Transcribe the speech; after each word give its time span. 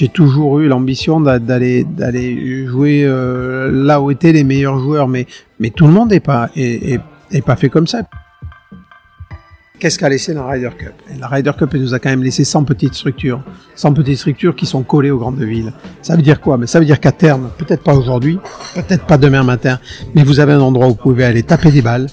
j'ai 0.00 0.08
toujours 0.08 0.60
eu 0.60 0.66
l'ambition 0.66 1.20
d'aller 1.20 1.84
jouer 2.66 3.02
euh, 3.04 3.70
là 3.70 4.00
où 4.00 4.10
étaient 4.10 4.32
les 4.32 4.44
meilleurs 4.44 4.78
joueurs, 4.78 5.08
mais 5.08 5.26
tout 5.76 5.86
le 5.86 5.92
monde 5.92 6.10
n'est 6.10 6.20
pas 6.20 6.48
fait 7.56 7.68
comme 7.68 7.86
ça. 7.86 8.00
Qu'est-ce 9.78 9.98
qu'a 9.98 10.08
laissé 10.08 10.32
la 10.32 10.46
Ryder 10.46 10.70
Cup? 10.78 10.94
La 11.18 11.28
Ryder 11.28 11.52
Cup 11.58 11.74
nous 11.74 11.92
a 11.92 11.98
quand 11.98 12.08
même 12.08 12.22
laissé 12.22 12.44
100 12.44 12.64
petites 12.64 12.94
structures, 12.94 13.42
100 13.74 13.92
petites 13.92 14.16
structures 14.16 14.56
qui 14.56 14.64
sont 14.64 14.82
collées 14.82 15.10
aux 15.10 15.18
grandes 15.18 15.42
villes. 15.42 15.74
Ça 16.00 16.16
veut 16.16 16.22
dire 16.22 16.40
quoi? 16.40 16.56
Mais 16.56 16.66
ça 16.66 16.78
veut 16.78 16.86
dire 16.86 16.98
qu'à 16.98 17.12
terme, 17.12 17.50
peut-être 17.58 17.82
pas 17.82 17.94
aujourd'hui, 17.94 18.38
peut-être 18.74 19.04
pas 19.04 19.18
demain 19.18 19.42
matin, 19.42 19.80
mais 20.14 20.22
vous 20.22 20.40
avez 20.40 20.54
un 20.54 20.60
endroit 20.60 20.86
où 20.86 20.90
vous 20.90 20.94
pouvez 20.94 21.24
aller 21.24 21.42
taper 21.42 21.70
des 21.72 21.82
balles. 21.82 22.06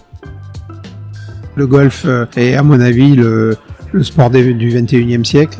Le 1.55 1.67
golf 1.67 2.03
euh, 2.05 2.25
est 2.35 2.55
à 2.55 2.63
mon 2.63 2.81
avis 2.81 3.15
le, 3.15 3.55
le 3.93 4.03
sport 4.03 4.29
du 4.29 4.69
21e 4.69 5.23
siècle. 5.23 5.59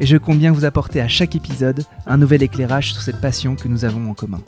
et 0.00 0.06
je 0.06 0.16
compte 0.16 0.38
bien 0.38 0.50
vous 0.50 0.64
apporter 0.64 1.00
à 1.00 1.08
chaque 1.08 1.36
épisode 1.36 1.84
un 2.06 2.16
nouvel 2.16 2.42
éclairage 2.42 2.94
sur 2.94 3.02
cette 3.02 3.20
passion 3.20 3.54
que 3.54 3.68
nous 3.68 3.84
avons 3.84 4.10
en 4.10 4.14
commun. 4.14 4.40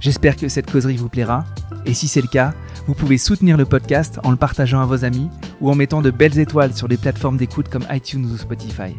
J'espère 0.00 0.36
que 0.36 0.48
cette 0.48 0.70
causerie 0.70 0.96
vous 0.96 1.08
plaira, 1.08 1.44
et 1.86 1.94
si 1.94 2.08
c'est 2.08 2.20
le 2.20 2.26
cas, 2.26 2.52
vous 2.88 2.94
pouvez 2.94 3.18
soutenir 3.18 3.56
le 3.56 3.64
podcast 3.64 4.18
en 4.24 4.32
le 4.32 4.36
partageant 4.36 4.80
à 4.80 4.86
vos 4.86 5.04
amis 5.04 5.30
ou 5.60 5.70
en 5.70 5.76
mettant 5.76 6.02
de 6.02 6.10
belles 6.10 6.40
étoiles 6.40 6.74
sur 6.74 6.88
les 6.88 6.96
plateformes 6.96 7.36
d'écoute 7.36 7.68
comme 7.68 7.86
iTunes 7.88 8.24
ou 8.24 8.36
Spotify. 8.36 8.96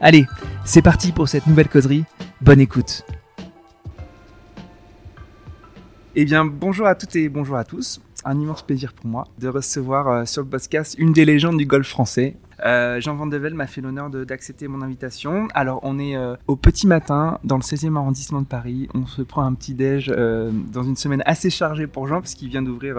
Allez, 0.00 0.26
c'est 0.64 0.80
parti 0.80 1.12
pour 1.12 1.28
cette 1.28 1.46
nouvelle 1.46 1.68
causerie, 1.68 2.04
bonne 2.40 2.60
écoute 2.60 3.04
Eh 6.14 6.24
bien, 6.24 6.46
bonjour 6.46 6.86
à 6.86 6.94
toutes 6.94 7.14
et 7.16 7.28
bonjour 7.28 7.56
à 7.56 7.64
tous. 7.64 8.00
Un 8.24 8.40
immense 8.40 8.62
plaisir 8.62 8.94
pour 8.94 9.06
moi 9.06 9.24
de 9.38 9.48
recevoir 9.48 10.08
euh, 10.08 10.24
sur 10.24 10.42
le 10.42 10.48
podcast 10.48 10.96
une 10.98 11.12
des 11.12 11.24
légendes 11.24 11.58
du 11.58 11.66
golf 11.66 11.86
français, 11.86 12.36
euh, 12.64 13.00
Jean 13.00 13.14
Vandevel 13.14 13.54
m'a 13.54 13.66
fait 13.66 13.80
l'honneur 13.80 14.10
d'accepter 14.10 14.68
mon 14.68 14.82
invitation. 14.82 15.48
Alors, 15.54 15.80
on 15.82 15.98
est 15.98 16.16
euh, 16.16 16.34
au 16.46 16.56
petit 16.56 16.86
matin 16.86 17.38
dans 17.44 17.56
le 17.56 17.62
16e 17.62 17.96
arrondissement 17.96 18.40
de 18.40 18.46
Paris. 18.46 18.88
On 18.94 19.06
se 19.06 19.22
prend 19.22 19.42
un 19.44 19.54
petit 19.54 19.74
déj 19.74 20.12
euh, 20.14 20.50
dans 20.72 20.82
une 20.82 20.96
semaine 20.96 21.22
assez 21.26 21.50
chargée 21.50 21.86
pour 21.86 22.06
Jean, 22.08 22.20
puisqu'il 22.20 22.48
vient 22.48 22.62
d'ouvrir 22.62 22.96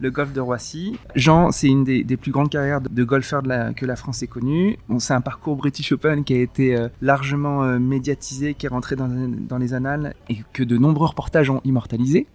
le 0.00 0.10
golf 0.10 0.32
de 0.32 0.40
Roissy. 0.40 0.98
Jean, 1.14 1.50
c'est 1.50 1.68
une 1.68 1.84
des, 1.84 2.16
plus 2.16 2.30
grandes 2.30 2.50
carrières 2.50 2.80
de, 2.80 3.04
golfeur 3.04 3.42
que 3.76 3.86
la 3.86 3.96
France 3.96 4.22
ait 4.22 4.26
connue. 4.26 4.78
Bon, 4.88 4.98
c'est 4.98 5.14
un 5.14 5.20
parcours 5.20 5.56
British 5.56 5.92
Open 5.92 6.24
qui 6.24 6.34
a 6.34 6.40
été 6.40 6.86
largement 7.00 7.78
médiatisé, 7.78 8.54
qui 8.54 8.66
est 8.66 8.68
rentré 8.68 8.96
dans, 8.96 9.08
dans, 9.08 9.58
les 9.58 9.74
annales 9.74 10.14
et 10.28 10.38
que 10.52 10.62
de 10.62 10.76
nombreux 10.76 11.06
reportages 11.06 11.50
ont 11.50 11.60
immortalisé. 11.64 12.26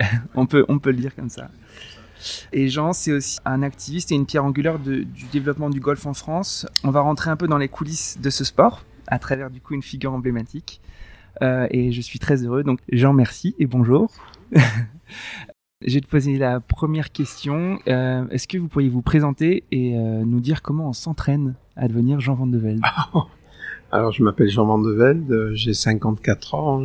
on, 0.34 0.46
peut, 0.46 0.64
on 0.68 0.78
peut 0.78 0.90
le 0.90 0.96
dire 0.96 1.14
comme 1.14 1.30
ça. 1.30 1.48
Et 2.52 2.68
Jean, 2.68 2.92
c'est 2.92 3.12
aussi 3.12 3.38
un 3.44 3.62
activiste 3.62 4.12
et 4.12 4.14
une 4.14 4.26
pierre 4.26 4.44
angulaire 4.44 4.78
du 4.78 5.06
développement 5.32 5.70
du 5.70 5.80
golf 5.80 6.06
en 6.06 6.14
France. 6.14 6.66
On 6.84 6.90
va 6.90 7.00
rentrer 7.00 7.30
un 7.30 7.36
peu 7.36 7.48
dans 7.48 7.58
les 7.58 7.68
coulisses 7.68 8.18
de 8.20 8.30
ce 8.30 8.44
sport 8.44 8.84
à 9.06 9.18
travers 9.18 9.50
du 9.50 9.60
coup 9.60 9.74
une 9.74 9.82
figure 9.82 10.12
emblématique. 10.12 10.80
Euh, 11.42 11.66
et 11.70 11.92
je 11.92 12.00
suis 12.00 12.18
très 12.18 12.44
heureux. 12.44 12.62
Donc 12.62 12.80
Jean, 12.90 13.12
merci 13.12 13.54
et 13.58 13.66
bonjour. 13.66 14.10
je 14.52 15.94
vais 15.94 16.00
te 16.00 16.06
poser 16.06 16.38
la 16.38 16.60
première 16.60 17.12
question. 17.12 17.78
Euh, 17.88 18.26
est-ce 18.30 18.48
que 18.48 18.58
vous 18.58 18.68
pourriez 18.68 18.88
vous 18.88 19.02
présenter 19.02 19.64
et 19.70 19.96
euh, 19.96 20.24
nous 20.24 20.40
dire 20.40 20.62
comment 20.62 20.88
on 20.88 20.92
s'entraîne 20.92 21.54
à 21.76 21.88
devenir 21.88 22.20
Jean 22.20 22.34
Van 22.34 22.46
de 22.46 22.58
Velde? 22.58 22.82
Alors, 23.92 24.12
je 24.12 24.24
m'appelle 24.24 24.48
Jean 24.48 24.66
Van 24.66 24.78
de 24.78 24.90
Velde, 24.90 25.52
j'ai 25.54 25.72
54 25.72 26.54
ans, 26.54 26.84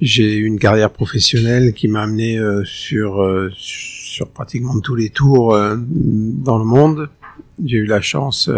j'ai 0.00 0.36
une 0.36 0.58
carrière 0.58 0.90
professionnelle 0.90 1.72
qui 1.72 1.88
m'a 1.88 2.02
amené 2.02 2.38
euh, 2.38 2.64
sur 2.64 3.22
euh, 3.22 3.50
sur 3.54 4.28
pratiquement 4.28 4.80
tous 4.80 4.94
les 4.94 5.10
tours 5.10 5.54
euh, 5.54 5.76
dans 5.78 6.58
le 6.58 6.64
monde. 6.64 7.08
J'ai 7.64 7.78
eu 7.78 7.86
la 7.86 8.00
chance, 8.00 8.50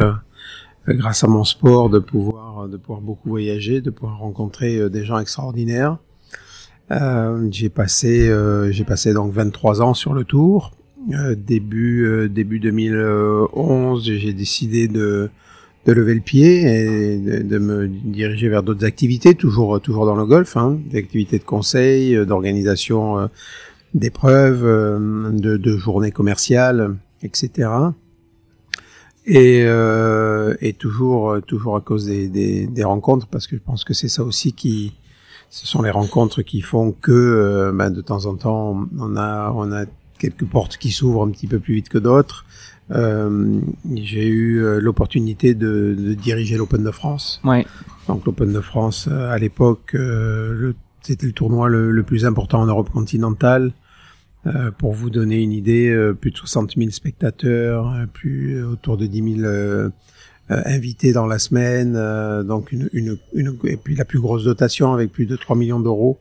grâce 0.88 1.22
à 1.22 1.26
mon 1.26 1.44
sport, 1.44 1.90
de 1.90 1.98
pouvoir 1.98 2.66
de 2.68 2.76
pouvoir 2.78 3.00
beaucoup 3.02 3.28
voyager, 3.28 3.82
de 3.82 3.90
pouvoir 3.90 4.18
rencontrer 4.18 4.88
des 4.88 5.04
gens 5.04 5.18
extraordinaires. 5.18 5.98
j'ai 7.50 7.68
passé 7.68 8.30
j'ai 8.70 8.84
passé 8.84 9.12
donc 9.12 9.32
23 9.34 9.82
ans 9.82 9.92
sur 9.92 10.14
le 10.14 10.24
tour. 10.24 10.72
début 11.36 12.28
début 12.30 12.58
2011, 12.58 14.02
j'ai 14.04 14.32
décidé 14.32 14.88
de 14.88 15.28
de 15.86 15.92
lever 15.92 16.14
le 16.14 16.20
pied 16.20 16.62
et 16.66 17.18
de, 17.18 17.58
me 17.58 17.86
diriger 17.86 18.48
vers 18.48 18.64
d'autres 18.64 18.84
activités, 18.84 19.34
toujours 19.36 19.80
toujours 19.80 20.04
dans 20.04 20.16
le 20.16 20.26
golf, 20.26 20.56
hein, 20.56 20.78
des 20.86 20.98
activités 20.98 21.38
de 21.38 21.44
conseil, 21.44 22.16
euh, 22.16 22.24
d'organisation 22.24 23.18
euh, 23.18 23.26
d'épreuves, 23.94 24.64
euh, 24.64 25.30
de, 25.30 25.56
de, 25.56 25.76
journées 25.76 26.10
commerciales, 26.10 26.96
etc. 27.22 27.70
Et, 29.28 29.62
et 30.60 30.72
toujours 30.74 31.42
toujours 31.44 31.74
à 31.74 31.80
cause 31.80 32.06
des, 32.06 32.28
des, 32.28 32.68
des, 32.68 32.84
rencontres, 32.84 33.26
parce 33.26 33.48
que 33.48 33.56
je 33.56 33.62
pense 33.62 33.82
que 33.82 33.92
c'est 33.92 34.08
ça 34.08 34.22
aussi 34.22 34.52
qui, 34.52 34.92
ce 35.50 35.66
sont 35.66 35.82
les 35.82 35.90
rencontres 35.90 36.42
qui 36.42 36.60
font 36.60 36.92
que 36.92 37.72
ben, 37.74 37.90
de 37.90 38.00
temps 38.00 38.26
en 38.26 38.36
temps 38.36 38.86
on 38.96 39.16
a 39.16 39.52
on 39.52 39.72
a 39.72 39.84
quelques 40.20 40.46
portes 40.46 40.76
qui 40.76 40.92
s'ouvrent 40.92 41.26
un 41.26 41.30
petit 41.30 41.48
peu 41.48 41.58
plus 41.58 41.74
vite 41.74 41.88
que 41.88 41.98
d'autres. 41.98 42.45
Euh, 42.92 43.60
j'ai 43.94 44.26
eu 44.28 44.62
euh, 44.62 44.80
l'opportunité 44.80 45.54
de, 45.54 45.96
de, 45.98 46.14
diriger 46.14 46.56
l'Open 46.56 46.84
de 46.84 46.90
France. 46.90 47.40
Ouais. 47.44 47.66
Donc 48.08 48.24
l'Open 48.24 48.52
de 48.52 48.60
France, 48.60 49.08
euh, 49.10 49.30
à 49.30 49.38
l'époque, 49.38 49.94
euh, 49.94 50.72
c'était 51.02 51.26
le 51.26 51.32
tournoi 51.32 51.68
le, 51.68 51.90
le, 51.90 52.02
plus 52.02 52.24
important 52.24 52.60
en 52.60 52.66
Europe 52.66 52.90
continentale. 52.90 53.72
Euh, 54.46 54.70
pour 54.70 54.92
vous 54.92 55.10
donner 55.10 55.42
une 55.42 55.50
idée, 55.50 55.92
plus 56.20 56.30
de 56.30 56.36
60 56.36 56.74
000 56.76 56.90
spectateurs, 56.90 57.92
plus 58.12 58.62
autour 58.62 58.96
de 58.96 59.06
10 59.06 59.40
000 59.40 59.90
invités 60.48 61.12
dans 61.12 61.26
la 61.26 61.40
semaine, 61.40 61.94
donc 62.44 62.70
une, 62.70 62.88
une, 62.92 63.18
une, 63.34 63.58
et 63.64 63.76
puis 63.76 63.96
la 63.96 64.04
plus 64.04 64.20
grosse 64.20 64.44
dotation 64.44 64.92
avec 64.92 65.10
plus 65.10 65.26
de 65.26 65.34
3 65.34 65.56
millions 65.56 65.80
d'euros. 65.80 66.20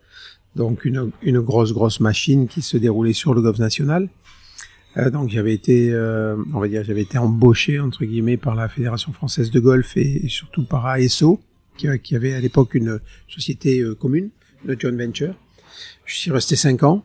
Donc 0.56 0.86
une, 0.86 1.12
une 1.22 1.40
grosse 1.40 1.72
grosse 1.72 2.00
machine 2.00 2.48
qui 2.48 2.64
se 2.64 2.78
déroulait 2.78 3.14
sur 3.14 3.36
le 3.36 3.44
golf 3.44 3.60
national. 3.60 4.10
Euh, 4.98 5.10
donc 5.10 5.30
j'avais 5.30 5.54
été, 5.54 5.92
euh, 5.92 6.36
on 6.54 6.60
va 6.60 6.68
dire, 6.68 6.84
j'avais 6.84 7.02
été 7.02 7.18
embauché 7.18 7.80
entre 7.80 8.06
guillemets 8.06 8.38
par 8.38 8.56
la 8.56 8.70
Fédération 8.70 9.12
française 9.12 9.52
de 9.52 9.60
golf 9.60 9.98
et, 9.98 10.28
surtout 10.30 10.64
par 10.64 10.86
ASO, 10.86 11.42
qui, 11.78 11.88
qui, 12.00 12.16
avait 12.16 12.34
à 12.34 12.40
l'époque 12.40 12.76
une 12.76 13.00
société 13.28 13.80
euh, 13.80 13.96
commune, 13.96 14.30
de 14.64 14.78
joint 14.80 14.96
venture. 14.96 15.36
Je 16.06 16.16
suis 16.16 16.32
resté 16.32 16.56
cinq 16.56 16.84
ans. 16.84 17.04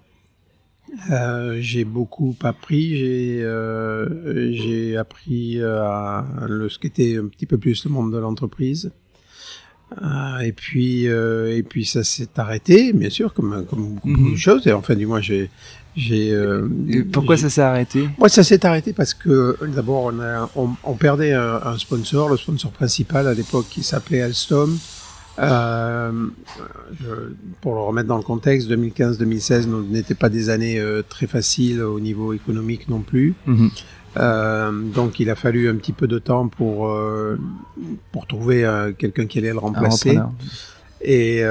Euh, 1.11 1.59
j'ai 1.61 1.85
beaucoup 1.85 2.37
appris. 2.43 2.97
J'ai 2.97 3.43
euh, 3.43 4.53
j'ai 4.53 4.97
appris 4.97 5.63
à 5.63 6.25
le, 6.49 6.69
ce 6.69 6.79
qu'était 6.79 7.17
un 7.17 7.27
petit 7.27 7.47
peu 7.47 7.59
plus 7.59 7.85
le 7.85 7.91
monde 7.91 8.13
de 8.13 8.19
l'entreprise. 8.19 8.93
et 10.43 10.53
puis 10.53 11.05
et 11.05 11.63
puis 11.69 11.85
ça 11.85 12.05
s'est 12.05 12.29
arrêté, 12.37 12.93
bien 12.93 13.11
sûr, 13.11 13.35
comme 13.35 13.65
comme 13.67 13.95
beaucoup 13.95 14.09
de 14.09 14.31
mhm. 14.31 14.37
choses. 14.37 14.67
Et 14.67 14.73
enfin, 14.73 14.95
du 14.95 15.07
moins, 15.07 15.21
j'ai 15.21 15.51
j'ai. 15.97 16.33
Euh, 16.33 16.69
pourquoi 17.13 17.37
ça 17.37 17.51
s'est 17.51 17.63
arrêté? 17.63 18.09
Ouais, 18.19 18.29
ça 18.29 18.45
s'est 18.45 18.65
arrêté 18.65 18.93
parce 18.93 19.15
que 19.15 19.57
d'abord 19.75 20.05
on, 20.05 20.21
a, 20.21 20.49
on, 20.57 20.71
on 20.85 20.95
perdait 20.95 21.33
un, 21.33 21.61
un, 21.65 21.79
sponsor, 21.79 22.29
le 22.29 22.37
sponsor 22.37 22.71
principal 22.71 23.27
à 23.27 23.35
l'époque 23.35 23.67
qui 23.69 23.83
s'appelait 23.83 24.23
Alstom. 24.23 24.79
Euh, 25.39 26.13
pour 27.61 27.75
le 27.75 27.81
remettre 27.81 28.09
dans 28.09 28.17
le 28.17 28.23
contexte, 28.23 28.69
2015-2016 28.71 29.89
n'étaient 29.89 30.15
pas 30.15 30.29
des 30.29 30.51
années 30.51 30.79
euh, 30.79 31.03
très 31.09 31.27
faciles 31.27 31.83
au 31.83 32.01
niveau 32.01 32.33
économique 32.33 32.89
non 32.89 33.01
plus. 33.01 33.35
Mhm. 33.47 33.71
Euh, 34.17 34.73
donc 34.73 35.21
il 35.21 35.31
a 35.31 35.37
fallu 35.37 35.69
un 35.69 35.77
petit 35.77 35.93
peu 35.93 36.09
de 36.09 36.19
temps 36.19 36.49
pour 36.49 36.89
euh, 36.89 37.39
pour 38.11 38.27
trouver 38.27 38.69
quelqu'un 38.99 39.27
qui 39.27 39.39
allait 39.39 39.53
le 39.53 39.59
remplacer. 39.59 40.19
Et 41.01 41.43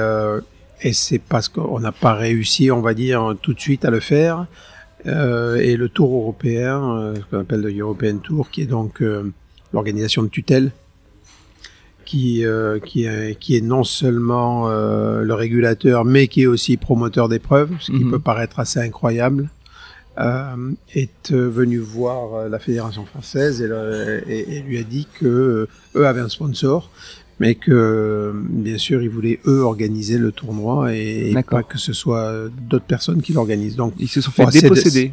et 0.82 0.92
c'est 0.92 1.18
parce 1.18 1.48
qu'on 1.48 1.80
n'a 1.80 1.92
pas 1.92 2.14
réussi, 2.14 2.70
on 2.70 2.80
va 2.80 2.94
dire, 2.94 3.34
tout 3.42 3.54
de 3.54 3.60
suite 3.60 3.84
à 3.84 3.90
le 3.90 4.00
faire. 4.00 4.46
Euh, 5.06 5.56
et 5.56 5.76
le 5.76 5.88
Tour 5.88 6.14
européen, 6.14 6.98
euh, 6.98 7.14
ce 7.16 7.20
qu'on 7.30 7.40
appelle 7.40 7.60
le 7.60 7.76
European 7.76 8.18
Tour, 8.18 8.50
qui 8.50 8.62
est 8.62 8.66
donc 8.66 9.02
euh, 9.02 9.32
l'organisation 9.72 10.22
de 10.22 10.28
tutelle, 10.28 10.72
qui, 12.04 12.44
qui, 12.86 13.04
est, 13.04 13.38
qui 13.38 13.56
est 13.56 13.60
non 13.60 13.84
seulement 13.84 14.68
le 14.68 15.32
régulateur, 15.32 16.04
mais 16.04 16.26
qui 16.26 16.42
est 16.42 16.46
aussi 16.46 16.76
promoteur 16.76 17.28
d'épreuves, 17.28 17.70
ce 17.78 17.92
qui 17.92 18.02
mhm. 18.02 18.10
peut 18.10 18.18
paraître 18.18 18.58
assez 18.58 18.80
incroyable. 18.80 19.48
est 20.18 21.30
venu 21.30 21.78
voir 21.78 22.48
la 22.48 22.58
fédération 22.58 23.04
française 23.04 23.62
et, 23.62 24.56
et, 24.56 24.60
lui 24.62 24.78
a 24.78 24.82
dit 24.82 25.06
que 25.20 25.68
eux 25.94 26.06
avaient 26.08 26.20
un 26.20 26.28
sponsor, 26.28 26.90
mais 27.40 27.56
que 27.56 28.32
bien 28.34 28.78
sûr 28.78 29.02
ils 29.02 29.10
voulaient 29.10 29.40
eux 29.46 29.62
organiser 29.62 30.18
le 30.18 30.30
tournoi 30.30 30.94
et, 30.94 31.34
pas 31.48 31.62
que 31.62 31.78
ce 31.78 31.92
soit 31.92 32.48
d'autres 32.68 32.84
personnes 32.84 33.22
qui 33.22 33.32
l'organisent. 33.32 33.76
Donc 33.76 33.94
ils 33.98 34.08
se 34.08 34.20
sont 34.20 34.30
fait 34.30 34.46
déposséder. 34.52 35.12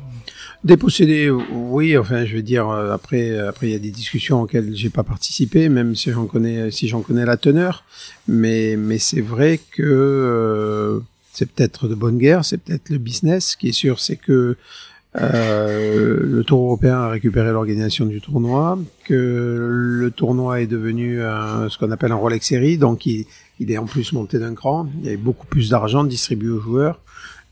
Déposséder, 0.63 1.29
oui. 1.29 1.97
Enfin, 1.97 2.25
je 2.25 2.35
veux 2.35 2.41
dire, 2.41 2.69
après, 2.69 3.37
après, 3.37 3.67
il 3.67 3.71
y 3.71 3.75
a 3.75 3.79
des 3.79 3.91
discussions 3.91 4.41
auxquelles 4.41 4.75
j'ai 4.75 4.89
pas 4.89 5.03
participé, 5.03 5.69
même 5.69 5.95
si 5.95 6.11
j'en 6.11 6.25
connais, 6.25 6.71
si 6.71 6.87
j'en 6.87 7.01
connais 7.01 7.25
la 7.25 7.37
teneur. 7.37 7.85
Mais, 8.27 8.75
mais 8.75 8.97
c'est 8.97 9.21
vrai 9.21 9.59
que 9.71 9.83
euh, 9.83 10.99
c'est 11.31 11.49
peut-être 11.49 11.87
de 11.87 11.93
bonne 11.93 12.17
guerre, 12.17 12.43
c'est 12.43 12.57
peut-être 12.57 12.89
le 12.89 12.97
business. 12.97 13.51
Ce 13.51 13.57
qui 13.57 13.69
est 13.69 13.73
sûr, 13.73 13.99
c'est 13.99 14.15
que 14.15 14.57
euh, 15.19 16.19
le 16.21 16.43
Tour 16.43 16.65
européen 16.65 16.97
a 16.97 17.09
récupéré 17.09 17.51
l'organisation 17.51 18.05
du 18.05 18.21
tournoi, 18.21 18.77
que 19.05 19.67
le 19.69 20.11
tournoi 20.11 20.61
est 20.61 20.67
devenu 20.67 21.17
ce 21.17 21.77
qu'on 21.77 21.91
appelle 21.91 22.11
un 22.11 22.15
Rolex 22.15 22.47
Series, 22.47 22.77
donc 22.77 23.05
il, 23.05 23.25
il 23.59 23.71
est 23.71 23.77
en 23.77 23.85
plus 23.85 24.13
monté 24.13 24.39
d'un 24.39 24.53
cran. 24.53 24.87
Il 24.99 25.05
y 25.05 25.07
avait 25.07 25.17
beaucoup 25.17 25.47
plus 25.47 25.69
d'argent 25.69 26.03
distribué 26.03 26.49
aux 26.49 26.59
joueurs. 26.59 26.99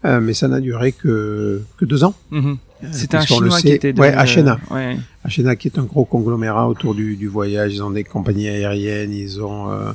Euh, 0.05 0.19
mais 0.19 0.33
ça 0.33 0.47
n'a 0.47 0.59
duré 0.59 0.91
que, 0.91 1.61
deux 1.81 2.03
ans. 2.03 2.13
Mhm. 2.31 2.57
Euh, 2.74 2.74
C'était 2.91 3.17
un 3.17 3.25
Chinois 3.25 3.59
qui 3.59 3.69
était... 3.69 3.97
Ouais, 3.99 4.13
Achena. 4.13 4.59
Ouais. 4.71 4.97
Achena 5.23 5.55
qui 5.55 5.67
est 5.67 5.79
un 5.79 5.83
gros 5.83 6.05
conglomérat 6.05 6.67
autour 6.67 6.95
du, 6.95 7.15
du 7.15 7.27
voyage. 7.27 7.73
Ils 7.73 7.83
ont 7.83 7.91
des 7.91 8.03
compagnies 8.03 8.47
aériennes, 8.47 9.13
ils 9.13 9.41
ont 9.41 9.71
euh, 9.71 9.91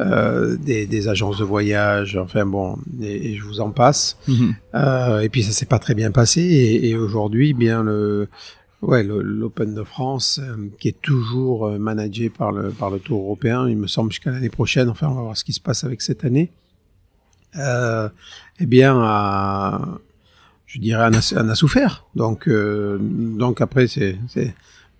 euh, 0.00 0.56
des, 0.56 0.86
des, 0.86 1.08
agences 1.08 1.38
de 1.38 1.44
voyage, 1.44 2.16
enfin 2.16 2.46
bon, 2.46 2.76
et, 3.00 3.36
je 3.36 3.42
vous 3.44 3.60
en 3.60 3.70
passe. 3.70 4.18
Mhm. 4.28 4.54
Euh, 4.74 5.20
et 5.20 5.28
puis 5.28 5.42
ça 5.42 5.52
s'est 5.52 5.66
pas 5.66 5.78
très 5.78 5.94
bien 5.94 6.10
passé. 6.10 6.42
Et, 6.42 6.90
et 6.90 6.96
aujourd'hui, 6.96 7.54
bien 7.54 7.82
le... 7.82 8.28
Ouais, 8.82 9.02
l'Open 9.02 9.74
de 9.74 9.82
France, 9.82 10.38
euh, 10.42 10.68
qui 10.78 10.88
est 10.88 11.00
toujours 11.00 11.70
managé 11.78 12.28
par 12.28 12.52
le, 12.52 12.70
par 12.70 12.90
le 12.90 12.98
Tour 12.98 13.22
européen, 13.22 13.66
il 13.68 13.76
me 13.76 13.86
semble 13.86 14.12
jusqu'à 14.12 14.30
l'année 14.30 14.50
prochaine. 14.50 14.90
Enfin, 14.90 15.08
on 15.08 15.14
va 15.14 15.22
voir 15.22 15.36
ce 15.36 15.44
qui 15.44 15.54
se 15.54 15.60
passe 15.60 15.82
avec 15.82 16.02
cette 16.02 16.24
année 16.24 16.52
euh, 17.58 18.08
eh 18.60 18.66
bien, 18.66 18.98
a, 19.00 19.98
je 20.66 20.80
dirais, 20.80 21.04
en 21.04 21.48
a, 21.48 21.54
souffert. 21.54 22.06
Donc, 22.14 22.48
euh, 22.48 22.98
donc 23.00 23.60
après, 23.60 23.86
c'est, 23.86 24.18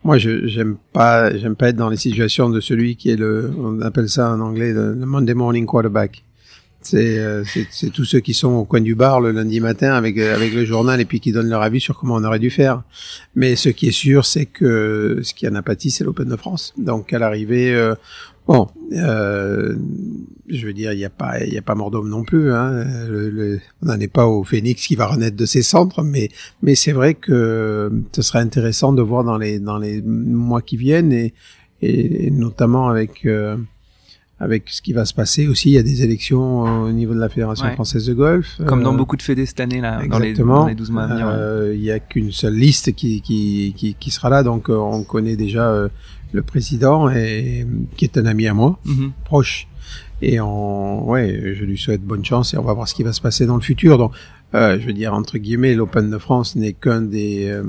moi, 0.04 0.18
je 0.18 0.46
j'aime 0.46 0.76
pas, 0.92 1.36
j'aime 1.36 1.56
pas 1.56 1.68
être 1.68 1.76
dans 1.76 1.88
les 1.88 1.96
situations 1.96 2.48
de 2.48 2.60
celui 2.60 2.96
qui 2.96 3.10
est 3.10 3.16
le, 3.16 3.50
on 3.58 3.80
appelle 3.80 4.08
ça 4.08 4.30
en 4.30 4.40
anglais 4.40 4.72
le, 4.72 4.94
Monday 4.94 5.34
morning 5.34 5.66
quarterback. 5.66 6.22
Euh, 6.94 7.42
c'est, 7.44 7.66
c'est, 7.70 7.90
tous 7.90 8.04
ceux 8.04 8.20
qui 8.20 8.32
sont 8.32 8.52
au 8.52 8.64
coin 8.64 8.80
du 8.80 8.94
bar 8.94 9.20
le 9.20 9.32
lundi 9.32 9.58
matin 9.58 9.94
avec 9.94 10.18
avec 10.18 10.54
le 10.54 10.64
journal 10.64 11.00
et 11.00 11.04
puis 11.04 11.18
qui 11.18 11.32
donnent 11.32 11.48
leur 11.48 11.62
avis 11.62 11.80
sur 11.80 11.98
comment 11.98 12.14
on 12.14 12.22
aurait 12.22 12.38
dû 12.38 12.50
faire. 12.50 12.82
Mais 13.34 13.56
ce 13.56 13.70
qui 13.70 13.88
est 13.88 13.92
sûr, 13.92 14.24
c'est 14.24 14.46
que 14.46 15.20
ce 15.22 15.34
qui 15.34 15.48
en 15.48 15.56
a 15.56 15.62
pâti, 15.62 15.90
c'est 15.90 16.04
l'Open 16.04 16.28
de 16.28 16.36
France. 16.36 16.74
Donc 16.78 17.12
à 17.12 17.18
l'arrivée, 17.18 17.74
euh, 17.74 17.96
Bon, 18.46 18.68
euh, 18.92 19.74
je 20.48 20.66
veux 20.66 20.72
dire, 20.72 20.92
il 20.92 20.98
n'y 20.98 21.04
a 21.04 21.10
pas, 21.10 21.44
il 21.44 21.56
a 21.58 21.62
pas 21.62 21.74
mort 21.74 21.90
d'homme 21.90 22.08
non 22.08 22.22
plus. 22.22 22.52
Hein. 22.52 22.84
Le, 23.08 23.60
on 23.82 23.86
n'en 23.86 23.98
est 23.98 24.08
pas 24.08 24.26
au 24.26 24.44
Phoenix 24.44 24.86
qui 24.86 24.94
va 24.94 25.06
renaître 25.06 25.36
de 25.36 25.46
ses 25.46 25.62
centres, 25.62 26.02
mais 26.02 26.28
mais 26.62 26.74
c'est 26.74 26.92
vrai 26.92 27.14
que 27.14 27.90
ce 28.12 28.22
serait 28.22 28.38
intéressant 28.38 28.92
de 28.92 29.02
voir 29.02 29.24
dans 29.24 29.38
les 29.38 29.58
dans 29.58 29.78
les 29.78 30.00
mois 30.02 30.62
qui 30.62 30.76
viennent 30.76 31.12
et, 31.12 31.34
et, 31.82 32.30
notamment 32.30 32.88
avec 32.88 33.26
euh, 33.26 33.56
avec 34.38 34.68
ce 34.68 34.80
qui 34.80 34.92
va 34.92 35.04
se 35.04 35.14
passer 35.14 35.48
aussi. 35.48 35.70
Il 35.70 35.74
y 35.74 35.78
a 35.78 35.82
des 35.82 36.04
élections 36.04 36.84
au 36.84 36.92
niveau 36.92 37.14
de 37.14 37.20
la 37.20 37.28
Fédération 37.28 37.68
française 37.72 38.06
de 38.06 38.14
golf. 38.14 38.60
Comme 38.66 38.84
dans 38.84 38.94
euh, 38.94 38.96
beaucoup 38.96 39.16
de 39.16 39.22
fédés 39.22 39.46
cette 39.46 39.60
année 39.60 39.80
là, 39.80 40.06
dans 40.06 40.18
les, 40.20 40.34
dans 40.34 40.66
les 40.66 40.74
12 40.76 40.90
mois 40.92 41.04
à 41.04 41.06
venir. 41.08 41.26
Euh, 41.28 41.72
il 41.74 41.80
n'y 41.80 41.90
a 41.90 41.98
qu'une 41.98 42.30
seule 42.30 42.54
liste 42.54 42.94
qui, 42.94 43.22
qui, 43.22 43.74
qui, 43.76 43.96
qui, 43.98 44.10
sera 44.12 44.28
là, 44.28 44.44
donc 44.44 44.68
on 44.68 45.02
connaît 45.02 45.36
déjà 45.36 45.88
le 46.32 46.42
président, 46.42 47.08
qui 47.10 48.04
est 48.04 48.18
un 48.18 48.26
ami 48.26 48.46
à 48.46 48.54
moi, 48.54 48.78
mhm. 48.84 49.12
proche. 49.24 49.66
Et 50.22 50.40
on, 50.40 51.08
ouais, 51.08 51.54
je 51.54 51.64
lui 51.64 51.76
souhaite 51.76 52.02
bonne 52.02 52.24
chance 52.24 52.54
et 52.54 52.58
on 52.58 52.62
va 52.62 52.72
voir 52.72 52.88
ce 52.88 52.94
qui 52.94 53.02
va 53.02 53.12
se 53.12 53.20
passer 53.20 53.46
dans 53.46 53.56
le 53.56 53.62
futur. 53.62 53.98
Donc, 53.98 54.12
euh, 54.54 54.78
je 54.80 54.86
veux 54.86 54.92
dire, 54.92 55.12
entre 55.12 55.38
guillemets, 55.38 55.74
l'Open 55.74 56.10
de 56.10 56.18
France 56.18 56.56
n'est 56.56 56.72
qu'un 56.72 57.02
des, 57.02 57.48
euh, 57.48 57.64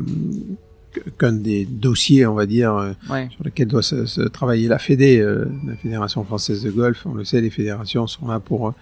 qu'un 1.18 1.33
des 1.33 1.65
dossiers, 1.65 2.25
on 2.25 2.36
va 2.36 2.45
dire, 2.45 2.74
euh, 2.75 2.94
sur 3.30 3.44
lesquels 3.44 3.68
doit 3.68 3.81
se, 3.81 4.27
travailler 4.30 4.68
la 4.68 4.80
Fédé, 4.80 5.21
la 5.65 5.75
Fédération 5.75 6.24
française 6.24 6.63
de 6.63 6.71
golf. 6.71 7.06
On 7.06 7.13
le 7.13 7.25
sait, 7.25 7.42
les 7.42 7.50
fédérations 7.50 8.07
sont 8.07 8.27
là 8.27 8.39
pour 8.39 8.74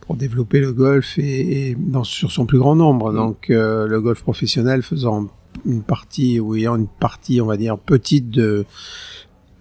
pour 0.00 0.14
développer 0.14 0.60
le 0.60 0.72
golf 0.72 1.18
et, 1.18 1.76
dans, 1.76 2.04
sur 2.04 2.30
son 2.30 2.46
plus 2.46 2.58
grand 2.58 2.76
nombre. 2.76 3.10
Mhm. 3.10 3.16
Donc, 3.16 3.46
le 3.48 3.98
golf 4.00 4.22
professionnel 4.22 4.82
faisant 4.82 5.28
une 5.64 5.82
partie 5.82 6.40
ou 6.40 6.54
ayant 6.54 6.76
une 6.76 6.88
partie, 6.88 7.40
on 7.40 7.46
va 7.46 7.56
dire, 7.56 7.78
petite 7.78 8.30
de 8.30 8.66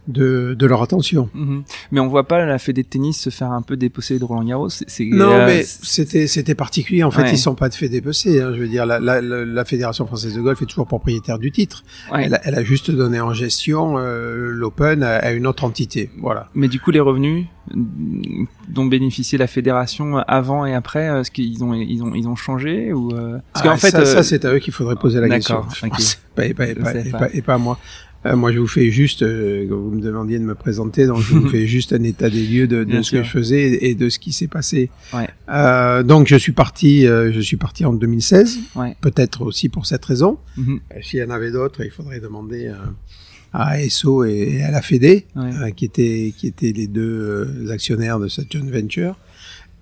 de, 0.08 0.56
de 0.58 0.66
leur 0.66 0.82
attention. 0.82 1.30
Mhm. 1.34 1.64
Mais 1.92 2.00
on 2.00 2.08
voit 2.08 2.28
pas 2.28 2.46
la 2.46 2.60
Fédé 2.60 2.84
de 2.84 2.88
tennis 2.88 3.20
se 3.20 3.30
faire 3.30 3.52
un 3.52 3.62
peu 3.62 3.78
dépecer 3.78 4.20
de 4.20 4.24
Roland 4.24 4.44
Garros. 4.44 4.70
C'est, 4.70 5.06
non, 5.06 5.32
euh, 5.32 5.46
mais 5.46 5.64
c'était 5.64 6.28
c'était 6.28 6.56
particulier. 6.56 7.04
En 7.04 7.12
fait, 7.12 7.32
ils 7.32 7.38
sont 7.38 7.56
pas 7.56 7.70
de 7.70 7.76
fait 7.76 7.90
dépecer. 7.90 8.42
Hein. 8.42 8.52
Je 8.54 8.60
veux 8.60 8.68
dire, 8.68 8.86
la, 8.86 9.00
la, 9.00 9.22
la, 9.22 9.66
Fédération 9.66 10.06
française 10.06 10.36
de 10.36 10.42
golf 10.42 10.62
est 10.62 10.66
toujours 10.66 10.88
propriétaire 10.88 11.40
du 11.40 11.52
titre. 11.52 11.84
Elle, 12.14 12.36
a, 12.36 12.42
elle, 12.44 12.56
a, 12.56 12.64
juste 12.64 12.92
donné 12.92 13.20
en 13.20 13.34
gestion 13.34 13.98
euh, 13.98 14.52
l'Open 14.52 15.04
à, 15.04 15.32
une 15.32 15.48
autre 15.48 15.64
entité. 15.64 16.12
Voilà. 16.22 16.50
Mais 16.54 16.68
du 16.68 16.80
coup, 16.80 16.92
les 16.92 17.00
revenus 17.00 17.46
dont 18.68 18.86
bénéficiait 18.86 19.40
la 19.40 19.48
fédération 19.48 20.18
avant 20.28 20.66
et 20.66 20.76
après, 20.76 21.06
est-ce 21.20 21.32
qu'ils 21.32 21.64
ont 21.64 21.74
ils 21.74 22.04
ont 22.04 22.14
ils 22.14 22.28
ont 22.28 22.36
changé 22.36 22.94
ou 22.94 23.12
euh... 23.12 23.40
Parce 23.54 23.66
qu'en 23.66 23.78
fait, 23.78 23.90
ça, 23.90 24.06
ça 24.06 24.24
c'est 24.24 24.46
à 24.46 24.54
eux 24.54 24.60
qu'il 24.60 24.74
faudrait 24.74 24.96
poser 24.96 25.20
la 25.20 25.30
question. 25.30 25.56
D'accord. 25.82 26.00
Et, 26.38 26.54
pas, 26.54 26.68
et, 26.68 26.76
pas, 26.76 27.30
et, 27.34 27.42
pas, 27.42 27.54
à 27.56 27.58
moi. 27.58 27.80
Euh, 28.26 28.36
moi, 28.36 28.52
je 28.52 28.60
vous 28.60 28.68
fais 28.68 28.90
juste, 28.90 29.22
euh, 29.22 29.68
vous 29.70 29.92
me 29.92 30.02
demandiez 30.02 30.40
de 30.40 30.44
me 30.44 30.56
présenter, 30.56 31.06
donc 31.06 31.20
je 31.20 31.36
vous 31.36 31.48
fais 31.50 31.68
juste 31.68 31.94
un 31.94 32.02
état 32.04 32.30
des 32.30 32.44
lieux 32.44 32.68
de, 32.68 32.84
de 32.84 33.02
ce 33.02 33.12
que 33.12 33.24
je 33.24 33.30
faisais 33.30 33.86
et 33.86 33.96
de 33.96 34.10
ce 34.10 34.18
qui 34.20 34.34
s'est 34.34 34.48
passé. 34.48 34.90
Ouais. 35.14 35.28
Euh, 35.50 36.02
donc, 36.02 36.28
je 36.28 36.36
suis 36.36 36.52
parti, 36.52 37.04
je 37.04 37.40
suis 37.40 37.58
parti 37.58 37.86
en 37.86 37.94
2016, 37.94 38.60
ouais. 38.76 38.96
peut-être 39.02 39.42
aussi 39.42 39.70
pour 39.70 39.86
cette 39.86 40.04
raison. 40.04 40.40
Mhm. 40.58 40.80
S'il 41.02 41.20
y 41.20 41.24
en 41.24 41.30
avait 41.30 41.52
d'autres, 41.52 41.84
il 41.84 41.92
faudrait 41.92 42.20
demander 42.20 42.72
à 43.54 43.70
ASO 43.70 44.24
et, 44.26 44.64
à 44.64 44.72
la 44.72 44.82
Fédé, 44.82 45.26
qui 45.76 45.86
étaient 45.86 46.34
qui 46.36 46.48
étaient 46.48 46.74
les 46.74 46.88
deux 46.88 47.70
actionnaires 47.70 48.20
de 48.20 48.28
cette 48.28 48.52
joint 48.52 48.70
venture. 48.70 49.18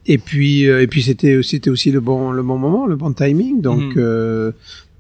Et 0.06 0.18
puis, 0.18 0.64
et 0.64 0.88
puis 0.88 1.02
c'était 1.02 1.42
c'était 1.44 1.70
aussi 1.70 1.92
le 1.92 2.02
bon 2.02 2.32
le 2.32 2.44
bon 2.44 2.58
moment, 2.58 2.86
le 2.86 2.98
bon 2.98 3.14
timing. 3.14 3.62
Donc, 3.62 3.96
mhm. 3.96 4.54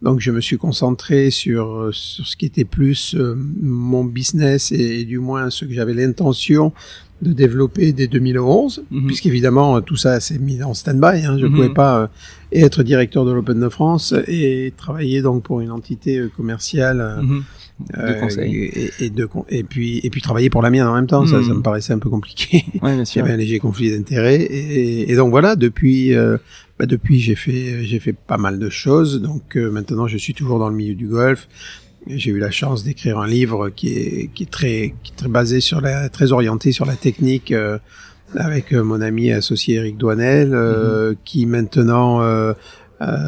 Donc 0.03 0.19
je 0.19 0.31
me 0.31 0.41
suis 0.41 0.57
concentré 0.57 1.31
sur, 1.31 1.89
sur 1.93 2.27
ce 2.27 2.35
qui 2.35 2.45
était 2.45 2.65
plus 2.65 3.15
euh, 3.15 3.35
mon 3.61 4.03
business 4.03 4.71
et, 4.73 5.05
du 5.05 5.17
moins 5.17 5.49
ce 5.49 5.63
que 5.63 5.73
j'avais 5.73 5.93
l'intention 5.93 6.73
de 7.21 7.31
développer 7.31 7.93
dès 7.93 8.07
2011, 8.07 8.83
mhm. 8.91 9.07
puisqu'évidemment 9.07 9.79
tout 9.81 9.95
ça 9.95 10.19
s'est 10.19 10.39
mis 10.39 10.61
en 10.61 10.73
stand-by. 10.73 11.25
Hein, 11.25 11.37
je 11.39 11.45
ne 11.45 11.49
mhm. 11.49 11.55
pouvais 11.55 11.73
pas 11.73 12.01
euh, 12.01 12.07
être 12.51 12.83
directeur 12.83 13.23
de 13.23 13.31
l'Open 13.31 13.61
de 13.61 13.69
France 13.69 14.13
et 14.27 14.73
travailler 14.75 15.21
donc 15.21 15.43
pour 15.43 15.61
une 15.61 15.71
entité 15.71 16.17
euh, 16.17 16.29
commerciale. 16.35 17.21
Mhm. 17.21 17.43
De 17.79 18.19
conseil. 18.19 18.55
Et, 18.55 18.91
et, 18.99 19.09
de, 19.09 19.27
et, 19.49 19.63
puis, 19.63 19.99
et 20.03 20.09
puis 20.09 20.21
travailler 20.21 20.49
pour 20.49 20.61
la 20.61 20.69
mienne 20.69 20.87
en 20.87 20.93
même 20.93 21.07
temps, 21.07 21.25
ça, 21.25 21.43
ça 21.43 21.53
me 21.53 21.61
paraissait 21.61 21.93
un 21.93 21.99
peu 21.99 22.09
compliqué. 22.09 22.65
Ouais, 22.81 22.95
bien 22.95 23.05
sûr. 23.05 23.21
Il 23.23 23.25
y 23.25 23.25
avait 23.25 23.33
un 23.33 23.37
léger 23.37 23.59
conflit 23.59 23.91
d'intérêts. 23.91 24.41
Et, 24.41 25.11
et, 25.11 25.15
donc 25.15 25.31
voilà, 25.31 25.55
depuis 25.55 26.15
bah 26.79 26.87
depuis 26.87 27.19
j'ai 27.19 27.35
fait 27.35 27.83
j'ai 27.83 27.99
fait 27.99 28.13
pas 28.13 28.37
mal 28.37 28.57
de 28.57 28.69
choses. 28.69 29.21
Donc 29.21 29.55
euh, 29.55 29.69
maintenant 29.69 30.07
je 30.07 30.17
suis 30.17 30.33
toujours 30.33 30.59
dans 30.59 30.69
le 30.69 30.75
milieu 30.75 30.95
du 30.95 31.07
golf. 31.07 31.47
J'ai 32.07 32.31
eu 32.31 32.39
la 32.39 32.51
chance 32.51 32.83
d'écrire 32.83 33.19
un 33.19 33.27
livre 33.27 33.69
qui 33.69 33.93
est 33.93 34.29
qui 34.33 34.43
est 34.43 34.51
très 34.51 34.95
qui 35.03 35.11
est 35.11 35.15
très 35.15 35.29
basé 35.29 35.61
sur 35.61 35.81
la 35.81 36.09
très 36.09 36.31
orienté 36.31 36.71
sur 36.71 36.85
la 36.85 36.95
technique 36.95 37.51
euh, 37.51 37.77
avec 38.35 38.73
euh, 38.73 38.83
mon 38.83 39.01
ami 39.01 39.31
associé 39.31 39.75
Eric 39.75 39.97
Douanel 39.97 40.49
mm-hmm. 40.49 41.15
qui 41.23 41.45
maintenant 41.45 42.21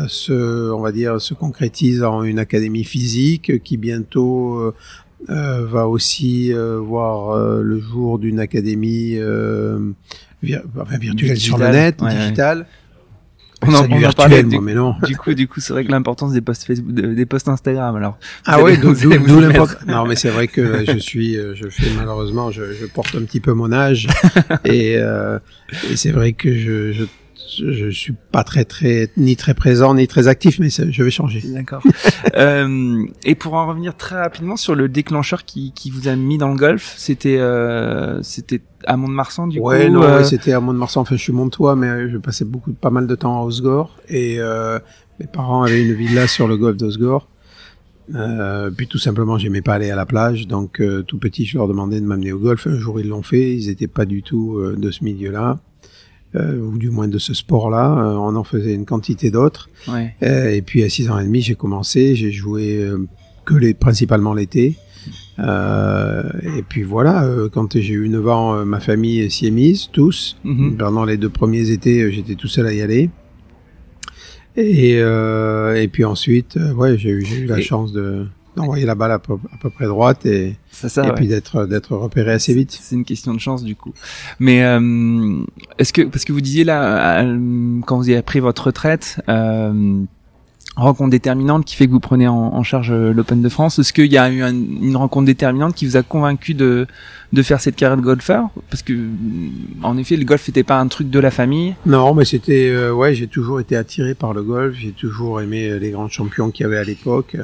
se 0.07 0.71
on 0.71 0.81
va 0.81 0.91
dire 0.91 1.19
se 1.19 1.33
concrétise 1.33 2.03
en 2.03 2.23
une 2.23 2.39
académie 2.39 2.83
physique 2.83 3.63
qui 3.63 3.77
bientôt 3.77 4.73
va 5.27 5.87
aussi 5.87 6.53
voir 6.53 7.37
le 7.61 7.79
jour 7.79 8.19
d'une 8.19 8.39
académie 8.39 9.17
virtuelle 10.41 11.37
sur 11.37 11.57
le 11.57 11.67
net, 11.67 12.03
digitale. 12.03 12.65
On 13.61 13.73
en, 13.73 13.91
on 13.91 13.97
virtuel, 13.97 14.47
du, 14.47 14.59
mais 14.59 14.73
non. 14.73 14.95
Du 15.03 15.15
coup, 15.15 15.33
du 15.33 15.47
coup, 15.47 15.59
c'est 15.59 15.73
vrai 15.73 15.85
que 15.85 15.91
l'importance 15.91 16.33
des 16.33 16.41
posts 16.41 16.65
Facebook, 16.65 16.93
des 16.93 17.25
posts 17.25 17.47
Instagram, 17.47 17.95
alors. 17.95 18.17
Ah 18.45 18.61
oui, 18.61 18.77
d'où 18.77 18.93
l'importance. 19.39 19.85
Non, 19.87 20.05
mais 20.05 20.15
c'est 20.15 20.29
vrai 20.29 20.47
que 20.47 20.85
je 20.85 20.97
suis, 20.97 21.37
euh, 21.37 21.55
je 21.55 21.69
fais 21.69 21.89
malheureusement, 21.95 22.51
je, 22.51 22.73
je 22.73 22.85
porte 22.85 23.15
un 23.15 23.23
petit 23.23 23.39
peu 23.39 23.53
mon 23.53 23.71
âge 23.71 24.07
et, 24.65 24.97
euh, 24.97 25.39
et 25.89 25.95
c'est 25.95 26.11
vrai 26.11 26.33
que 26.33 26.53
je, 26.53 26.91
je 26.91 27.05
je 27.59 27.89
suis 27.89 28.13
pas 28.31 28.43
très 28.43 28.65
très 28.65 29.09
ni 29.17 29.35
très 29.35 29.53
présent 29.53 29.93
ni 29.93 30.07
très 30.07 30.27
actif, 30.27 30.59
mais 30.59 30.69
je 30.69 31.03
vais 31.03 31.11
changer. 31.11 31.41
D'accord. 31.45 31.83
euh, 32.35 33.05
et 33.23 33.35
pour 33.35 33.53
en 33.53 33.67
revenir 33.67 33.95
très 33.95 34.17
rapidement 34.17 34.55
sur 34.57 34.75
le 34.75 34.89
déclencheur 34.89 35.45
qui, 35.45 35.71
qui 35.73 35.89
vous 35.89 36.07
a 36.07 36.15
mis 36.15 36.37
dans 36.37 36.49
le 36.49 36.57
golf, 36.57 36.93
c'était 36.97 37.37
euh, 37.37 38.21
c'était 38.23 38.61
à 38.85 38.97
Mont-de-Marsan 38.97 39.47
du 39.47 39.59
ouais, 39.59 39.87
coup. 39.87 39.93
Non, 39.93 40.03
euh... 40.03 40.17
ouais, 40.17 40.23
c'était 40.23 40.53
à 40.53 40.59
Mont-de-Marsan. 40.59 41.01
Enfin, 41.01 41.15
je 41.15 41.21
suis 41.21 41.33
montois, 41.33 41.75
mais 41.75 42.09
je 42.09 42.17
passais 42.17 42.45
beaucoup, 42.45 42.73
pas 42.73 42.89
mal 42.89 43.07
de 43.07 43.15
temps 43.15 43.41
à 43.41 43.43
Osgore 43.43 43.97
et 44.07 44.37
euh, 44.39 44.79
Mes 45.19 45.27
parents 45.27 45.63
avaient 45.63 45.83
une 45.83 45.93
villa 45.93 46.27
sur 46.27 46.47
le 46.47 46.57
golfe 46.57 46.77
d'Osgore. 46.77 47.27
Euh, 48.13 48.69
puis 48.69 48.87
tout 48.87 48.97
simplement, 48.97 49.37
j'aimais 49.37 49.61
pas 49.61 49.73
aller 49.73 49.89
à 49.89 49.95
la 49.95 50.05
plage, 50.05 50.47
donc 50.47 50.79
euh, 50.79 51.01
tout 51.01 51.17
petit, 51.17 51.45
je 51.45 51.57
leur 51.57 51.67
demandais 51.67 51.99
de 51.99 52.05
m'amener 52.05 52.31
au 52.31 52.39
golf. 52.39 52.67
Un 52.67 52.77
jour, 52.77 52.99
ils 52.99 53.07
l'ont 53.07 53.23
fait. 53.23 53.53
Ils 53.53 53.69
étaient 53.69 53.87
pas 53.87 54.05
du 54.05 54.21
tout 54.21 54.57
euh, 54.57 54.75
de 54.77 54.91
ce 54.91 55.03
milieu-là, 55.03 55.59
euh, 56.35 56.59
ou 56.59 56.77
du 56.77 56.89
moins 56.89 57.07
de 57.07 57.17
ce 57.17 57.33
sport-là. 57.33 57.91
Euh, 57.97 58.13
on 58.15 58.35
en 58.35 58.43
faisait 58.43 58.73
une 58.73 58.85
quantité 58.85 59.31
d'autres. 59.31 59.69
Ouais. 59.87 60.15
Euh, 60.23 60.49
et 60.51 60.61
puis 60.61 60.83
à 60.83 60.89
6 60.89 61.09
ans 61.09 61.19
et 61.19 61.23
demi, 61.23 61.41
j'ai 61.41 61.55
commencé. 61.55 62.15
J'ai 62.15 62.31
joué 62.31 62.87
que 63.45 63.55
les, 63.55 63.73
principalement 63.73 64.33
l'été. 64.33 64.75
Et 65.37 66.61
puis 66.67 66.83
voilà, 66.83 67.27
quand 67.51 67.77
j'ai 67.79 67.93
eu 67.93 68.09
9 68.09 68.27
ans, 68.27 68.65
ma 68.65 68.79
famille 68.79 69.29
s'y 69.29 69.47
est 69.47 69.51
mise, 69.51 69.89
tous. 69.91 70.37
Mhm. 70.43 70.77
Pendant 70.77 71.05
les 71.05 71.17
deux 71.17 71.29
premiers 71.29 71.69
étés, 71.71 72.11
j'étais 72.11 72.35
tout 72.35 72.47
seul 72.47 72.67
à 72.67 72.73
y 72.73 72.81
aller. 72.81 73.09
Et, 74.57 74.93
et 74.99 75.87
puis 75.91 76.05
ensuite, 76.05 76.57
ouais, 76.75 76.97
j'ai 76.97 77.09
eu, 77.09 77.23
eu 77.23 77.45
la 77.45 77.59
Et- 77.59 77.61
chance 77.61 77.91
de 77.91 78.25
d'envoyer 78.55 78.85
la 78.85 78.95
balle 78.95 79.11
à 79.11 79.19
peu, 79.19 79.33
à 79.53 79.57
peu 79.57 79.69
près 79.69 79.85
droite 79.85 80.25
et, 80.25 80.55
ça. 80.71 81.03
et 81.03 81.07
ouais. 81.07 81.13
puis 81.15 81.27
d'être 81.27 81.65
d'être 81.65 81.95
repéré 81.95 82.31
assez 82.33 82.53
vite. 82.53 82.77
C'est 82.81 82.95
une 82.95 83.05
question 83.05 83.33
de 83.33 83.39
chance 83.39 83.63
du 83.63 83.75
coup. 83.75 83.93
Mais 84.39 84.63
euh, 84.63 85.37
est-ce 85.77 85.93
que 85.93 86.01
parce 86.03 86.25
que 86.25 86.33
vous 86.33 86.41
disiez 86.41 86.63
là 86.63 87.21
euh, 87.23 87.79
quand 87.85 87.97
vous 87.97 88.09
avez 88.09 88.21
pris 88.21 88.39
votre 88.39 88.67
retraite, 88.67 89.21
euh, 89.29 90.01
rencontre 90.75 91.11
déterminante 91.11 91.63
qui 91.63 91.75
fait 91.77 91.87
que 91.87 91.91
vous 91.91 92.01
prenez 92.01 92.27
en, 92.27 92.35
en 92.35 92.63
charge 92.63 92.91
l'Open 92.91 93.41
de 93.41 93.47
France. 93.47 93.79
Est-ce 93.79 93.93
qu'il 93.93 94.11
y 94.11 94.17
a 94.17 94.29
eu 94.29 94.41
un- 94.43 94.53
une 94.53 94.97
rencontre 94.97 95.25
déterminante 95.25 95.73
qui 95.73 95.85
vous 95.85 95.95
a 95.95 96.03
convaincu 96.03 96.53
de 96.53 96.85
de 97.31 97.41
faire 97.43 97.61
cette 97.61 97.75
carrière 97.77 97.95
de 97.97 98.01
golfeur? 98.01 98.49
Parce 98.69 98.83
que 98.83 98.93
en 99.83 99.97
effet, 99.97 100.17
le 100.17 100.25
golf 100.25 100.45
n'était 100.47 100.63
pas 100.63 100.79
un 100.79 100.87
truc 100.89 101.09
de 101.09 101.19
la 101.19 101.31
famille. 101.31 101.75
Non, 101.85 102.13
mais 102.13 102.25
c'était 102.25 102.69
euh, 102.69 102.91
ouais, 102.93 103.13
j'ai 103.15 103.27
toujours 103.27 103.59
été 103.61 103.77
attiré 103.77 104.15
par 104.15 104.33
le 104.33 104.43
golf. 104.43 104.75
J'ai 104.77 104.91
toujours 104.91 105.39
aimé 105.41 105.79
les 105.79 105.91
grands 105.91 106.09
champions 106.09 106.51
qu'il 106.51 106.63
y 106.65 106.67
avait 106.67 106.77
à 106.77 106.83
l'époque, 106.83 107.37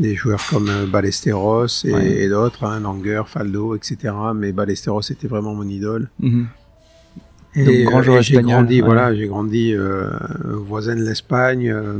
des 0.00 0.14
joueurs 0.14 0.42
comme 0.50 0.68
euh, 0.68 0.86
Ballesteros 0.86 1.84
et, 1.84 1.92
Ouais. 1.92 2.22
et 2.24 2.28
d'autres, 2.28 2.64
hein, 2.64 2.80
Langer, 2.80 3.22
Faldo, 3.26 3.74
etc. 3.76 3.96
Mais 4.34 4.52
Ballesteros 4.52 5.02
était 5.10 5.28
vraiment 5.28 5.54
mon 5.54 5.68
idole. 5.68 6.10
Mhm. 6.20 6.46
Et, 7.54 7.64
Donc, 7.64 7.90
grand 7.90 7.98
euh, 7.98 8.02
joueur 8.02 8.16
et 8.16 8.20
espagnol, 8.20 8.50
grandi, 8.54 8.80
ouais. 8.80 8.86
voilà, 8.86 9.14
j'ai 9.14 9.26
grandi 9.26 9.74
euh, 9.74 10.08
voisin 10.66 10.96
de 10.96 11.02
l'Espagne, 11.02 11.68
euh, 11.70 11.98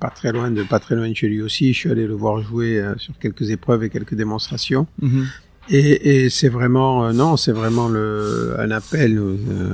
pas 0.00 0.08
très 0.08 0.32
loin 0.32 0.50
de 0.50 0.62
pas 0.62 0.78
très 0.78 0.94
loin 0.96 1.06
de 1.10 1.14
chez 1.14 1.28
lui 1.28 1.42
aussi. 1.42 1.74
Je 1.74 1.78
suis 1.78 1.90
allé 1.90 2.06
le 2.06 2.14
voir 2.14 2.40
jouer 2.40 2.80
euh, 2.80 2.94
sur 2.96 3.12
quelques 3.18 3.50
épreuves 3.50 3.84
et 3.84 3.90
quelques 3.90 4.14
démonstrations. 4.14 4.86
Mhm. 5.02 5.26
Et, 5.70 6.24
et 6.24 6.30
c'est 6.30 6.48
vraiment, 6.50 7.10
non, 7.12 7.36
c'est 7.38 7.52
vraiment 7.52 7.88
le, 7.88 8.54
un 8.58 8.70
appel, 8.70 9.18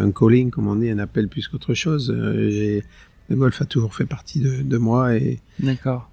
un 0.00 0.10
calling, 0.12 0.50
comme 0.50 0.68
on 0.68 0.76
dit, 0.76 0.88
un 0.90 0.98
appel 1.00 1.26
plus 1.28 1.48
qu'autre 1.48 1.74
chose. 1.74 2.14
J'ai, 2.48 2.84
le 3.30 3.37
golf 3.37 3.62
a 3.62 3.64
toujours 3.64 3.94
fait 3.94 4.04
partie 4.06 4.40
de, 4.40 4.60
de 4.62 4.76
moi 4.76 5.14
et, 5.16 5.38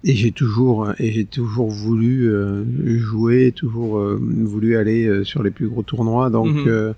et 0.04 0.14
j'ai 0.14 0.30
toujours, 0.32 0.92
et 0.98 1.10
j'ai 1.12 1.24
toujours 1.24 1.68
voulu 1.68 2.30
euh, 2.30 2.64
jouer, 2.98 3.52
toujours 3.54 3.98
euh, 3.98 4.18
voulu 4.22 4.76
aller 4.76 5.04
euh, 5.06 5.24
sur 5.24 5.42
les 5.42 5.50
plus 5.50 5.68
gros 5.68 5.82
tournois. 5.82 6.30
Donc 6.30 6.54
Mhm. 6.54 6.94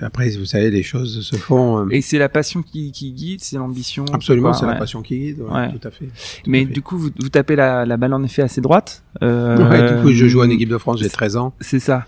Après, 0.00 0.30
vous 0.30 0.44
savez, 0.46 0.70
les 0.70 0.82
choses 0.82 1.20
se 1.22 1.36
font. 1.36 1.80
euh, 1.80 1.86
Et 1.90 2.00
c'est 2.00 2.18
la 2.18 2.28
passion 2.28 2.62
qui, 2.62 2.92
qui 2.92 3.12
guide, 3.12 3.40
c'est 3.42 3.56
l'ambition. 3.56 4.04
absolument, 4.12 4.52
c'est 4.52 4.66
la 4.66 4.74
passion 4.76 5.02
qui 5.02 5.18
guide. 5.18 5.40
ouais, 5.40 5.50
Ouais. 5.50 5.72
Tout 5.72 5.86
à 5.86 5.90
fait. 5.90 6.06
tout 6.06 6.50
Mais 6.50 6.62
à 6.62 6.66
fait. 6.66 6.72
du 6.72 6.82
coup, 6.82 6.96
vous, 6.98 7.10
vous 7.18 7.28
tapez 7.28 7.56
la, 7.56 7.84
la 7.84 7.96
balle 7.96 8.14
en 8.14 8.22
effet 8.22 8.42
assez 8.42 8.60
droite. 8.60 9.02
Euh, 9.22 9.96
du 9.96 10.02
coup, 10.02 10.12
je 10.12 10.26
joue 10.26 10.40
en 10.42 10.48
équipe 10.50 10.68
de 10.70 10.78
France, 10.78 10.98
j'ai 11.00 11.08
13 11.10 11.36
ans. 11.36 11.52
C'est 11.60 11.78
ça. 11.80 12.06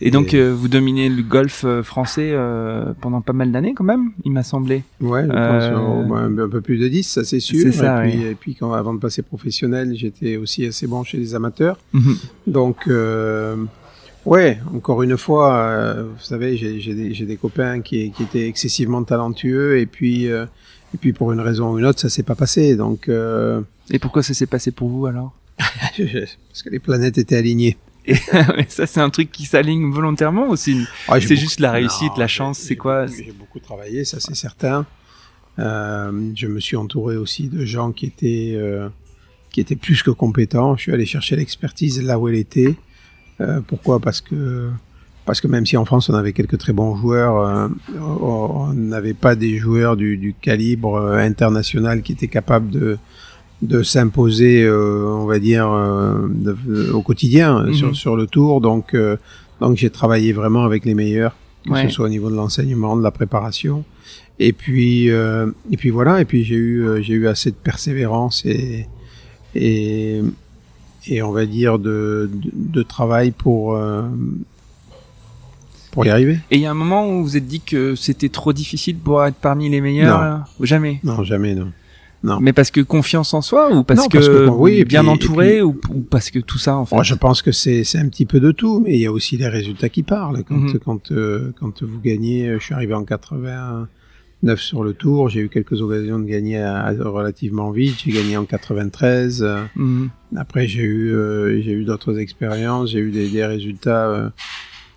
Et 0.00 0.10
donc, 0.10 0.32
Et- 0.34 0.38
euh, 0.40 0.50
vous 0.52 0.68
dominez 0.68 1.08
le 1.08 1.22
golf 1.22 1.64
euh, 1.64 1.82
français 1.82 2.30
euh, 2.32 2.92
pendant 3.00 3.20
pas 3.20 3.32
mal 3.34 3.52
d'années 3.52 3.74
quand 3.74 3.84
même, 3.84 4.10
il 4.24 4.32
m'a 4.32 4.42
semblé. 4.42 4.82
Ouais, 5.00 5.24
je 5.24 5.28
pense 5.28 6.44
un 6.44 6.48
peu 6.48 6.60
plus 6.60 6.78
de 6.78 6.88
10, 6.88 7.02
ça 7.02 7.24
c'est 7.24 7.40
sûr. 7.40 7.60
C'est 7.62 7.72
ça, 7.72 8.06
et, 8.06 8.10
puis, 8.10 8.22
et 8.22 8.34
puis 8.34 8.54
quand 8.54 8.72
avant 8.72 8.94
de 8.94 8.98
passer 8.98 9.22
professionnel, 9.22 9.92
j'étais 9.94 10.36
aussi 10.36 10.64
assez 10.66 10.86
bon 10.86 11.04
chez 11.04 11.18
les 11.18 11.34
amateurs. 11.34 11.78
Mhm. 11.92 12.16
Donc 12.46 12.88
ouais, 14.28 14.58
encore 14.74 15.02
une 15.02 15.16
fois, 15.16 15.56
euh, 15.56 16.04
vous 16.04 16.22
savez, 16.22 16.56
j'ai 16.56 17.24
des, 17.24 17.36
copains 17.36 17.80
qui, 17.80 18.12
qui 18.12 18.22
étaient 18.22 18.46
excessivement 18.46 19.02
talentueux 19.02 19.78
et 19.78 19.86
puis 19.86 20.28
euh, 20.28 20.46
et 20.94 20.98
puis 20.98 21.12
pour 21.12 21.32
une 21.32 21.40
raison 21.40 21.72
ou 21.72 21.78
une 21.78 21.84
autre, 21.84 22.00
ça 22.00 22.08
s'est 22.08 22.22
pas 22.22 22.34
passé. 22.34 22.76
Donc 22.76 23.08
euh, 23.08 23.60
Et 23.90 23.98
pourquoi 23.98 24.22
ça 24.22 24.34
s'est 24.34 24.46
passé 24.46 24.70
pour 24.70 24.88
vous 24.88 25.06
alors? 25.06 25.34
Parce 25.58 26.62
que 26.62 26.70
les 26.70 26.78
planètes 26.78 27.18
étaient 27.18 27.36
alignées. 27.36 27.76
Mais 28.06 28.66
ça, 28.68 28.86
c'est 28.86 29.00
un 29.00 29.10
truc 29.10 29.30
qui 29.30 29.44
s'aligne 29.44 29.90
volontairement 29.90 30.48
ou 30.48 30.56
c'est 30.56 30.76
Ah, 31.08 31.18
juste 31.18 31.60
la 31.60 31.72
réussite, 31.72 32.16
la 32.16 32.28
chance, 32.28 32.58
c'est 32.58 32.76
quoi 32.76 33.06
J'ai 33.06 33.32
beaucoup 33.32 33.58
travaillé, 33.58 34.04
ça 34.04 34.18
c'est 34.20 34.36
certain. 34.36 34.86
Je 35.58 36.46
me 36.46 36.60
suis 36.60 36.76
entouré 36.76 37.16
aussi 37.16 37.48
de 37.48 37.64
gens 37.64 37.92
qui 37.92 38.06
étaient 38.06 38.58
qui 39.50 39.60
étaient 39.60 39.76
plus 39.76 40.02
que 40.02 40.10
compétents. 40.10 40.76
Je 40.76 40.82
suis 40.82 40.92
allé 40.92 41.06
chercher 41.06 41.36
l'expertise 41.36 42.02
là 42.02 42.18
où 42.18 42.28
elle 42.28 42.34
était. 42.34 42.76
Euh, 43.40 43.60
pourquoi? 43.66 44.00
Parce 44.00 44.20
que 44.20 44.68
parce 45.24 45.40
que 45.42 45.46
même 45.46 45.66
si 45.66 45.76
en 45.76 45.84
France 45.84 46.08
on 46.08 46.14
avait 46.14 46.32
quelques 46.32 46.56
très 46.58 46.72
bons 46.72 46.96
joueurs, 46.96 47.36
euh, 47.38 47.68
on 48.00 48.72
n'avait 48.72 49.12
pas 49.14 49.34
des 49.36 49.58
joueurs 49.58 49.96
du, 49.96 50.16
du 50.16 50.34
calibre 50.34 50.94
euh, 50.96 51.18
international 51.18 52.02
qui 52.02 52.12
étaient 52.12 52.28
capables 52.28 52.70
de 52.70 52.98
de 53.60 53.82
s'imposer, 53.82 54.62
euh, 54.62 55.04
on 55.04 55.26
va 55.26 55.40
dire, 55.40 55.68
euh, 55.68 56.28
de- 56.30 56.90
au 56.92 57.02
quotidien 57.02 57.64
Mhm. 57.64 57.74
sur 57.74 57.96
sur 57.96 58.16
le 58.16 58.26
tour. 58.26 58.60
Donc 58.60 58.94
euh, 58.94 59.16
donc 59.60 59.76
j'ai 59.76 59.90
travaillé 59.90 60.32
vraiment 60.32 60.64
avec 60.64 60.84
les 60.84 60.94
meilleurs, 60.94 61.36
que 61.66 61.72
Ouais. 61.72 61.82
ce 61.84 61.88
soit 61.90 62.06
au 62.06 62.08
niveau 62.08 62.30
de 62.30 62.36
l'enseignement, 62.36 62.96
de 62.96 63.02
la 63.02 63.10
préparation. 63.10 63.84
Et 64.38 64.52
puis 64.52 65.10
euh, 65.10 65.50
et 65.70 65.76
puis 65.76 65.90
voilà. 65.90 66.20
Et 66.20 66.24
puis 66.24 66.42
j'ai 66.44 66.54
eu 66.54 66.86
j'ai 67.02 67.14
eu 67.14 67.26
assez 67.28 67.50
de 67.50 67.56
persévérance 67.56 68.44
et 68.46 68.86
et 69.54 70.22
et 71.08 71.22
on 71.22 71.32
va 71.32 71.46
dire 71.46 71.78
de 71.78 72.30
de, 72.32 72.50
de 72.54 72.82
travail 72.82 73.30
pour 73.32 73.74
euh, 73.74 74.02
pour 75.92 76.04
y 76.06 76.10
arriver. 76.10 76.38
Et 76.50 76.56
il 76.56 76.60
y 76.60 76.66
a 76.66 76.70
un 76.70 76.74
moment 76.74 77.06
où 77.08 77.12
vous 77.18 77.24
vous 77.24 77.36
êtes 77.36 77.46
dit 77.46 77.60
que 77.60 77.94
c'était 77.94 78.28
trop 78.28 78.52
difficile 78.52 78.96
pour 78.98 79.24
être 79.24 79.36
parmi 79.36 79.68
les 79.68 79.80
meilleurs 79.80 80.20
Non. 80.58 80.64
Jamais? 80.66 81.00
Non, 81.02 81.24
jamais 81.24 81.54
non. 81.54 81.72
Non. 82.24 82.38
Mais 82.40 82.52
parce 82.52 82.72
que 82.72 82.80
confiance 82.80 83.32
en 83.32 83.42
soi 83.42 83.72
ou 83.72 83.84
parce 83.84 84.00
Non, 84.00 84.08
que, 84.08 84.18
parce 84.18 84.28
que, 84.28 84.48
oui, 84.48 84.84
bien 84.84 85.02
puis- 85.02 85.08
entouré 85.10 85.48
puis- 85.52 85.62
ou, 85.62 85.80
ou 85.94 86.00
parce 86.00 86.30
que 86.30 86.40
tout 86.40 86.58
ça 86.58 86.76
en 86.76 86.84
fait? 86.84 86.96
Moi, 86.96 87.04
je 87.04 87.14
pense 87.14 87.42
que 87.42 87.52
c'est 87.52 87.84
un 87.96 88.08
petit 88.08 88.26
peu 88.26 88.40
de 88.40 88.50
tout, 88.50 88.80
mais 88.80 88.94
il 88.94 89.00
y 89.00 89.06
a 89.06 89.12
aussi 89.12 89.36
les 89.36 89.46
résultats 89.46 89.88
qui 89.88 90.02
parlent. 90.02 90.42
Quand 90.42 90.56
Mhm. 90.56 90.78
quand 90.84 91.12
euh, 91.12 91.52
quand 91.60 91.82
vous 91.84 92.00
gagnez, 92.00 92.54
je 92.58 92.64
suis 92.64 92.74
arrivé 92.74 92.92
en 92.94 93.04
89 94.42 94.60
sur 94.60 94.84
le 94.84 94.92
tour, 94.94 95.28
j'ai 95.28 95.40
eu 95.40 95.48
quelques 95.48 95.80
occasions 95.82 96.18
de 96.18 96.24
gagner 96.24 96.58
à- 96.58 96.84
à- 96.84 96.92
relativement 96.92 97.70
vite. 97.70 97.96
J'ai 98.04 98.12
gagné 98.12 98.36
en 98.36 98.44
93. 98.44 99.42
euh, 99.42 99.64
Mhm. 99.76 100.10
Après, 100.36 100.68
j'ai 100.68 100.82
eu 100.82 101.12
euh, 101.14 101.60
j'ai 101.62 101.72
eu 101.72 101.84
d'autres 101.84 102.18
expériences, 102.18 102.90
j'ai 102.90 103.00
eu 103.00 103.10
des, 103.10 103.28
des 103.28 103.44
résultats 103.44 104.08
euh, 104.08 104.28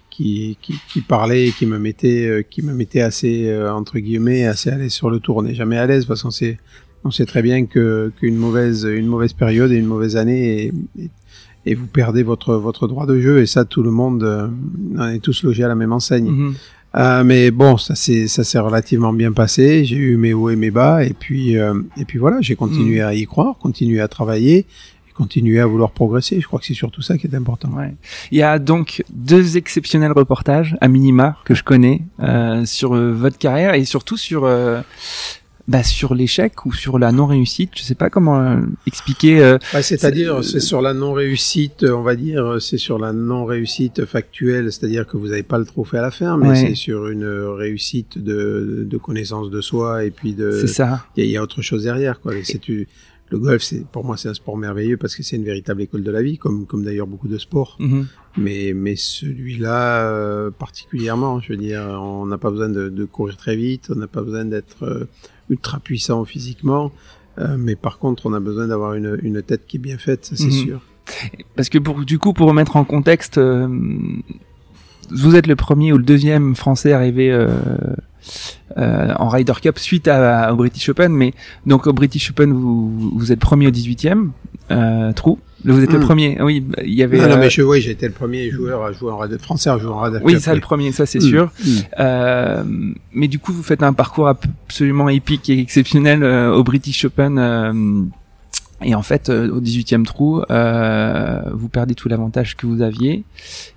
qui, 0.09 0.57
qui 0.61 0.75
qui 0.91 1.01
parlaient, 1.01 1.47
et 1.47 1.51
qui 1.51 1.65
me 1.65 1.79
mettaient 1.79 2.27
euh, 2.27 2.41
qui 2.43 2.61
me 2.61 2.73
mettaient 2.73 3.01
assez 3.01 3.51
entre 3.69 3.97
guillemets 3.99 4.45
assez 4.45 4.69
à 4.69 4.77
l'aise 4.77 4.91
sur 4.91 5.09
le 5.09 5.19
tour. 5.19 5.37
On 5.37 5.43
n'est 5.43 5.55
jamais 5.55 5.77
à 5.77 5.87
l'aise 5.87 6.05
parce 6.05 6.21
qu'on 6.23 6.31
sait 6.31 6.57
on 7.03 7.09
sait 7.11 7.25
très 7.25 7.41
bien 7.41 7.65
que 7.65 8.11
qu'une 8.19 8.35
mauvaise 8.35 8.83
une 8.83 9.07
mauvaise 9.07 9.33
période 9.33 9.71
et 9.71 9.77
une 9.77 9.85
mauvaise 9.87 10.17
année 10.17 10.65
et, 10.65 10.71
et, 11.01 11.09
et 11.65 11.73
vous 11.75 11.87
perdez 11.87 12.21
votre 12.23 12.55
votre 12.55 12.87
droit 12.87 13.05
de 13.07 13.19
jeu 13.19 13.39
et 13.39 13.45
ça 13.47 13.63
tout 13.65 13.81
le 13.83 13.91
monde 13.91 14.51
on 14.97 15.07
est 15.07 15.19
tous 15.19 15.41
logés 15.43 15.63
à 15.63 15.67
la 15.69 15.75
même 15.75 15.93
enseigne. 15.93 16.29
Mhm. 16.29 16.53
Euh, 16.95 17.23
mais 17.23 17.51
bon, 17.51 17.77
ça 17.77 17.95
s'est 17.95 18.27
ça 18.27 18.43
s'est 18.43 18.59
relativement 18.59 19.13
bien 19.13 19.31
passé. 19.31 19.85
J'ai 19.85 19.95
eu 19.95 20.17
mes 20.17 20.33
hauts 20.33 20.49
et 20.49 20.55
mes 20.55 20.71
bas, 20.71 21.03
et 21.05 21.13
puis 21.13 21.57
euh, 21.57 21.73
et 21.97 22.05
puis 22.05 22.19
voilà, 22.19 22.37
j'ai 22.41 22.55
continué 22.55 22.99
Mm. 23.01 23.05
à 23.05 23.13
y 23.13 23.25
croire, 23.25 23.57
continué 23.57 24.01
à 24.01 24.07
travailler, 24.09 24.57
et 25.09 25.13
continué 25.13 25.59
à 25.61 25.65
vouloir 25.65 25.91
progresser. 25.91 26.41
Je 26.41 26.47
crois 26.47 26.59
que 26.59 26.65
c'est 26.65 26.73
surtout 26.73 27.01
ça 27.01 27.17
qui 27.17 27.27
est 27.27 27.35
important. 27.35 27.69
Ouais. 27.69 27.93
Il 28.31 28.37
y 28.37 28.43
a 28.43 28.59
donc 28.59 29.03
deux 29.09 29.55
exceptionnels 29.55 30.11
reportages 30.11 30.75
à 30.81 30.87
minima 30.89 31.37
que 31.45 31.55
je 31.55 31.63
connais 31.63 32.01
euh, 32.21 32.65
sur 32.65 32.93
euh, 32.95 33.13
votre 33.13 33.37
carrière 33.37 33.73
et 33.73 33.85
surtout 33.85 34.17
sur 34.17 34.43
euh, 34.43 34.81
bah, 35.67 35.83
sur 35.83 36.15
l'échec 36.15 36.65
ou 36.65 36.73
sur 36.73 36.99
la 36.99 37.11
non 37.11 37.25
réussite. 37.27 37.71
Je 37.75 37.83
sais 37.83 37.95
pas 37.95 38.09
comment 38.09 38.39
euh, 38.41 38.57
expliquer. 38.87 39.41
euh, 39.43 39.57
Ouais, 39.73 39.81
c'est-à-dire, 39.81 40.43
c'est 40.43 40.59
sur 40.59 40.81
la 40.81 40.93
non 40.93 41.13
réussite, 41.13 41.83
on 41.83 42.01
va 42.01 42.15
dire, 42.15 42.57
c'est 42.61 42.77
sur 42.77 42.97
la 42.99 43.13
non 43.13 43.45
réussite 43.45 44.05
factuelle, 44.05 44.71
c'est-à-dire 44.71 45.07
que 45.07 45.17
vous 45.17 45.27
n'avez 45.29 45.43
pas 45.43 45.57
le 45.57 45.65
trophée 45.65 45.97
à 45.97 46.01
la 46.01 46.11
fin, 46.11 46.37
mais 46.37 46.49
Ouais. 46.49 46.55
c'est 46.55 46.75
sur 46.75 47.07
une 47.07 47.25
réussite 47.25 48.17
de, 48.17 48.85
de 48.89 48.97
connaissance 48.97 49.49
de 49.49 49.61
soi 49.61 50.05
et 50.05 50.11
puis 50.11 50.33
de. 50.33 50.51
c'est 50.51 50.67
ça. 50.67 51.05
Il 51.15 51.23
y, 51.23 51.27
a- 51.27 51.29
il 51.29 51.31
y 51.33 51.37
a 51.37 51.43
autre 51.43 51.61
chose 51.61 51.83
derrière, 51.83 52.19
quoi. 52.21 52.33
Tu. 52.61 52.87
Le 53.29 53.39
golf, 53.39 53.61
c'est 53.63 53.85
pour 53.87 54.03
moi, 54.03 54.17
c'est 54.17 54.27
un 54.27 54.33
sport 54.33 54.57
merveilleux 54.57 54.97
parce 54.97 55.15
que 55.15 55.23
c'est 55.23 55.37
une 55.37 55.45
véritable 55.45 55.81
école 55.83 56.03
de 56.03 56.11
la 56.11 56.21
vie, 56.21 56.37
comme 56.37 56.65
comme 56.65 56.83
d'ailleurs 56.83 57.07
beaucoup 57.07 57.29
de 57.29 57.37
sports. 57.37 57.77
Mhm. 57.79 58.05
mais 58.37 58.73
mais 58.75 58.97
celui-là 58.97 60.05
euh, 60.09 60.51
particulièrement 60.51 61.39
je 61.39 61.53
veux 61.53 61.57
dire 61.57 61.81
on 62.01 62.25
n'a 62.25 62.37
pas 62.37 62.49
besoin 62.51 62.69
de, 62.69 62.89
de 62.89 63.05
courir 63.05 63.35
très 63.37 63.55
vite 63.55 63.87
on 63.89 63.95
n'a 63.95 64.07
pas 64.07 64.21
besoin 64.21 64.45
d'être 64.45 64.83
euh, 64.83 65.05
ultra 65.51 65.79
puissant 65.79 66.25
physiquement 66.25 66.91
euh, 67.37 67.55
mais 67.59 67.75
par 67.75 67.99
contre 67.99 68.25
on 68.25 68.33
a 68.33 68.39
besoin 68.39 68.67
d'avoir 68.67 68.95
une, 68.95 69.19
une 69.21 69.41
tête 69.43 69.67
qui 69.67 69.77
est 69.77 69.79
bien 69.79 69.97
faite 69.99 70.25
ça 70.25 70.35
c'est 70.35 70.45
Mhm. 70.45 70.51
sûr 70.51 70.81
Parce 71.55 71.69
que 71.69 71.77
pour 71.77 71.99
du 72.05 72.17
coup 72.19 72.33
pour 72.33 72.47
remettre 72.47 72.75
en 72.77 72.83
contexte, 72.85 73.37
euh, 73.37 73.67
vous 75.09 75.35
êtes 75.35 75.47
le 75.47 75.55
premier 75.55 75.91
ou 75.93 75.97
le 75.97 76.03
deuxième 76.03 76.55
français 76.55 76.93
arrivé 76.93 77.29
euh, 77.31 77.47
en 78.77 79.27
Ryder 79.27 79.53
Cup 79.61 79.77
suite 79.79 80.07
à, 80.07 80.53
au 80.53 80.55
British 80.55 80.87
Open. 80.89 81.11
Mais 81.11 81.33
donc 81.65 81.87
au 81.87 81.93
British 81.93 82.29
Open, 82.29 82.53
vous, 82.53 83.11
vous 83.17 83.31
êtes 83.31 83.39
premier 83.39 83.67
au 83.67 83.71
18e 83.71 84.29
trou. 85.15 85.39
Vous 85.63 85.83
êtes 85.83 85.91
le 85.91 85.99
hmm. 85.99 86.03
premier. 86.03 86.41
Oui, 86.41 86.65
il 86.83 86.93
y 86.93 87.03
avait. 87.03 87.17
Non, 87.19 87.29
non 87.29 87.37
mais 87.37 87.49
je, 87.49 87.61
oui, 87.61 87.81
j'étais 87.81 88.07
le 88.07 88.13
premier 88.13 88.49
joueur 88.49 88.83
à 88.83 88.91
jouer 88.91 89.11
en 89.11 89.17
Ryder, 89.17 89.37
français 89.37 89.69
à 89.69 89.77
jouer 89.77 89.91
en 89.91 89.99
Ryder 89.99 90.19
Oui, 90.23 90.39
ça, 90.39 90.53
le 90.53 90.61
premier, 90.61 90.91
ça 90.91 91.05
c'est 91.05 91.19
hmm. 91.19 91.29
sûr. 91.29 91.51
Hmm. 91.63 91.69
Euh, 91.99 92.63
mais 93.13 93.27
du 93.27 93.39
coup, 93.39 93.53
vous 93.53 93.63
faites 93.63 93.83
un 93.83 93.93
parcours 93.93 94.27
absolument 94.27 95.09
épique 95.09 95.49
et 95.49 95.59
exceptionnel 95.59 96.23
au 96.23 96.63
British 96.63 97.05
Open 97.05 98.11
et 98.83 98.95
en 98.95 99.01
fait, 99.01 99.29
euh, 99.29 99.49
au 99.49 99.61
18e 99.61 100.03
trou, 100.03 100.41
euh, 100.49 101.41
vous 101.53 101.69
perdez 101.69 101.93
tout 101.93 102.09
l'avantage 102.09 102.57
que 102.57 102.65
vous 102.65 102.81
aviez. 102.81 103.23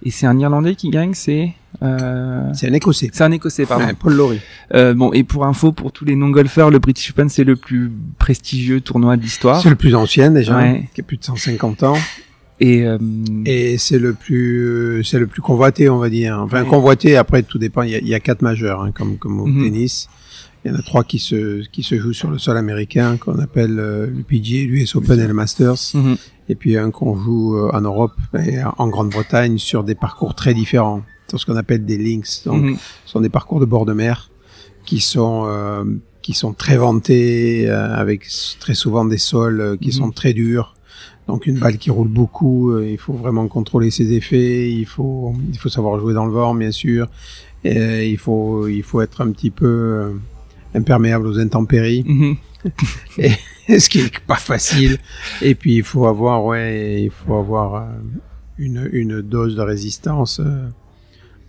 Et 0.04 0.10
c'est 0.10 0.26
un 0.26 0.38
Irlandais 0.38 0.74
qui 0.74 0.90
gagne, 0.90 1.14
c'est... 1.14 1.52
Euh... 1.82 2.50
C'est 2.54 2.68
un 2.68 2.72
Écossais. 2.72 3.10
C'est 3.12 3.24
un 3.24 3.32
Écossais, 3.32 3.66
pardon. 3.66 3.86
Paul 3.98 4.14
Laurie. 4.14 4.40
Euh, 4.74 4.94
bon, 4.94 5.12
et 5.12 5.24
pour 5.24 5.44
info, 5.44 5.72
pour 5.72 5.92
tous 5.92 6.04
les 6.04 6.16
non-golfeurs, 6.16 6.70
le 6.70 6.78
British 6.78 7.10
Open, 7.10 7.28
c'est 7.28 7.44
le 7.44 7.56
plus 7.56 7.90
prestigieux 8.18 8.80
tournoi 8.80 9.16
de 9.16 9.22
l'histoire. 9.22 9.60
C'est 9.60 9.70
le 9.70 9.76
plus 9.76 9.94
ancien 9.94 10.30
déjà, 10.30 10.62
qui 10.94 11.00
a 11.00 11.04
plus 11.04 11.16
de 11.16 11.24
150 11.24 11.82
ans. 11.82 11.96
Et, 12.60 12.84
et 13.46 13.78
c'est 13.78 13.98
le 13.98 14.14
plus 14.14 15.02
c'est 15.02 15.18
le 15.18 15.26
plus 15.26 15.42
convoité 15.42 15.88
on 15.90 15.98
va 15.98 16.08
dire 16.08 16.38
enfin 16.38 16.62
convoité 16.64 17.16
après 17.16 17.42
tout 17.42 17.58
dépend 17.58 17.82
il 17.82 17.90
y 17.90 17.96
a, 17.96 17.98
il 17.98 18.06
y 18.06 18.14
a 18.14 18.20
quatre 18.20 18.42
majeurs 18.42 18.80
hein, 18.80 18.92
comme 18.94 19.18
comme 19.18 19.40
au 19.40 19.46
mhm. 19.46 19.64
tennis 19.64 20.08
il 20.64 20.70
y 20.70 20.74
en 20.74 20.78
a 20.78 20.82
trois 20.82 21.04
qui 21.04 21.18
se, 21.18 21.66
qui 21.68 21.82
se 21.82 21.98
jouent 21.98 22.14
sur 22.14 22.30
le 22.30 22.38
sol 22.38 22.56
américain, 22.56 23.18
qu'on 23.18 23.38
appelle 23.38 23.78
euh, 23.78 24.06
l'UPG, 24.06 24.66
l'US 24.66 24.96
Open 24.96 25.20
et 25.20 25.26
le 25.26 25.34
Masters. 25.34 25.92
Mhm. 25.92 26.16
Et 26.48 26.54
puis 26.54 26.76
un 26.78 26.90
qu'on 26.90 27.16
joue 27.16 27.56
euh, 27.56 27.70
en 27.72 27.82
Europe 27.82 28.16
et 28.34 28.58
en 28.78 28.88
Grande-Bretagne 28.88 29.58
sur 29.58 29.84
des 29.84 29.94
parcours 29.94 30.34
très 30.34 30.54
différents, 30.54 31.02
sur 31.28 31.38
ce 31.38 31.46
qu'on 31.46 31.56
appelle 31.56 31.84
des 31.84 31.98
links. 31.98 32.44
Donc, 32.46 32.62
mhm. 32.62 32.76
ce 33.04 33.12
sont 33.12 33.20
des 33.20 33.28
parcours 33.28 33.60
de 33.60 33.66
bord 33.66 33.84
de 33.84 33.92
mer 33.92 34.30
qui 34.86 35.00
sont 35.00 35.44
euh, 35.46 35.84
qui 36.22 36.32
sont 36.32 36.54
très 36.54 36.78
vantés, 36.78 37.68
euh, 37.68 37.94
avec 37.94 38.26
très 38.58 38.74
souvent 38.74 39.04
des 39.04 39.18
sols 39.18 39.76
qui 39.80 39.88
mhm. 39.88 39.92
sont 39.92 40.10
très 40.10 40.32
durs. 40.32 40.74
Donc 41.26 41.46
une 41.46 41.58
balle 41.58 41.78
qui 41.78 41.90
roule 41.90 42.08
beaucoup, 42.08 42.78
il 42.78 42.98
faut 42.98 43.14
vraiment 43.14 43.48
contrôler 43.48 43.90
ses 43.90 44.12
effets, 44.12 44.70
il 44.70 44.84
faut 44.84 45.34
il 45.50 45.58
faut 45.58 45.70
savoir 45.70 45.98
jouer 45.98 46.12
dans 46.12 46.26
le 46.26 46.32
vent 46.32 46.54
bien 46.54 46.70
sûr, 46.70 47.08
et 47.64 48.10
il 48.10 48.18
faut 48.18 48.68
il 48.68 48.82
faut 48.82 49.00
être 49.00 49.22
un 49.22 49.30
petit 49.30 49.50
peu 49.50 50.12
imperméable 50.74 51.26
aux 51.26 51.38
intempéries. 51.38 52.04
Mhm. 52.06 52.36
et, 53.18 53.32
ce 53.78 53.88
qui 53.88 54.00
est 54.00 54.20
pas 54.20 54.36
facile. 54.36 54.98
Et 55.42 55.54
puis 55.54 55.76
il 55.76 55.82
faut 55.82 56.06
avoir, 56.06 56.44
ouais, 56.44 57.04
il 57.04 57.10
faut 57.10 57.34
avoir 57.34 57.74
euh, 57.76 57.86
une, 58.58 58.88
une 58.92 59.22
dose 59.22 59.56
de 59.56 59.62
résistance 59.62 60.40
euh, 60.40 60.68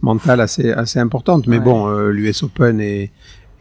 mentale 0.01 0.41
assez 0.41 0.71
assez 0.71 0.99
importante. 0.99 1.47
Mais 1.47 1.59
bon, 1.59 1.87
euh, 1.87 2.11
l'US 2.11 2.43
Open 2.43 2.79
et 2.79 3.11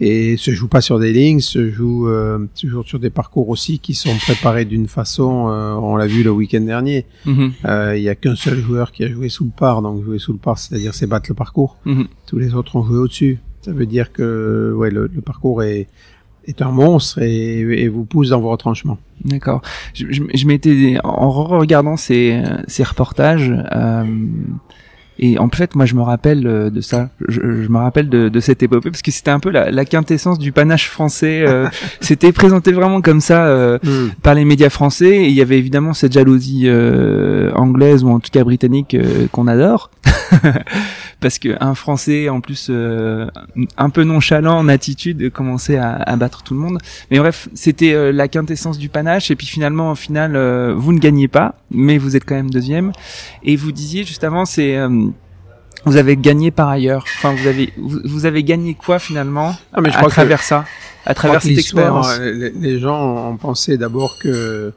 et 0.01 0.37
se 0.37 0.51
joue 0.51 0.67
pas 0.67 0.81
sur 0.81 0.99
des 0.99 1.13
lignes, 1.13 1.39
se 1.39 1.71
joue, 1.71 2.09
joue 2.65 2.83
sur 2.83 2.99
des 2.99 3.11
parcours 3.11 3.49
aussi 3.49 3.79
qui 3.79 3.95
sont 3.95 4.15
préparés 4.17 4.65
d'une 4.65 4.89
façon. 4.89 5.25
on 5.31 5.95
l'a 5.95 6.09
vu 6.09 6.25
le 6.25 6.33
week-end 6.33 6.63
dernier. 6.63 7.07
Mhm. 7.25 7.53
Il 7.95 8.03
y 8.03 8.09
a 8.09 8.17
qu'un 8.17 8.35
seul 8.35 8.59
joueur 8.59 8.91
qui 8.91 9.05
a 9.05 9.09
joué 9.09 9.29
sous 9.29 9.45
le 9.45 9.53
par, 9.57 9.83
donc 9.83 10.03
jouer 10.03 10.19
sous 10.19 10.33
le 10.33 10.41
par, 10.41 10.59
c'est-à-dire 10.59 10.93
c'est 10.95 11.07
battre 11.07 11.31
le 11.31 11.37
parcours. 11.37 11.77
Mhm. 11.85 12.09
Tous 12.27 12.39
les 12.39 12.55
autres 12.55 12.75
ont 12.75 12.83
joué 12.83 12.99
au-dessus. 12.99 13.39
Ça 13.65 13.73
veut 13.73 13.87
dire 13.87 14.13
que 14.13 14.75
ouais, 14.77 14.91
le, 14.91 15.09
parcours 15.25 15.63
est, 15.63 15.89
est 16.47 16.61
un 16.61 16.71
monstre 16.71 17.23
et, 17.23 17.89
vous 17.89 18.05
pousse 18.05 18.31
dans 18.31 18.41
vos 18.41 18.51
retranchements. 18.51 18.99
D'accord. 19.25 19.63
Je, 19.95 20.07
je, 20.11 20.47
m'étais 20.47 20.99
en 21.03 21.31
regardant 21.31 21.97
ces, 21.97 22.43
ces 22.67 22.83
reportages. 22.83 23.53
Euh, 23.73 24.05
et 25.19 25.39
en 25.39 25.49
fait, 25.49 25.77
moi, 25.77 25.87
je 25.87 25.95
me 25.95 26.03
rappelle 26.03 26.47
euh, 26.47 26.71
de 26.71 26.81
ça. 26.81 27.11
Je, 27.29 27.41
je 27.41 27.69
me 27.69 27.79
rappelle 27.79 28.09
de, 28.09 28.29
de, 28.29 28.41
cette 28.41 28.63
épopée 28.63 28.91
parce 28.91 29.03
que 29.03 29.13
c'était 29.13 29.31
un 29.31 29.39
peu 29.39 29.51
la, 29.51 29.71
la, 29.71 29.85
quintessence 29.85 30.39
du 30.39 30.51
panache 30.51 30.89
français. 30.89 31.45
Euh, 31.47 31.69
c'était 32.01 32.33
présenté 32.33 32.73
vraiment 32.73 33.01
comme 33.01 33.21
ça 33.21 33.47
euh, 33.47 33.79
hmm. 33.83 34.11
par 34.23 34.35
les 34.35 34.45
médias 34.45 34.71
français. 34.71 35.17
Et 35.17 35.29
il 35.29 35.35
y 35.35 35.41
avait 35.41 35.59
évidemment 35.59 35.95
cette 35.95 36.13
jalousie 36.13 36.69
anglaise 37.55 38.03
ou 38.03 38.09
en 38.09 38.19
tout 38.19 38.31
cas 38.33 38.43
britannique 38.43 38.97
qu'on 39.31 39.47
adore, 39.47 39.91
parce 41.25 41.39
que 41.39 41.57
un 41.61 41.75
Français 41.75 42.29
en 42.29 42.41
plus 42.41 42.71
un 42.71 43.91
peu 43.91 44.05
nonchalant 44.05 44.59
en 44.59 44.69
attitude 44.69 45.33
commençait 45.33 45.79
à, 45.79 45.95
à, 45.95 46.17
battre 46.17 46.43
tout 46.43 46.53
le 46.53 46.61
monde. 46.61 46.79
Mais 47.11 47.19
bref, 47.19 47.49
c'était 47.55 48.13
la 48.13 48.29
quintessence 48.29 48.77
du 48.77 48.91
panache. 48.91 49.31
Et 49.31 49.37
puis 49.37 49.47
finalement, 49.47 49.93
au 49.93 49.95
final, 49.95 50.37
vous 50.77 50.93
ne 50.93 50.99
gagnez 50.99 51.29
pas, 51.29 51.55
mais 51.71 51.97
vous 51.97 52.15
êtes 52.15 52.27
quand 52.27 52.35
même 52.35 52.51
deuxième. 52.51 52.93
Et 53.43 53.57
vous 53.57 53.73
disiez 53.73 54.05
juste 54.05 54.23
avant, 54.23 54.45
c'est 54.45 54.79
vous 55.85 55.97
avez 55.97 56.17
gagné 56.17 56.51
par 56.51 56.69
ailleurs. 56.69 57.05
Enfin, 57.19 57.35
vous 57.35 57.47
avez 57.47 57.73
vous, 57.77 58.27
avez 58.27 58.43
gagné 58.43 58.75
quoi 58.75 58.99
finalement 58.99 59.55
ah, 59.73 59.81
mais 59.81 59.91
je 59.91 59.99
à 59.99 60.05
travers 60.05 60.43
ça, 60.43 60.65
à 61.05 61.15
travers 61.15 61.43
cette 61.43 61.59
expérience. 61.59 62.09
Euh, 62.19 62.51
les, 62.55 62.79
gens 62.79 63.31
ont 63.31 63.37
pensé 63.37 63.77
d'abord 63.77 64.19
que 64.23 64.73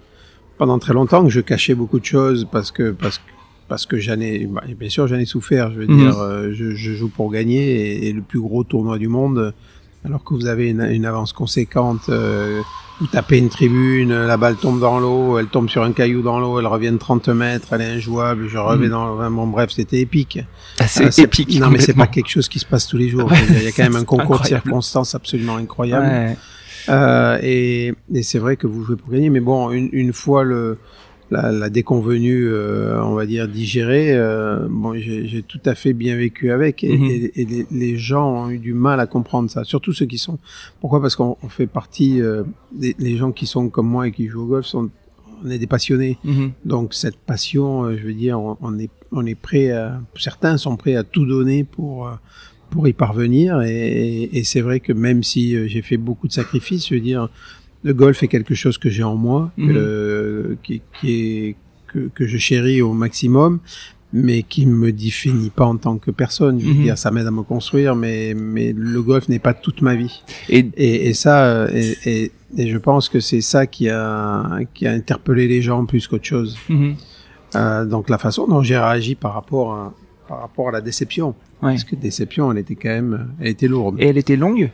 pendant 0.57 0.79
très 0.79 0.93
longtemps 0.93 1.23
que 1.23 1.29
je 1.29 1.39
cachais 1.39 1.75
beaucoup 1.75 1.99
de 1.99 2.05
choses 2.05 2.47
parce 2.51 2.71
que 2.71 2.91
parce 2.91 3.19
que 3.19 3.23
parce 3.67 3.85
que 3.85 3.97
j'en 3.97 4.19
ai 4.19 4.45
bah, 4.45 4.63
bien 4.79 4.89
sûr 4.89 5.07
j'en 5.07 5.17
ai 5.17 5.25
souffert. 5.25 5.71
Je 5.71 5.79
veux 5.79 5.87
mhm. 5.87 5.97
dire, 5.97 6.19
euh, 6.19 6.51
je, 6.53 6.71
je, 6.71 6.93
joue 6.93 7.09
pour 7.09 7.31
gagner 7.31 8.07
et, 8.07 8.13
le 8.13 8.21
plus 8.21 8.39
gros 8.39 8.63
tournoi 8.63 8.97
du 8.97 9.07
monde, 9.07 9.53
alors 10.05 10.23
que 10.23 10.33
vous 10.33 10.47
avez 10.47 10.69
une, 10.69 10.81
une 10.81 11.05
avance 11.05 11.33
conséquente. 11.33 12.09
Euh, 12.09 12.61
vous 12.99 13.05
tapez 13.05 13.37
une 13.37 13.49
tribune, 13.49 14.25
la 14.25 14.37
balle 14.37 14.55
tombe 14.55 14.79
dans 14.79 14.99
l'eau, 14.99 15.37
elle 15.37 15.45
tombe 15.45 15.69
sur 15.69 15.83
un 15.83 15.91
caillou 15.91 16.23
dans 16.23 16.39
l'eau, 16.39 16.59
elle 16.59 16.65
revient 16.65 16.91
de 16.91 16.97
30 16.97 17.29
mètres, 17.29 17.67
elle 17.73 17.81
est 17.81 17.91
injouable, 17.91 18.47
je 18.47 18.57
reviens 18.57 18.87
mm. 18.87 18.91
dans 18.91 19.31
bon, 19.31 19.45
bref, 19.45 19.69
c'était 19.71 19.99
épique. 19.99 20.39
Ah, 20.79 20.87
c'est 20.87 21.19
euh, 21.19 21.23
épique. 21.23 21.59
Non, 21.59 21.69
mais 21.69 21.79
c'est 21.79 21.93
pas 21.93 22.07
quelque 22.07 22.29
chose 22.29 22.49
qui 22.49 22.57
se 22.57 22.65
passe 22.65 22.87
tous 22.87 22.97
les 22.97 23.09
jours. 23.09 23.31
il 23.49 23.63
y 23.63 23.67
a 23.67 23.71
quand 23.71 23.83
même 23.83 23.95
un 23.95 24.03
concours 24.03 24.39
de 24.39 24.47
circonstances 24.47 25.13
absolument 25.13 25.57
incroyable. 25.57 26.37
Et, 27.43 27.93
et 28.13 28.23
c'est 28.23 28.39
vrai 28.39 28.55
que 28.55 28.65
vous 28.65 28.83
jouez 28.83 28.95
pour 28.95 29.11
gagner, 29.11 29.29
mais 29.29 29.41
bon, 29.41 29.69
une, 29.69 29.89
une 29.91 30.13
fois 30.13 30.43
le, 30.43 30.79
la, 31.29 31.51
la 31.51 31.69
déconvenue, 31.69 32.47
euh, 32.47 33.03
on 33.03 33.13
va 33.13 33.25
dire, 33.25 33.47
digérée, 33.47 34.11
euh, 34.11 34.67
bon, 34.69 34.95
j'ai 34.95 35.43
tout 35.43 35.59
à 35.65 35.75
fait 35.75 35.93
bien 35.93 36.15
vécu 36.15 36.51
avec. 36.51 36.83
Et, 36.83 36.97
mhm. 36.97 37.29
et, 37.35 37.65
les, 37.69 37.97
gens 37.97 38.45
ont 38.45 38.49
eu 38.49 38.59
du 38.59 38.73
mal 38.73 38.99
à 38.99 39.07
comprendre 39.07 39.49
ça, 39.49 39.63
surtout 39.63 39.93
ceux 39.93 40.05
qui 40.05 40.17
sont... 40.17 40.39
Pourquoi? 40.79 41.01
Parce 41.01 41.15
qu'on 41.15 41.37
fait 41.49 41.67
partie... 41.67 42.21
Euh, 42.21 42.43
des, 42.71 42.95
les 42.99 43.17
gens 43.17 43.31
qui 43.31 43.45
sont 43.45 43.69
comme 43.69 43.87
moi 43.87 44.07
et 44.07 44.11
qui 44.11 44.27
jouent 44.27 44.43
au 44.43 44.47
golf 44.47 44.65
sont... 44.65 44.89
On 45.43 45.51
est 45.51 45.59
des 45.59 45.67
passionnés. 45.67 46.17
Mhm. 46.23 46.51
Donc 46.65 46.93
cette 46.93 47.17
passion, 47.17 47.95
je 47.95 48.03
veux 48.03 48.13
dire, 48.13 48.39
on, 48.39 48.79
est, 48.79 48.89
on 49.11 49.25
est 49.25 49.35
prêt 49.35 49.71
à... 49.71 50.01
Certains 50.17 50.57
sont 50.57 50.77
prêts 50.77 50.95
à 50.95 51.03
tout 51.03 51.25
donner 51.25 51.63
pour 51.63 52.09
pour 52.69 52.85
y 52.85 52.91
parvenir 52.91 53.61
et, 53.61 54.23
et 54.23 54.43
c'est 54.43 54.59
vrai 54.59 54.81
que 54.81 54.91
même 54.91 55.23
si 55.23 55.69
j'ai 55.69 55.81
fait 55.81 55.95
beaucoup 55.95 56.27
de 56.27 56.33
sacrifices, 56.33 56.89
je 56.89 56.95
veux 56.95 56.99
dire, 56.99 57.29
le 57.83 57.93
golf 57.93 58.23
est 58.23 58.27
quelque 58.27 58.55
chose 58.55 58.77
que 58.77 58.89
j'ai 58.89 59.03
en 59.03 59.15
moi, 59.15 59.51
mhm. 59.57 60.57
qui, 60.63 60.81
qui, 60.99 61.11
est 61.11 61.55
que, 61.87 62.09
que, 62.13 62.27
je 62.27 62.37
chéris 62.37 62.81
au 62.81 62.93
maximum, 62.93 63.59
mais 64.13 64.43
qui 64.43 64.65
me 64.65 64.91
définit 64.91 65.49
pas 65.49 65.65
en 65.65 65.77
tant 65.77 65.97
que 65.97 66.11
personne. 66.11 66.59
Je 66.59 66.65
veux 66.65 66.73
mhm. 66.73 66.83
dire, 66.83 66.97
ça 66.97 67.11
m'aide 67.11 67.27
à 67.27 67.31
me 67.31 67.43
construire, 67.43 67.95
mais 67.95 68.33
mais 68.33 68.73
le 68.75 69.01
golf 69.01 69.29
n'est 69.29 69.39
pas 69.39 69.53
toute 69.53 69.81
ma 69.81 69.95
vie. 69.95 70.21
Et, 70.49 70.65
et, 70.75 71.07
et 71.07 71.13
ça, 71.13 71.67
et, 71.73 72.31
et, 72.57 72.67
je 72.67 72.77
pense 72.77 73.09
que 73.09 73.19
c'est 73.19 73.41
ça 73.41 73.67
qui 73.67 73.89
a 73.89 74.59
qui 74.73 74.87
a 74.87 74.91
interpellé 74.91 75.47
les 75.47 75.61
gens 75.61 75.85
plus 75.85 76.07
qu'autre 76.07 76.25
chose. 76.25 76.57
Mhm. 76.69 76.95
Euh, 77.55 77.85
donc 77.85 78.09
la 78.09 78.17
façon 78.17 78.47
dont 78.47 78.61
j'ai 78.61 78.77
réagi 78.77 79.15
par 79.15 79.33
rapport 79.33 79.73
à, 79.73 79.93
par 80.27 80.41
rapport 80.41 80.69
à 80.69 80.71
la 80.71 80.81
déception. 80.81 81.35
Parce 81.61 81.83
que 81.83 81.95
déception, 81.95 82.51
elle 82.51 82.59
était 82.59 82.75
quand 82.75 82.89
même, 82.89 83.29
elle 83.39 83.47
était 83.47 83.67
lourde. 83.67 83.95
Et 83.99 84.07
elle 84.07 84.17
était 84.17 84.35
longue? 84.35 84.69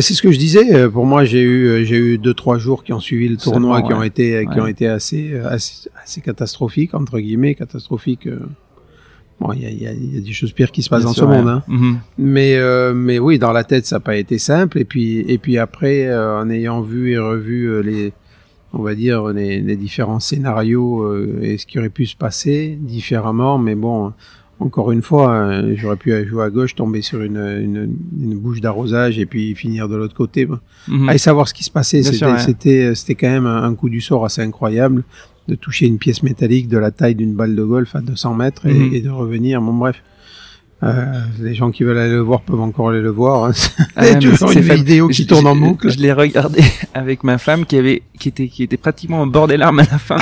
C'est 0.00 0.14
ce 0.14 0.22
que 0.22 0.32
je 0.32 0.38
disais. 0.38 0.74
Euh, 0.74 0.88
pour 0.88 1.06
moi, 1.06 1.24
j'ai 1.24 1.42
eu 1.42 1.66
euh, 1.68 1.84
j'ai 1.84 1.96
eu 1.96 2.18
deux 2.18 2.34
trois 2.34 2.58
jours 2.58 2.84
qui 2.84 2.92
ont 2.92 3.00
suivi 3.00 3.28
le 3.28 3.36
tournoi, 3.36 3.82
qui 3.82 3.92
ont 3.92 4.02
été 4.02 4.46
qui 4.52 4.60
ont 4.60 4.66
été 4.66 4.86
assez, 4.86 5.38
assez, 5.38 5.90
assez 6.02 6.20
catastrophiques 6.20 6.94
entre 6.94 7.18
guillemets 7.18 7.54
catastrophiques. 7.54 8.26
Euh. 8.26 8.40
Bon, 9.40 9.52
il 9.52 9.62
y 9.62 9.66
a, 9.66 9.70
y, 9.70 9.86
a, 9.88 9.92
y 9.92 10.18
a, 10.18 10.20
des 10.20 10.32
choses 10.32 10.52
pires 10.52 10.70
qui 10.70 10.84
se 10.84 10.88
passent 10.88 11.02
dans 11.02 11.12
ce 11.12 11.24
monde, 11.24 11.48
hein. 11.48 11.64
Mhm. 11.66 11.98
mais 12.16 12.58
mais 12.94 13.18
oui, 13.18 13.38
dans 13.38 13.52
la 13.52 13.64
tête, 13.64 13.86
ça 13.86 13.96
n'a 13.96 14.00
pas 14.00 14.16
été 14.16 14.38
simple. 14.38 14.78
Et 14.78 14.84
puis 14.84 15.20
et 15.28 15.38
puis 15.38 15.58
après, 15.58 16.14
en 16.14 16.48
ayant 16.48 16.80
vu 16.80 17.12
et 17.12 17.18
revu 17.18 17.82
les 17.82 18.12
on 18.74 18.82
va 18.82 18.94
dire 18.94 19.28
les, 19.28 19.60
les 19.60 19.76
différents 19.76 20.20
scénarios 20.20 21.14
et 21.42 21.58
ce 21.58 21.66
qui 21.66 21.78
aurait 21.78 21.90
pu 21.90 22.06
se 22.06 22.16
passer 22.16 22.78
différemment, 22.80 23.58
mais 23.58 23.74
bon 23.74 24.12
encore 24.62 24.92
une 24.92 25.02
fois, 25.02 25.32
euh, 25.32 25.74
j'aurais 25.76 25.96
pu 25.96 26.12
jouer 26.26 26.44
à 26.44 26.50
gauche, 26.50 26.74
tomber 26.74 27.02
sur 27.02 27.22
une, 27.22 27.36
une, 27.36 27.96
une 28.20 28.38
bouche 28.38 28.60
d'arrosage 28.60 29.18
et 29.18 29.26
puis 29.26 29.54
finir 29.54 29.88
de 29.88 29.96
l'autre 29.96 30.14
côté. 30.14 30.46
Mm 30.88 31.08
Allez 31.08 31.18
savoir 31.18 31.48
ce 31.48 31.54
qui 31.54 31.64
se 31.64 31.70
passait. 31.70 32.02
C'était 32.02 32.94
c'était 32.94 33.14
quand 33.14 33.30
même 33.30 33.46
un 33.46 33.74
coup 33.74 33.88
du 33.88 34.00
sort 34.00 34.24
assez 34.24 34.42
incroyable 34.42 35.04
de 35.48 35.54
toucher 35.54 35.86
une 35.86 35.98
pièce 35.98 36.22
métallique 36.22 36.68
de 36.68 36.78
la 36.78 36.90
taille 36.90 37.14
d'une 37.14 37.34
balle 37.34 37.56
de 37.56 37.64
golf 37.64 37.96
à 37.96 38.00
200 38.00 38.34
mètres 38.34 38.66
et, 38.66 38.72
mhm. 38.72 38.94
et 38.94 39.00
de 39.00 39.10
revenir. 39.10 39.60
Bon 39.60 39.74
bref, 39.74 40.02
euh, 40.82 41.04
les 41.38 41.54
gens 41.54 41.70
qui 41.70 41.84
veulent 41.84 41.98
aller 41.98 42.12
le 42.12 42.20
voir 42.20 42.40
peuvent 42.40 42.60
encore 42.60 42.90
aller 42.90 43.00
le 43.00 43.10
voir. 43.10 43.44
Hein. 43.44 43.52
Ah, 43.94 44.08
une 44.20 44.60
vidéo 44.60 45.08
qui 45.08 45.26
tourne 45.26 45.46
en 45.46 45.54
boucle. 45.54 45.90
Je, 45.90 45.98
l'ai 45.98 46.12
regardé 46.12 46.60
avec 46.94 47.22
ma 47.22 47.38
femme 47.38 47.64
qui 47.66 47.76
avait, 47.76 48.02
qui 48.18 48.28
était, 48.28 48.48
qui 48.48 48.64
était 48.64 48.76
pratiquement 48.76 49.22
au 49.22 49.26
bord 49.26 49.46
des 49.46 49.56
larmes 49.56 49.78
à 49.78 49.84
la 49.90 49.98
fin, 49.98 50.16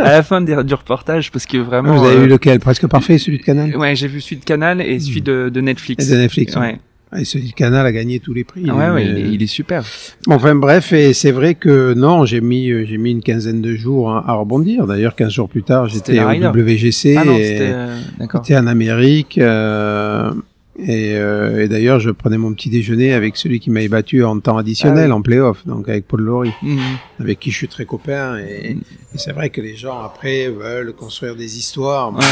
à 0.00 0.10
la 0.10 0.22
fin 0.22 0.40
des, 0.40 0.64
du 0.64 0.74
reportage 0.74 1.30
parce 1.30 1.46
que 1.46 1.58
vraiment. 1.58 1.96
Vous 1.96 2.06
avez 2.06 2.16
vu 2.16 2.22
euh, 2.24 2.26
lequel? 2.26 2.58
Presque 2.58 2.88
parfait, 2.88 3.18
celui 3.18 3.38
de 3.38 3.44
Canal? 3.44 3.76
Ouais, 3.76 3.94
j'ai 3.94 4.08
vu 4.08 4.20
celui 4.20 4.36
de 4.36 4.44
Canal 4.44 4.80
et 4.80 4.98
celui 4.98 5.20
hmm. 5.20 5.24
de, 5.24 5.50
de 5.52 5.60
Netflix. 5.60 6.06
Et 6.06 6.10
de 6.10 6.16
Netflix. 6.16 6.56
Ouais. 6.56 6.78
Et 7.18 7.24
ce 7.24 7.38
canal 7.54 7.86
a 7.86 7.92
gagné 7.92 8.18
tous 8.18 8.32
les 8.34 8.44
prix. 8.44 8.64
Ah 8.68 8.74
ouais, 8.74 8.90
ouais, 8.90 9.06
il, 9.06 9.18
est, 9.18 9.30
il 9.34 9.42
est 9.42 9.46
super. 9.46 9.84
Enfin 10.26 10.54
bref, 10.54 10.92
et 10.92 11.12
c'est 11.12 11.30
vrai 11.32 11.54
que 11.54 11.94
non, 11.94 12.24
j'ai 12.24 12.40
mis 12.40 12.70
euh, 12.70 12.84
j'ai 12.86 12.98
mis 12.98 13.12
une 13.12 13.22
quinzaine 13.22 13.60
de 13.62 13.74
jours 13.74 14.10
à, 14.10 14.28
à 14.28 14.32
rebondir. 14.34 14.86
D'ailleurs, 14.86 15.14
15 15.14 15.32
jours 15.32 15.48
plus 15.48 15.62
tard, 15.62 15.86
j'étais 15.88 16.18
au. 16.20 16.28
WGC. 16.28 17.16
Ah 17.16 17.24
non, 17.24 17.36
et 17.36 17.44
c'était 17.44 17.70
euh, 17.72 17.96
j'étais 18.20 18.56
en 18.56 18.66
Amérique. 18.66 19.38
euh, 19.38 20.32
et 20.76 21.14
euh, 21.14 21.62
et 21.62 21.68
d'ailleurs, 21.68 22.00
je 22.00 22.10
prenais 22.10 22.36
mon 22.36 22.52
petit 22.52 22.68
déjeuner 22.68 23.12
avec 23.12 23.36
celui 23.36 23.60
qui 23.60 23.70
m'avait 23.70 23.86
battu 23.86 24.24
en 24.24 24.40
temps 24.40 24.56
additionnel 24.58 25.04
Ah 25.04 25.06
oui. 25.06 25.12
en 25.12 25.22
playoff, 25.22 25.64
donc 25.66 25.88
avec 25.88 26.08
Paul 26.08 26.22
Laurie, 26.22 26.50
Mhm. 26.62 26.78
avec 27.20 27.38
qui 27.38 27.52
je 27.52 27.56
suis 27.58 27.68
très 27.68 27.84
copain. 27.84 28.38
Et, 28.38 28.70
et 28.72 28.76
c'est 29.14 29.30
vrai 29.32 29.50
que 29.50 29.60
les 29.60 29.76
gens 29.76 30.00
après 30.02 30.48
veulent 30.48 30.92
construire 30.94 31.36
des 31.36 31.58
histoires. 31.58 32.12
Ouais. 32.12 32.24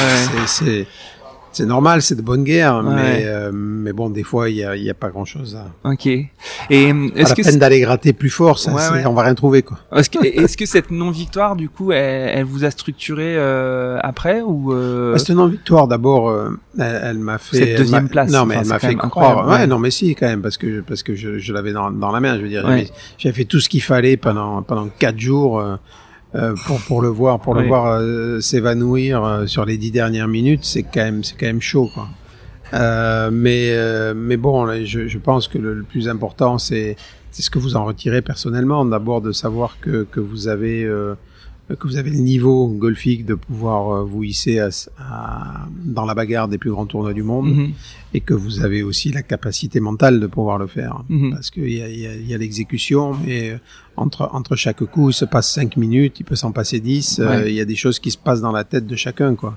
C'est- 0.47 0.87
C'est 1.53 1.67
normal, 1.67 2.01
c'est 2.03 2.15
de 2.15 2.23
bonne 2.23 2.45
guerre, 2.45 2.83
Ouais. 2.85 2.95
mais 2.95 3.23
euh, 3.27 3.51
mais 3.53 3.93
bon, 3.93 4.09
des 4.11 4.23
fois, 4.23 4.49
il 4.49 4.57
y 4.57 4.65
a, 4.65 4.75
y 4.75 4.89
a 4.89 4.95
pas 4.95 5.11
grand 5.11 5.25
chose 5.25 5.57
à. 5.57 5.89
Ok. 5.91 6.07
Et 6.07 6.27
euh, 6.71 7.09
est-ce 7.15 7.31
la 7.31 7.35
que 7.37 7.43
peine 7.43 7.59
d'aller 7.59 7.81
gratter 7.81 8.13
plus 8.13 8.31
fort, 8.31 8.59
ça, 8.59 8.73
Ouais, 8.73 8.89
ouais. 9.01 9.07
on 9.07 9.13
va 9.13 9.23
rien 9.23 9.35
trouver 9.35 9.63
quoi. 9.63 9.79
Est-ce 9.95 10.09
que, 10.09 10.25
est-ce 10.25 10.57
que 10.57 10.65
cette 10.67 10.91
non-victoire, 10.91 11.55
du 11.57 11.69
coup, 11.69 11.93
elle, 11.93 12.31
elle 12.39 12.45
vous 12.45 12.65
a 12.65 12.71
structuré 12.71 13.37
euh, 13.37 13.99
après 14.03 14.41
ou 14.41 14.73
euh... 14.73 15.13
Bah, 15.13 15.19
Cette 15.19 15.31
non-victoire, 15.37 15.89
d'abord, 15.89 16.33
elle, 16.79 17.01
elle 17.05 17.19
m'a 17.19 17.39
fait. 17.39 17.59
Cette 17.59 17.79
deuxième 17.79 18.09
place, 18.09 18.31
Non, 18.31 18.47
mais 18.47 18.55
enfin, 18.57 18.63
elle 18.63 18.69
m'a 18.69 18.79
fait 18.79 18.95
croire. 18.95 19.47
Ouais, 19.49 19.67
non, 19.67 19.79
mais 19.79 19.91
si, 19.91 20.15
quand 20.15 20.27
même, 20.27 20.43
parce 20.43 20.57
que 20.57 20.81
parce 20.81 21.03
que 21.03 21.15
je, 21.15 21.39
je 21.39 21.53
l'avais 21.53 21.73
dans, 21.73 21.91
dans 21.91 22.11
la 22.13 22.21
main. 22.21 22.37
Je 22.37 22.43
veux 22.43 22.49
dire, 22.49 22.67
j'avais 23.19 23.35
fait 23.35 23.45
tout 23.45 23.61
ce 23.61 23.69
qu'il 23.69 23.83
fallait 23.83 24.17
pendant 24.17 24.63
pendant 24.63 24.89
quatre 24.99 25.19
jours 25.21 25.63
euh, 26.35 26.55
pour 26.67 26.81
pour 26.81 27.03
le 27.03 27.09
voir, 27.09 27.41
pour 27.41 27.55
le 27.55 27.67
voir 27.67 27.87
euh, 27.87 28.41
s'évanouir 28.41 29.25
euh, 29.25 29.47
sur 29.47 29.65
les 29.65 29.77
dix 29.79 29.91
dernières 29.91 30.29
minutes. 30.29 30.65
C'est 30.65 30.83
quand 30.83 31.05
même 31.05 31.25
c'est 31.25 31.37
quand 31.39 31.47
même 31.47 31.61
chaud, 31.61 31.89
quoi. 31.95 32.09
Euh, 32.75 33.31
mais 33.31 33.69
euh, 33.73 34.15
mais 34.17 34.37
bon, 34.39 34.65
là, 34.65 34.83
je, 34.85 35.07
je 35.09 35.19
pense 35.19 35.47
que 35.47 35.59
le, 35.59 35.75
le 35.75 35.83
plus 35.83 36.09
important, 36.09 36.59
c'est 36.59 36.97
c'est 37.31 37.43
ce 37.43 37.51
que 37.51 37.59
vous 37.59 37.77
en 37.77 37.85
retirez 37.85 38.23
personnellement. 38.23 38.85
D'abord, 38.85 39.21
de 39.21 39.33
savoir 39.33 39.77
que 39.81 40.07
que 40.11 40.21
vous 40.21 40.49
avez 40.49 40.85
euh, 40.85 41.15
que 41.69 41.87
vous 41.89 41.97
avez 41.97 42.11
le 42.11 42.19
niveau 42.19 42.69
golfique 42.69 43.25
de 43.25 43.35
pouvoir 43.35 43.91
euh, 43.95 44.05
vous 44.05 44.25
hisser 44.25 44.59
à, 44.59 44.69
à- 44.99 45.67
dans 45.85 46.05
la 46.05 46.15
bagarre 46.15 46.49
des 46.49 46.59
plus 46.59 46.71
grands 46.71 46.85
tournois 46.87 47.15
du 47.15 47.23
monde 47.23 47.47
Mhm. 47.49 47.71
et 48.15 48.21
que 48.21 48.35
vous 48.35 48.63
avez 48.63 48.83
aussi 48.83 49.11
la 49.11 49.23
capacité 49.23 49.81
mentale 49.81 50.21
de 50.21 50.27
pouvoir 50.27 50.59
le 50.59 50.67
faire. 50.67 51.03
Mhm. 51.09 51.31
Parce 51.31 51.51
qu'il 51.51 51.73
y 51.73 51.81
a, 51.81 51.89
y 51.89 52.07
a, 52.07 52.15
y 52.15 52.35
a 52.35 52.39
l'exécution, 52.39 53.15
mais 53.25 53.51
euh, 53.53 53.57
entre, 53.97 54.29
entre 54.33 54.55
chaque 54.57 54.85
coup, 54.85 55.11
il 55.11 55.15
se 55.15 55.25
passe 55.25 55.51
5 55.55 55.77
minutes, 55.79 56.21
il 56.21 56.25
peut 56.25 56.35
s'en 56.37 56.53
passer 56.53 56.79
10, 56.81 57.21
euh, 57.21 57.27
Ouais. 57.29 57.51
il 57.51 57.55
y 57.55 57.61
a 57.61 57.65
des 57.65 57.77
choses 57.77 57.99
qui 57.99 58.11
se 58.11 58.19
passent 58.19 58.43
dans 58.43 58.53
la 58.53 58.65
tête 58.65 58.87
de 58.87 58.97
chacun, 58.97 59.35
quoi. 59.35 59.57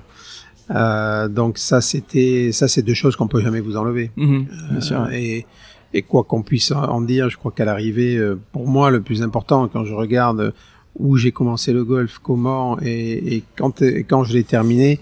Euh, 0.70 1.28
donc 1.28 1.58
ça, 1.58 1.80
c'était, 1.80 2.50
ça, 2.52 2.66
c'est 2.66 2.82
deux 2.82 2.94
choses 2.94 3.14
qu'on 3.16 3.28
peut 3.28 3.40
jamais 3.42 3.60
vous 3.60 3.76
enlever. 3.76 4.10
Mhm. 4.16 4.46
Bien 4.70 4.80
sûr. 4.80 5.00
Euh, 5.02 5.10
et, 5.12 5.46
et 5.94 6.02
quoi 6.02 6.24
qu'on 6.24 6.42
puisse 6.42 6.72
en 6.72 7.00
dire, 7.00 7.28
je 7.30 7.36
crois 7.36 7.52
qu'à 7.52 7.64
l'arrivée, 7.64 8.16
euh, 8.16 8.38
pour 8.52 8.66
moi, 8.68 8.90
le 8.90 9.00
plus 9.00 9.22
important, 9.22 9.68
quand 9.68 9.84
je 9.84 9.94
regarde 9.94 10.40
euh, 10.40 10.50
où 10.98 11.16
j'ai 11.16 11.32
commencé 11.32 11.72
le 11.72 11.84
golf, 11.84 12.18
comment 12.22 12.78
et, 12.80 13.36
et 13.36 13.42
quand, 13.56 13.82
et 13.82 14.04
quand 14.04 14.24
je 14.24 14.32
l'ai 14.34 14.44
terminé, 14.44 14.98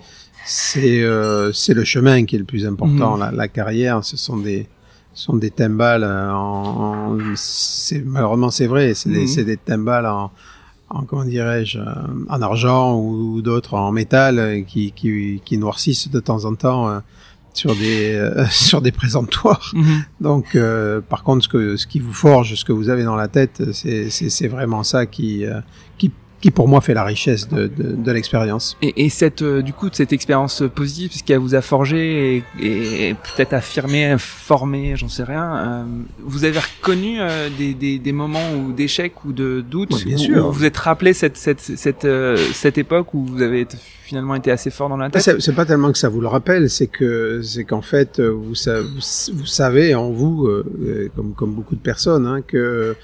c'est 0.46 1.02
euh, 1.02 1.52
c'est 1.52 1.74
le 1.74 1.84
chemin 1.84 2.24
qui 2.24 2.36
est 2.36 2.38
le 2.38 2.44
plus 2.44 2.66
important. 2.66 3.14
Mhm. 3.14 3.20
La, 3.20 3.30
la 3.32 3.48
carrière, 3.48 4.04
ce 4.04 4.16
sont 4.16 4.36
des 4.36 4.66
ce 5.14 5.24
sont 5.24 5.36
des 5.36 5.50
timbales 5.50 6.02
euh, 6.04 6.32
en, 6.32 7.14
en- 7.14 7.18
c'est 7.36 8.00
malheureusement 8.04 8.50
c'est 8.50 8.66
vrai, 8.66 8.94
c'est 8.94 9.08
des 9.10 9.26
c'est 9.26 9.44
des 9.44 9.56
timbales 9.56 10.06
en 10.06 10.30
en 10.90 11.02
comment 11.04 11.24
dirais-je 11.24 11.78
euh, 11.78 11.84
en 12.28 12.42
argent 12.42 12.98
ou, 13.00 13.40
d'autres 13.42 13.74
en 13.74 13.90
métal 13.90 14.64
qui, 14.66 14.92
qui 14.92 15.40
qui 15.44 15.56
noircissent 15.58 16.10
de 16.10 16.20
temps 16.20 16.44
en 16.44 16.54
temps 16.54 16.88
euh, 16.88 16.98
sur 17.54 17.74
des 17.74 18.12
euh, 18.14 18.44
sur 18.50 18.82
des 18.82 18.92
présentoirs. 18.92 19.70
Mhm. 19.74 20.02
Donc, 20.20 20.54
euh, 20.54 21.00
par 21.00 21.22
contre, 21.22 21.44
ce, 21.44 21.48
que, 21.48 21.76
ce 21.76 21.86
qui 21.86 22.00
vous 22.00 22.12
forge, 22.12 22.54
ce 22.54 22.64
que 22.64 22.72
vous 22.72 22.88
avez 22.90 23.04
dans 23.04 23.16
la 23.16 23.28
tête, 23.28 23.62
c'est- 23.72 24.10
c'est 24.10 24.28
c'est 24.28 24.48
vraiment 24.48 24.82
ça 24.82 25.06
qui, 25.06 25.46
euh, 25.46 25.60
qui, 25.96 26.10
qui, 26.44 26.50
pour 26.50 26.68
moi, 26.68 26.82
fait 26.82 26.92
la 26.92 27.04
richesse 27.04 27.48
de, 27.48 27.68
de, 27.68 27.94
de 27.96 28.12
l'expérience. 28.12 28.76
Et, 28.82 29.06
et 29.06 29.08
cette, 29.08 29.40
euh, 29.40 29.62
du 29.62 29.72
coup, 29.72 29.88
de 29.88 29.94
cette 29.94 30.12
expérience 30.12 30.62
positive, 30.74 31.10
ce 31.14 31.22
qu'elle 31.22 31.38
vous 31.38 31.54
a 31.54 31.62
forgé 31.62 32.44
et, 32.60 33.08
et 33.08 33.14
peut-être 33.14 33.54
affirmé, 33.54 34.16
formé, 34.18 34.94
j'en 34.94 35.08
sais 35.08 35.24
rien, 35.24 35.56
euh, 35.56 35.84
vous 36.20 36.44
avez 36.44 36.58
reconnu 36.58 37.16
euh, 37.18 37.48
des, 37.56 37.72
des, 37.72 37.98
des 37.98 38.12
moments 38.12 38.52
ou 38.58 38.72
d'échecs 38.72 39.24
ou 39.24 39.32
de 39.32 39.62
doutes 39.62 39.94
Ouais, 39.94 40.04
bien 40.04 40.16
où, 40.16 40.18
sûr. 40.18 40.46
où 40.48 40.52
vous 40.52 40.66
êtes 40.66 40.76
rappelé 40.76 41.14
cette, 41.14 41.38
cette, 41.38 41.60
cette, 41.62 42.04
euh, 42.04 42.36
cette 42.52 42.76
époque 42.76 43.14
où 43.14 43.24
vous 43.24 43.40
avez 43.40 43.62
été- 43.62 43.78
finalement 44.02 44.34
été 44.34 44.50
assez 44.50 44.68
fort 44.70 44.90
dans 44.90 44.98
la 44.98 45.08
tête? 45.08 45.40
C'est 45.40 45.54
pas 45.54 45.64
tellement 45.64 45.90
que 45.92 45.96
ça 45.96 46.10
vous 46.10 46.20
le 46.20 46.28
rappelle, 46.28 46.68
c'est 46.68 46.88
que 46.88 47.40
c'est 47.42 47.64
qu'en 47.64 47.80
fait, 47.80 48.20
euh, 48.20 48.28
vous, 48.28 48.52
vous, 48.52 49.38
vous 49.38 49.46
savez 49.46 49.94
en 49.94 50.10
vous, 50.10 50.46
comme, 51.16 51.32
comme 51.32 51.54
beaucoup 51.54 51.74
de 51.74 51.80
personnes, 51.80 52.26
hein, 52.26 52.42
que 52.46 52.94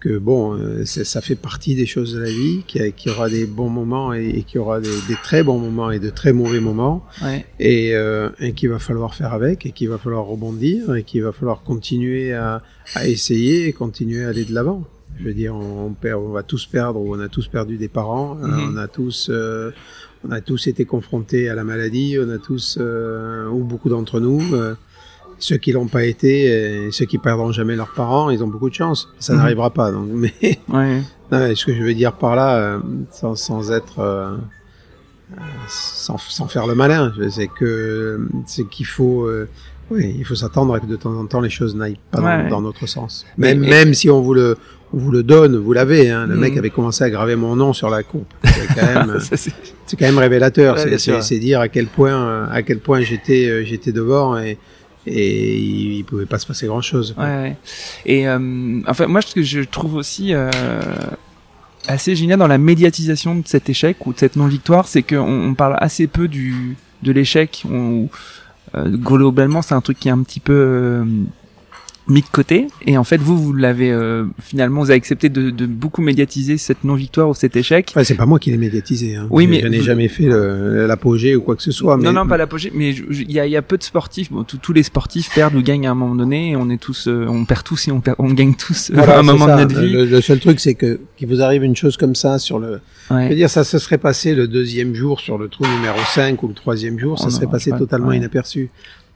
que 0.00 0.16
bon, 0.18 0.54
euh, 0.56 0.84
ça 0.84 1.20
fait 1.20 1.34
partie 1.34 1.74
des 1.74 1.86
choses 1.86 2.14
de 2.14 2.20
la 2.20 2.28
vie, 2.30 2.62
qu'il 2.68 2.84
y, 2.84 2.92
qu'il 2.92 3.10
y 3.10 3.14
aura 3.14 3.28
des 3.28 3.46
bons 3.46 3.68
moments 3.68 4.14
et, 4.14 4.28
et 4.28 4.42
qu'il 4.44 4.56
y 4.56 4.58
aura 4.58 4.80
des, 4.80 4.88
des 5.08 5.16
très 5.24 5.42
bons 5.42 5.58
moments 5.58 5.90
et 5.90 5.98
de 5.98 6.10
très 6.10 6.32
mauvais 6.32 6.60
moments. 6.60 7.04
Ouais. 7.22 7.44
et, 7.58 7.94
euh, 7.96 8.28
et 8.38 8.52
qu'il 8.52 8.68
va 8.70 8.78
falloir 8.78 9.14
faire 9.14 9.32
avec 9.34 9.66
et 9.66 9.72
qu'il 9.72 9.88
va 9.88 9.98
falloir 9.98 10.24
rebondir 10.24 10.94
et 10.94 11.02
qu'il 11.02 11.22
va 11.22 11.32
falloir 11.32 11.62
continuer 11.62 12.32
à, 12.32 12.62
à 12.94 13.08
essayer 13.08 13.66
et 13.66 13.72
continuer 13.72 14.24
à 14.24 14.28
aller 14.28 14.44
de 14.44 14.54
l'avant. 14.54 14.84
Je 15.18 15.24
veux 15.24 15.34
dire, 15.34 15.56
on, 15.56 15.90
perd, 15.94 16.22
on 16.22 16.28
va 16.28 16.44
tous 16.44 16.66
perdre 16.66 17.00
ou 17.00 17.12
on 17.16 17.18
a 17.18 17.28
tous 17.28 17.48
perdu 17.48 17.76
des 17.76 17.88
parents, 17.88 18.38
euh, 18.40 18.46
Mhm. 18.46 18.74
on 18.74 18.76
a 18.76 18.86
tous, 18.86 19.28
euh, 19.32 19.72
on 20.24 20.30
a 20.30 20.40
tous 20.40 20.68
été 20.68 20.84
confrontés 20.84 21.48
à 21.48 21.56
la 21.56 21.64
maladie, 21.64 22.16
on 22.24 22.30
a 22.30 22.38
tous, 22.38 22.78
euh, 22.80 23.48
ou 23.48 23.64
beaucoup 23.64 23.88
d'entre 23.88 24.20
nous, 24.20 24.40
euh, 24.54 24.74
ceux 25.38 25.56
qui 25.56 25.72
l'ont 25.72 25.86
pas 25.86 26.04
été, 26.04 26.46
et 26.86 26.90
ceux 26.90 27.04
qui 27.06 27.18
perdront 27.18 27.52
jamais 27.52 27.76
leurs 27.76 27.92
parents, 27.92 28.30
ils 28.30 28.42
ont 28.42 28.48
beaucoup 28.48 28.68
de 28.70 28.74
chance. 28.74 29.08
Ça 29.18 29.32
Mhm. 29.32 29.38
n'arrivera 29.40 29.70
pas. 29.70 29.90
Donc, 29.92 30.08
mais 30.12 30.32
Ouais. 30.68 30.98
non, 31.30 31.38
mais 31.38 31.54
ce 31.54 31.64
que 31.66 31.74
je 31.74 31.82
veux 31.82 31.94
dire 31.94 32.12
par 32.14 32.34
là, 32.36 32.56
euh, 32.56 32.78
sans, 33.12 33.34
sans 33.34 33.70
être, 33.72 33.98
euh, 34.00 34.36
euh, 35.32 35.40
sans, 35.68 36.18
sans 36.18 36.48
faire 36.48 36.66
le 36.66 36.74
malin, 36.74 37.12
c'est 37.30 37.48
que 37.48 38.26
c'est 38.46 38.66
qu'il 38.68 38.86
faut, 38.86 39.24
euh, 39.26 39.48
oui, 39.90 40.14
il 40.18 40.24
faut 40.24 40.34
s'attendre 40.34 40.74
à 40.74 40.80
que 40.80 40.86
de 40.86 40.96
temps 40.96 41.14
en 41.14 41.26
temps 41.26 41.40
les 41.40 41.50
choses 41.50 41.74
n'aillent 41.76 41.98
pas 42.10 42.20
dans, 42.20 42.26
Ouais. 42.26 42.48
dans 42.48 42.60
notre 42.60 42.86
sens. 42.86 43.26
Même, 43.36 43.60
mais- 43.60 43.68
même 43.68 43.94
si 43.94 44.10
on 44.10 44.20
vous 44.20 44.34
le, 44.34 44.56
on 44.94 44.98
vous 44.98 45.10
le 45.10 45.22
donne, 45.22 45.56
vous 45.58 45.72
l'avez. 45.74 46.10
Hein, 46.10 46.26
le 46.26 46.34
Mhm. 46.34 46.40
mec 46.40 46.56
avait 46.56 46.70
commencé 46.70 47.04
à 47.04 47.10
graver 47.10 47.36
mon 47.36 47.56
nom 47.56 47.72
sur 47.74 47.90
la 47.90 48.02
coupe. 48.02 48.32
C'est 48.42 48.66
quand 48.74 48.86
quand 49.98 50.06
même 50.06 50.18
révélateur. 50.18 50.76
Ouais, 50.76 50.98
C'est- 50.98 51.38
dire 51.38 51.60
à 51.60 51.68
quel 51.68 51.86
point, 51.86 52.12
euh, 52.26 52.46
à 52.50 52.62
quel 52.62 52.78
point 52.80 53.00
j'étais, 53.02 53.48
euh, 53.48 53.64
j'étais 53.64 53.92
devant 53.92 54.38
et 54.38 54.56
et 55.06 55.58
il, 55.58 55.92
il 55.94 56.04
pouvait 56.04 56.26
pas 56.26 56.38
se 56.38 56.46
passer 56.46 56.66
grand 56.66 56.82
chose. 56.82 57.14
Ouais. 57.18 57.56
Et 58.04 58.28
euh, 58.28 58.80
enfin, 58.86 59.06
moi, 59.06 59.22
ce 59.22 59.34
que 59.34 59.42
je 59.42 59.60
trouve 59.60 59.94
aussi 59.94 60.34
euh, 60.34 60.50
assez 61.86 62.16
génial 62.16 62.38
dans 62.38 62.46
la 62.46 62.58
médiatisation 62.58 63.36
de 63.36 63.46
cet 63.46 63.68
échec 63.70 64.06
ou 64.06 64.12
de 64.12 64.18
cette 64.18 64.36
non-victoire, 64.36 64.86
c'est 64.86 65.02
qu'on 65.02 65.50
on 65.50 65.54
parle 65.54 65.76
assez 65.80 66.06
peu 66.06 66.28
du 66.28 66.76
de 67.02 67.12
l'échec. 67.12 67.62
Euh, 68.74 68.88
globalement, 68.88 69.62
c'est 69.62 69.74
un 69.74 69.80
truc 69.80 69.98
qui 69.98 70.08
est 70.08 70.12
un 70.12 70.22
petit 70.22 70.40
peu 70.40 70.52
euh, 70.52 71.04
mis 72.08 72.22
de 72.22 72.26
côté. 72.26 72.66
Et 72.86 72.96
en 72.96 73.04
fait, 73.04 73.18
vous, 73.18 73.36
vous 73.36 73.52
l'avez 73.52 73.90
euh, 73.92 74.24
finalement, 74.40 74.80
vous 74.80 74.90
avez 74.90 74.96
accepté 74.96 75.28
de, 75.28 75.50
de 75.50 75.66
beaucoup 75.66 76.00
médiatiser 76.02 76.56
cette 76.58 76.82
non-victoire 76.84 77.28
ou 77.28 77.34
cet 77.34 77.54
échec. 77.56 77.88
Enfin, 77.90 78.04
c'est 78.04 78.14
pas 78.14 78.26
moi 78.26 78.38
qui 78.38 78.50
l'ai 78.50 78.56
médiatisé. 78.56 79.16
Hein. 79.16 79.26
Oui, 79.30 79.46
mais 79.46 79.60
je 79.60 79.66
n'ai 79.68 79.78
vous- 79.78 79.84
jamais 79.84 80.08
fait 80.08 80.26
l'apogée 80.26 81.36
ou 81.36 81.42
quoi 81.42 81.56
que 81.56 81.62
ce 81.62 81.72
soit. 81.72 81.96
non, 81.96 82.02
mais, 82.04 82.12
non, 82.12 82.26
pas 82.26 82.36
l'apogée, 82.36 82.72
mais 82.74 82.92
il 82.94 83.30
y 83.32 83.40
a, 83.40 83.46
y 83.46 83.56
a 83.56 83.62
peu 83.62 83.76
de 83.76 83.82
sportifs. 83.82 84.32
Bon, 84.32 84.44
tous- 84.44 84.72
les 84.72 84.82
sportifs 84.82 85.30
perdent 85.34 85.54
ou 85.54 85.62
gagnent 85.62 85.86
à 85.86 85.90
un 85.90 85.94
moment 85.94 86.14
donné. 86.14 86.50
Et 86.52 86.56
on 86.56 86.70
est 86.70 86.80
tous, 86.80 87.08
euh, 87.08 87.26
on 87.28 87.44
perd 87.44 87.64
tous 87.64 87.88
et 87.88 87.92
on, 87.92 88.00
perd- 88.00 88.16
on 88.18 88.32
gagne 88.32 88.54
tous 88.54 88.90
euh, 88.90 88.94
Voilà, 88.96 89.16
à 89.16 89.18
un 89.20 89.22
moment 89.22 89.46
ça. 89.46 89.56
de 89.56 89.62
notre 89.62 89.80
vie. 89.80 89.92
Le, 89.92 90.04
le 90.04 90.20
seul 90.20 90.40
truc, 90.40 90.60
c'est 90.60 90.74
que 90.74 91.00
qu'il 91.16 91.28
vous 91.28 91.40
arrive 91.42 91.62
une 91.64 91.76
chose 91.76 91.96
comme 91.96 92.14
ça 92.14 92.38
sur 92.38 92.58
le. 92.58 92.80
Je 93.10 93.14
Ouais. 93.14 93.28
veux 93.30 93.34
dire, 93.36 93.48
ça 93.48 93.64
se 93.64 93.78
serait 93.78 93.96
passé 93.96 94.34
le 94.34 94.46
deuxième 94.48 94.94
jour 94.94 95.20
sur 95.20 95.38
le 95.38 95.48
trou 95.48 95.64
numéro 95.66 95.96
5 96.14 96.42
ou 96.42 96.48
le 96.48 96.52
troisième 96.54 96.98
jour, 96.98 97.18
ça 97.18 97.24
Oh 97.26 97.30
non, 97.30 97.34
serait 97.36 97.46
je 97.46 97.50
passé 97.50 97.70
pas. 97.70 97.78
totalement 97.78 98.08
Ouais. 98.08 98.18
inaperçu. 98.18 98.68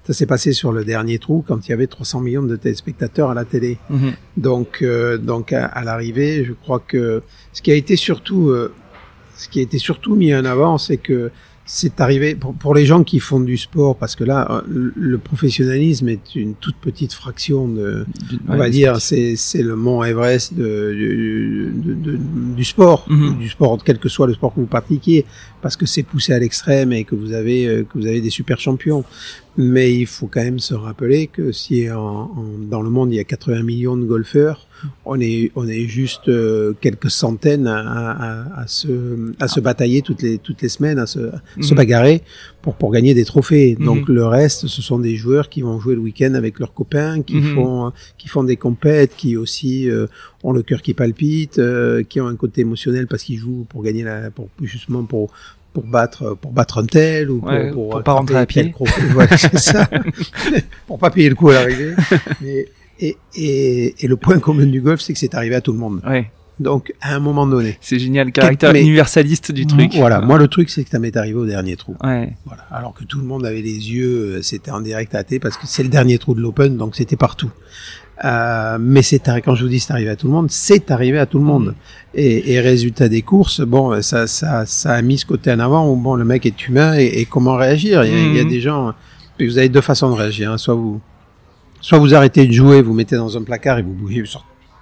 Ça 0.04 0.12
s'est 0.12 0.26
passé 0.26 0.52
sur 0.52 0.72
le 0.72 0.84
dernier 0.84 1.18
trou 1.20 1.44
quand 1.46 1.66
il 1.66 1.70
y 1.70 1.72
avait 1.72 1.86
300 1.86 2.20
millions 2.20 2.42
de 2.42 2.56
téléspectateurs 2.56 3.30
à 3.30 3.34
la 3.34 3.44
télé. 3.44 3.78
Mhm. 3.88 4.12
Donc, 4.36 4.78
euh, 4.82 5.16
donc 5.16 5.52
à, 5.52 5.66
à 5.66 5.84
l'arrivée, 5.84 6.44
je 6.44 6.52
crois 6.52 6.80
que 6.80 7.22
ce 7.52 7.62
qui 7.62 7.70
a 7.70 7.74
été 7.76 7.94
surtout, 7.94 8.48
euh, 8.48 8.72
ce 9.36 9.48
qui 9.48 9.60
a 9.60 9.62
été 9.62 9.78
surtout 9.78 10.16
mis 10.16 10.34
en 10.34 10.44
avant, 10.44 10.76
c'est 10.76 10.96
que 10.96 11.30
c'est 11.64 12.00
arrivé 12.00 12.34
pour, 12.34 12.52
pour 12.54 12.74
les 12.74 12.84
gens 12.84 13.04
qui 13.04 13.20
font 13.20 13.38
du 13.38 13.56
sport, 13.56 13.96
parce 13.96 14.16
que 14.16 14.24
là, 14.24 14.50
euh, 14.68 14.90
le, 14.96 15.16
professionnalisme 15.18 16.08
est 16.08 16.34
une 16.34 16.54
toute 16.54 16.74
petite 16.76 17.12
fraction 17.12 17.68
de, 17.68 18.04
Du- 18.28 18.40
on 18.48 18.52
ouais, 18.54 18.58
va 18.58 18.68
dire, 18.68 19.00
c'est 19.00 19.36
c'est 19.36 19.62
le 19.62 19.76
mont 19.76 20.02
Everest 20.02 20.52
de, 20.54 20.92
du, 20.92 21.72
de- 21.72 21.94
de- 21.94 22.18
du 22.56 22.64
sport, 22.64 23.06
Mhm. 23.08 23.38
du 23.38 23.48
sport, 23.48 23.78
quel 23.84 23.98
que 23.98 24.08
soit 24.08 24.26
le 24.26 24.34
sport 24.34 24.52
que 24.52 24.58
vous 24.60 24.66
pratiquiez, 24.66 25.24
parce 25.62 25.76
que 25.76 25.86
c'est 25.86 26.02
poussé 26.02 26.32
à 26.32 26.40
l'extrême 26.40 26.92
et 26.92 27.04
que 27.04 27.14
vous 27.14 27.32
avez 27.32 27.68
euh, 27.68 27.84
que 27.84 27.96
vous 27.96 28.06
avez 28.08 28.20
des 28.20 28.30
super 28.30 28.58
champions. 28.58 29.04
Mais 29.58 29.94
il 29.94 30.06
faut 30.06 30.28
quand 30.28 30.42
même 30.42 30.58
se 30.60 30.72
rappeler 30.72 31.26
que 31.26 31.52
si 31.52 31.90
en, 31.90 31.98
en, 31.98 32.44
dans 32.70 32.80
le 32.80 32.88
monde 32.88 33.12
il 33.12 33.16
y 33.16 33.20
a 33.20 33.24
80 33.24 33.62
millions 33.62 33.98
de 33.98 34.04
golfeurs, 34.04 34.66
on 35.04 35.20
est 35.20 35.52
on 35.56 35.68
est 35.68 35.84
juste 35.86 36.28
euh, 36.28 36.72
quelques 36.80 37.10
centaines 37.10 37.66
à, 37.66 37.78
à, 37.78 38.60
à, 38.62 38.66
se 38.66 39.32
à 39.40 39.48
se 39.48 39.60
batailler 39.60 40.00
toutes 40.00 40.22
les 40.22 40.38
toutes 40.38 40.62
les 40.62 40.70
semaines, 40.70 40.98
à 40.98 41.06
se, 41.06 41.18
Mhm. 41.56 41.62
se 41.62 41.74
bagarrer 41.74 42.22
pour 42.62 42.76
pour 42.76 42.90
gagner 42.92 43.12
des 43.12 43.26
trophées. 43.26 43.76
Mhm. 43.78 43.84
Donc 43.84 44.08
le 44.08 44.24
reste, 44.26 44.68
ce 44.68 44.80
sont 44.80 44.98
des 44.98 45.16
joueurs 45.16 45.50
qui 45.50 45.60
vont 45.60 45.78
jouer 45.78 45.94
le 45.96 46.00
week-end 46.00 46.32
avec 46.32 46.58
leurs 46.58 46.72
copains, 46.72 47.20
qui 47.22 47.36
Mhm. 47.36 47.54
font 47.54 47.92
qui 48.16 48.28
font 48.28 48.44
des 48.44 48.56
compètes, 48.56 49.14
qui 49.16 49.36
aussi 49.36 49.90
euh, 49.90 50.06
ont 50.44 50.52
le 50.52 50.62
cœur 50.62 50.80
qui 50.80 50.94
palpite, 50.94 51.58
euh, 51.58 52.02
qui 52.02 52.22
ont 52.22 52.26
un 52.26 52.36
côté 52.36 52.62
émotionnel 52.62 53.06
parce 53.06 53.22
qu'ils 53.22 53.38
jouent 53.38 53.66
pour 53.68 53.82
gagner 53.82 54.02
la 54.02 54.30
pour 54.30 54.48
justement 54.62 55.04
pour 55.04 55.30
pour 55.72 55.84
battre 55.84 56.36
pour 56.40 56.52
battre 56.52 56.78
un 56.78 56.84
tel 56.86 57.30
ou 57.30 57.40
pour, 57.40 57.48
Ouais, 57.48 57.70
pour, 57.70 57.90
pour 57.90 58.02
pas 58.02 58.12
rentrer 58.12 58.36
à 58.36 58.46
pied. 58.46 58.74
Voilà, 59.10 59.36
ça. 59.36 59.88
pour 60.86 60.98
pas 60.98 61.10
payer 61.10 61.28
le 61.28 61.34
coup 61.34 61.48
à 61.50 61.54
l'arrivée. 61.54 61.94
Et, 63.00 63.16
et, 63.34 63.94
et 64.04 64.06
le 64.06 64.16
point 64.16 64.38
commun 64.38 64.66
du 64.66 64.80
golf, 64.80 65.00
c'est 65.00 65.12
que 65.12 65.18
c'est 65.18 65.34
arrivé 65.34 65.54
à 65.54 65.60
tout 65.60 65.72
le 65.72 65.78
monde. 65.78 66.00
Ouais, 66.06 66.30
Donc, 66.60 66.92
à 67.00 67.14
un 67.16 67.18
moment 67.20 67.46
donné. 67.46 67.76
c'est 67.80 67.98
génial, 67.98 68.26
le 68.26 68.32
caractère 68.32 68.72
Mais- 68.72 68.82
universaliste 68.82 69.50
du 69.50 69.66
truc. 69.66 69.94
Voilà. 69.96 70.20
Moi, 70.20 70.38
le 70.38 70.46
truc, 70.46 70.70
c'est 70.70 70.84
que 70.84 70.90
ça 70.90 70.98
m'est 71.00 71.16
arrivé 71.16 71.34
au 71.36 71.46
dernier 71.46 71.74
trou. 71.76 71.96
Voilà. 72.00 72.30
Alors 72.70 72.94
que 72.94 73.02
tout 73.04 73.18
le 73.18 73.24
monde 73.24 73.44
avait 73.44 73.62
les 73.62 73.90
yeux, 73.92 74.36
euh, 74.36 74.42
c'était 74.42 74.70
en 74.70 74.80
direct 74.80 75.14
à 75.14 75.24
thé 75.24 75.40
parce 75.40 75.56
que 75.56 75.66
c'est 75.66 75.82
le 75.82 75.88
dernier 75.88 76.18
trou 76.18 76.34
de 76.34 76.40
l'Open, 76.40 76.76
donc 76.76 76.94
c'était 76.94 77.16
partout. 77.16 77.50
Euh, 78.24 78.78
mais 78.80 79.02
c'est 79.02 79.22
quand 79.44 79.54
je 79.54 79.64
vous 79.64 79.68
dis 79.70 79.80
c'est 79.80 79.92
arrivé 79.92 80.10
à 80.10 80.16
tout 80.16 80.26
le 80.28 80.32
monde, 80.32 80.50
c'est 80.50 80.90
arrivé 80.90 81.18
à 81.18 81.26
tout 81.26 81.38
le 81.38 81.44
monde. 81.44 81.74
Et, 82.14 82.52
et 82.52 82.60
résultat 82.60 83.08
des 83.08 83.22
courses, 83.22 83.60
bon, 83.62 84.00
ça, 84.02 84.26
ça, 84.26 84.64
ça 84.66 84.92
a 84.92 85.02
mis 85.02 85.18
ce 85.18 85.26
côté 85.26 85.50
en 85.52 85.58
avant 85.58 85.90
où 85.90 85.96
bon, 85.96 86.14
le 86.14 86.24
mec 86.24 86.44
est 86.46 86.68
humain 86.68 86.96
et, 86.98 87.04
et 87.20 87.24
comment 87.24 87.56
réagir. 87.56 88.04
Il 88.04 88.12
y, 88.12 88.14
a, 88.14 88.18
il 88.18 88.36
y 88.36 88.40
a 88.40 88.44
Mhm. 88.44 88.50
des 88.50 88.60
gens. 88.60 88.92
Vous 89.40 89.58
avez 89.58 89.68
deux 89.68 89.80
façons 89.80 90.10
de 90.10 90.14
réagir. 90.14 90.52
hein. 90.52 90.58
Soit 90.58 90.74
vous, 90.74 91.00
soit 91.80 91.98
vous 91.98 92.14
arrêtez 92.14 92.46
de 92.46 92.52
jouer, 92.52 92.80
vous 92.82 92.92
mettez 92.92 93.16
dans 93.16 93.36
un 93.36 93.42
placard 93.42 93.78
et 93.78 93.82
vous 93.82 93.92
bougez, 93.94 94.22
vous 94.22 94.28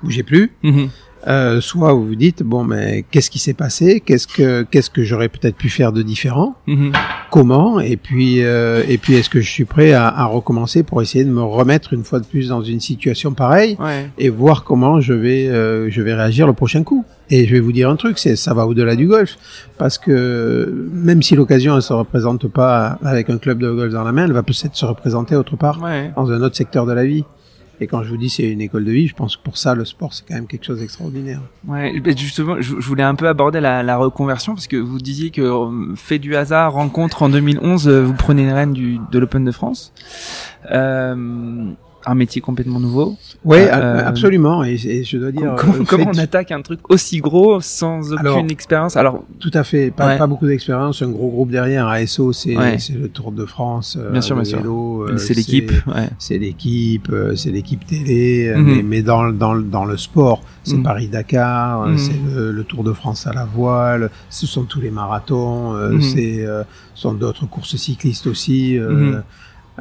bougez 0.03 0.23
plus. 0.23 0.53
Mhm. 0.63 0.89
Euh, 1.29 1.61
soit 1.61 1.93
vous 1.93 2.07
vous 2.07 2.15
dites 2.15 2.43
bon, 2.43 2.65
mais 2.65 3.05
qu'est-ce 3.11 3.31
qui 3.31 3.39
s'est 3.39 3.53
passé? 3.55 4.01
Qu'est-ce 4.01 4.27
que 4.27 4.63
qu'est-ce 4.63 4.89
que 4.89 5.03
j'aurais 5.05 5.29
peut-être 5.29 5.57
pu 5.57 5.69
faire 5.69 5.93
de 5.93 6.03
différent? 6.03 6.55
Mhm. 6.67 6.93
comment? 7.31 7.79
Et 7.81 7.97
puis 7.97 8.43
euh, 8.43 8.83
et 8.89 8.97
puis 8.99 9.15
est-ce 9.15 9.29
que 9.29 9.41
je 9.41 9.49
suis 9.51 9.65
prêt 9.67 9.93
à, 9.93 10.09
à 10.09 10.25
recommencer 10.25 10.83
pour 10.83 11.03
essayer 11.03 11.25
de 11.25 11.31
me 11.31 11.43
remettre 11.43 11.93
une 11.93 12.05
fois 12.05 12.21
de 12.21 12.25
plus 12.25 12.49
dans 12.49 12.63
une 12.63 12.81
situation 12.81 13.33
pareille 13.35 13.77
Ouais. 13.81 14.09
et 14.19 14.31
voir 14.31 14.65
comment 14.65 15.01
je 15.01 15.13
vais 15.13 15.47
euh, 15.49 15.91
je 15.91 16.01
vais 16.03 16.15
réagir 16.15 16.47
le 16.47 16.53
prochain 16.55 16.83
coup? 16.85 17.05
Et 17.33 17.47
je 17.47 17.53
vais 17.53 17.61
vous 17.61 17.73
dire 17.73 17.89
un 17.91 17.97
truc 17.97 18.19
c'est 18.19 18.35
ça 18.35 18.55
va 18.55 18.67
au-delà 18.67 18.97
du 18.97 19.07
golf 19.07 19.37
parce 19.79 19.99
que 19.99 20.89
même 20.93 21.23
si 21.23 21.37
l'occasion 21.37 21.77
ne 21.77 21.81
se 21.81 21.93
représente 21.93 22.49
pas 22.49 22.99
avec 23.05 23.31
un 23.31 23.39
club 23.39 23.59
de 23.59 23.71
golf 23.71 23.93
dans 23.93 24.03
la 24.05 24.13
main 24.13 24.25
elle 24.25 24.33
va 24.33 24.43
peut-être 24.43 24.75
se 24.75 24.85
représenter 24.87 25.37
autre 25.37 25.57
part 25.57 25.81
Ouais. 25.83 26.11
dans 26.17 26.31
un 26.33 26.41
autre 26.43 26.57
secteur 26.57 26.87
de 26.87 26.93
la 26.93 27.05
vie 27.05 27.25
et 27.81 27.87
quand 27.87 28.03
je 28.03 28.11
vous 28.11 28.17
dis 28.17 28.31
c'est 28.31 28.49
une 28.49 28.61
école 28.61 28.85
de 28.85 28.93
vie 28.93 29.09
je 29.09 29.15
pense 29.15 29.37
que 29.37 29.43
pour 29.43 29.57
ça 29.57 29.75
le 29.75 29.85
sport 29.85 30.13
c'est 30.15 30.27
quand 30.27 30.35
même 30.35 30.47
quelque 30.47 30.65
chose 30.65 30.81
d'extraordinaire 30.81 31.41
Ouais, 31.67 32.01
ben 32.01 32.17
justement, 32.17 32.61
je, 32.61 32.75
voulais 32.75 33.03
un 33.03 33.15
peu 33.15 33.29
aborder 33.29 33.61
la, 33.61 33.97
reconversion 33.97 34.55
parce 34.55 34.67
que 34.67 34.77
vous 34.77 34.99
disiez 34.99 35.31
que 35.31 35.43
euh, 35.43 35.95
fait 35.95 36.19
du 36.19 36.37
hasard, 36.37 36.73
rencontre 36.73 37.23
en 37.23 37.29
2011, 37.29 37.89
euh, 37.89 38.03
vous 38.03 38.15
prenez 38.15 38.45
les 38.45 38.53
rênes 38.53 38.73
du, 38.73 38.99
de 39.11 39.19
l'Open 39.19 39.45
de 39.45 39.53
France. 39.53 39.93
Euh, 40.71 41.73
un 42.07 42.15
métier 42.15 42.41
complètement 42.41 42.81
nouveau. 42.81 43.17
ouais 43.45 43.69
Euh, 43.71 44.07
absolument 44.07 44.65
et, 44.65 44.75
et 44.87 45.05
je 45.05 45.19
dois 45.19 45.33
dire 45.33 45.55
comment 45.87 46.11
on 46.15 46.19
attaque 46.19 46.51
un 46.51 46.63
truc 46.63 46.81
aussi 46.91 47.19
gros 47.19 47.61
sans 47.61 48.13
aucune 48.13 48.19
Alors, 48.27 48.45
expérience? 48.51 48.97
Alors, 48.97 49.23
Tout 49.39 49.51
à 49.55 49.65
fait, 49.65 49.91
pas, 49.91 50.07
Ouais. 50.07 50.19
pas 50.19 50.27
beaucoup 50.27 50.47
d'expérience, 50.47 51.03
un 51.03 51.11
gros 51.11 51.29
groupe 51.29 51.51
derrière. 51.51 51.87
ASO, 51.89 52.33
c'est 52.33 52.57
Ouais. 52.57 52.77
le 52.99 53.09
Tour 53.09 53.33
de 53.33 53.45
France, 53.45 53.99
euh, 54.01 54.11
Bien 54.13 54.21
sûr, 54.23 54.35
bien 54.37 54.45
sûr. 54.45 54.61
euh, 54.65 55.17
c'est 55.19 55.35
l'équipe. 55.35 55.73
C'est 56.19 56.39
l'équipe, 56.39 57.13
c'est 57.37 57.51
l'équipe 57.51 57.85
télé, 57.87 58.53
Mhm. 58.57 58.65
mais, 58.65 58.83
mais 58.83 59.03
dans, 59.03 59.23
le- 59.25 59.33
dans, 59.33 59.53
le- 59.55 59.63
dans 59.63 59.85
le 59.85 59.97
sport, 59.97 60.43
c'est 60.65 60.77
Mhm. 60.77 60.83
Paris-Dakar, 60.83 61.83
euh, 61.83 61.89
Mhm. 61.91 61.99
c'est 61.99 62.21
le, 62.35 62.53
le 62.53 62.65
Tour 62.65 62.83
de 62.85 62.93
France 62.93 63.27
à 63.27 63.33
la 63.33 63.45
voile, 63.45 64.11
ce 64.31 64.47
sont 64.47 64.65
tous 64.65 64.81
les 64.81 64.91
marathons, 64.91 65.75
c'est 66.01 66.47
ce 66.95 67.03
sont 67.03 67.13
d'autres 67.15 67.47
courses 67.47 67.77
cyclistes 67.77 68.27
aussi. 68.27 68.79
euh. 68.79 69.21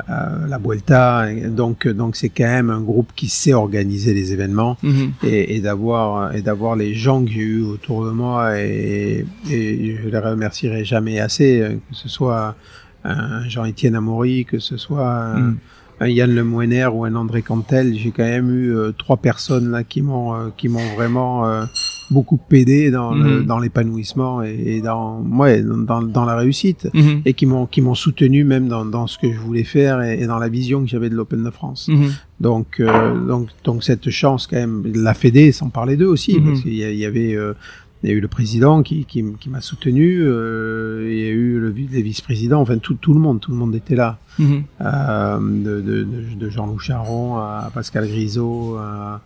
Euh, 0.10 0.48
la 0.48 0.58
Vuelta, 0.58 1.28
donc 1.50 1.88
donc 1.88 2.16
c'est 2.16 2.30
quand 2.30 2.44
même 2.46 2.70
un 2.70 2.82
groupe 2.82 3.12
qui 3.16 3.28
sait 3.28 3.54
organiser 3.54 4.14
les 4.14 4.32
événements 4.34 4.78
Mhm. 4.84 5.12
et, 5.24 5.56
et 5.56 5.60
d'avoir 5.60 6.34
et 6.36 6.42
d'avoir 6.42 6.76
les 6.76 6.94
gens 6.94 7.24
que 7.24 7.32
j'ai 7.32 7.42
eu 7.42 7.62
autour 7.64 8.06
de 8.06 8.12
moi 8.12 8.60
et, 8.60 9.26
et 9.50 9.98
je 10.02 10.08
les 10.10 10.20
remercierai 10.20 10.86
jamais 10.86 11.20
assez 11.20 11.62
euh, 11.62 11.70
que 11.90 11.96
ce 11.96 12.08
soit 12.10 12.56
un 13.04 13.48
Jean-Étienne 13.50 13.96
Amaury 13.96 14.46
que 14.46 14.60
ce 14.60 14.78
soit 14.78 15.10
un, 15.12 15.40
Mhm. 15.40 15.58
un 16.02 16.08
Yann 16.08 16.34
Lemoiner 16.34 16.88
ou 16.88 17.04
un 17.06 17.16
André 17.16 17.42
Cantel 17.42 17.96
j'ai 17.98 18.12
quand 18.12 18.24
même 18.24 18.50
eu 18.52 18.74
euh, 18.76 18.92
trois 18.98 19.18
personnes 19.18 19.70
là 19.72 19.84
qui 19.84 20.02
m'ont 20.02 20.34
euh, 20.34 20.50
qui 20.58 20.70
m'ont 20.70 20.94
vraiment 20.96 21.46
euh, 21.48 21.66
beaucoup 22.12 22.40
aidé 22.52 22.92
dans 22.92 23.14
le- 23.14 23.40
Mhm. 23.42 23.46
dans 23.46 23.60
l'épanouissement 23.60 24.42
et, 24.44 24.56
et 24.78 24.82
dans 24.82 25.22
ouais 25.22 25.62
dans, 25.64 26.02
dans 26.02 26.26
la 26.26 26.36
réussite 26.36 26.90
Mhm. 26.94 27.22
et 27.26 27.34
qui 27.34 27.46
m'ont 27.46 27.66
qui 27.66 27.82
m'ont 27.82 27.96
soutenu 27.96 28.44
même 28.44 28.68
dans, 28.68 28.84
dans 28.86 29.06
ce 29.08 29.18
que 29.18 29.32
je 29.32 29.40
voulais 29.40 29.64
faire 29.64 30.02
et, 30.02 30.20
et 30.22 30.26
dans 30.28 30.40
la 30.40 30.50
vision 30.50 30.82
que 30.82 30.88
j'avais 30.88 31.10
de 31.10 31.16
l'Open 31.16 31.44
de 31.44 31.50
France 31.52 31.88
Mhm. 31.88 32.10
donc, 32.40 32.80
euh, 32.80 33.26
donc, 33.28 33.50
donc 33.64 33.84
cette 33.84 34.10
chance 34.10 34.48
quand 34.48 34.56
même, 34.58 34.84
la 34.96 35.14
Fédé, 35.14 35.52
sans 35.52 35.70
parler 35.70 35.98
d'eux 35.98 36.08
aussi, 36.08 36.40
Mhm. 36.40 36.46
parce 36.46 36.62
qu'il 36.62 36.74
y, 36.74 37.06
avait, 37.06 37.36
euh, 37.36 37.54
il 38.02 38.10
y 38.10 38.14
a 38.14 38.16
eu 38.16 38.22
le 38.22 38.28
président 38.30 38.82
qui, 38.82 39.04
qui, 39.06 39.24
qui 39.40 39.50
m'a 39.50 39.60
soutenu, 39.62 40.20
euh, 40.22 41.06
il 41.12 41.18
y 41.20 41.26
a 41.26 41.30
eu 41.30 41.60
le, 41.60 41.70
les 41.92 42.02
vice-présidents, 42.02 42.62
enfin 42.62 42.78
tout, 42.78 42.94
tout 42.96 43.14
le 43.14 43.20
monde, 43.20 43.40
tout 43.42 43.52
le 43.52 43.58
monde 43.58 43.76
était 43.76 43.96
là, 43.96 44.18
euh, 44.40 45.38
de, 45.40 45.82
de, 45.82 46.08
de, 46.40 46.50
Jean-Loup 46.50 46.80
Charon 46.80 47.36
à 47.38 47.70
Pascal 47.74 48.08
Grisot, 48.08 48.78
à 48.78 49.22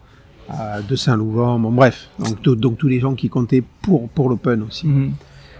de 0.89 0.95
Saint-Louvent, 0.95 1.57
bon 1.59 1.71
bref, 1.71 2.09
donc, 2.19 2.41
tout- 2.41 2.55
donc 2.55 2.77
tous 2.77 2.87
les 2.87 2.99
gens 2.99 3.15
qui 3.15 3.29
comptaient 3.29 3.63
pour 3.81 4.09
pour 4.09 4.29
l'Open 4.29 4.63
aussi. 4.63 4.87
Mhm. 4.87 5.11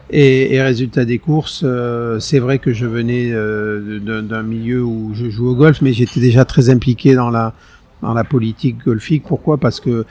Et, 0.10 0.54
et 0.54 0.62
résultat 0.62 1.06
des 1.06 1.18
courses, 1.18 1.62
euh, 1.66 2.20
c'est 2.20 2.40
vrai 2.40 2.60
que 2.60 2.74
je 2.74 2.86
venais 2.86 3.32
euh, 3.32 4.00
d'un- 4.00 4.44
milieu 4.44 4.84
où 4.84 5.12
je 5.14 5.30
joue 5.30 5.48
au 5.48 5.56
golf, 5.56 5.82
mais 5.82 5.94
j'étais 5.94 6.20
déjà 6.20 6.44
très 6.46 6.70
impliqué 6.70 7.16
dans 7.16 7.30
la 7.30 7.54
dans 8.02 8.14
la 8.14 8.24
politique 8.26 8.84
golfique. 8.86 9.24
Pourquoi? 9.26 9.58
Parce 9.58 9.80
que 9.80 10.06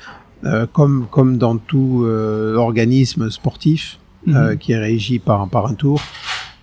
euh, 0.45 0.67
comme 0.73 1.07
comme 1.11 1.37
dans 1.39 1.59
tout 1.59 2.03
euh, 2.05 2.57
organisme 2.57 3.31
sportif 3.31 3.99
euh, 4.29 4.53
Mhm. 4.53 4.59
qui 4.59 4.73
est 4.73 4.79
régi 4.79 5.19
par 5.19 5.47
par 5.49 5.67
un 5.67 5.75
tour, 5.75 6.01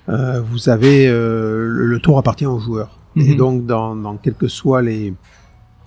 euh, 0.09 0.41
vous 0.41 0.67
avez 0.69 1.07
euh, 1.07 1.65
le, 1.67 1.85
le 1.85 1.99
tour 1.99 2.17
appartient 2.17 2.47
aux 2.47 2.59
joueurs. 2.59 2.97
Et 3.15 3.29
Mhm. 3.31 3.37
donc 3.37 3.65
dans 3.67 3.95
dans 3.95 4.17
quelles 4.17 4.33
que 4.33 4.47
soient 4.47 4.81
les 4.81 5.13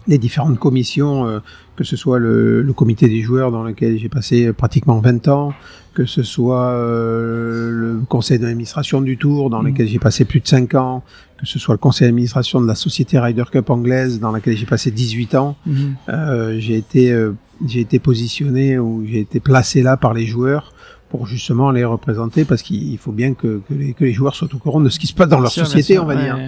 les 0.08 0.18
différentes 0.18 0.58
commissions, 0.58 1.26
euh, 1.26 1.38
que 1.76 1.84
ce 1.84 1.96
soit 1.96 2.18
le, 2.18 2.62
le 2.62 2.72
comité 2.72 3.08
des 3.08 3.20
joueurs 3.22 3.50
dans 3.50 3.62
lequel 3.62 3.98
j'ai 3.98 4.08
passé 4.08 4.52
pratiquement 4.52 5.00
20 5.00 5.28
ans, 5.28 5.54
que 5.94 6.04
ce 6.06 6.22
soit 6.22 6.68
euh, 6.70 7.70
le 7.70 8.00
conseil 8.08 8.38
d'administration 8.38 9.00
du 9.00 9.16
Tour 9.16 9.50
dans 9.50 9.62
Mhm. 9.62 9.68
lequel 9.68 9.88
j'ai 9.88 9.98
passé 9.98 10.24
plus 10.24 10.40
de 10.40 10.48
5 10.48 10.74
ans, 10.74 11.02
que 11.38 11.46
ce 11.46 11.58
soit 11.58 11.74
le 11.74 11.78
conseil 11.78 12.08
d'administration 12.08 12.60
de 12.60 12.66
la 12.66 12.74
société 12.74 13.18
Ryder 13.18 13.44
Cup 13.50 13.70
anglaise 13.70 14.20
dans 14.20 14.32
laquelle 14.32 14.56
j'ai 14.56 14.66
passé 14.66 14.90
18 14.90 15.34
ans, 15.34 15.56
Mhm. 15.66 15.94
euh, 16.08 16.56
j'ai 16.58 16.76
été 16.76 17.12
euh, 17.12 17.32
j'ai 17.66 17.80
été 17.80 17.98
positionné 18.00 18.78
ou 18.78 19.04
j'ai 19.08 19.20
été 19.20 19.38
placé 19.38 19.82
là 19.82 19.96
par 19.96 20.14
les 20.14 20.26
joueurs 20.26 20.72
pour 21.12 21.26
justement 21.26 21.70
les 21.70 21.84
représenter 21.84 22.46
parce 22.46 22.62
qu'il 22.62 22.96
faut 22.96 23.12
bien 23.12 23.34
que, 23.34 23.60
que, 23.68 23.74
les, 23.74 23.92
que 23.92 24.02
les 24.04 24.14
joueurs 24.14 24.34
soient 24.34 24.48
au 24.54 24.56
courant 24.56 24.80
de 24.80 24.88
ce 24.88 24.98
qui 24.98 25.06
se 25.06 25.12
passe 25.12 25.28
dans 25.28 25.40
leur 25.40 25.52
sûr, 25.52 25.66
société, 25.66 25.98
on 25.98 26.06
va 26.06 26.16
dire. 26.16 26.38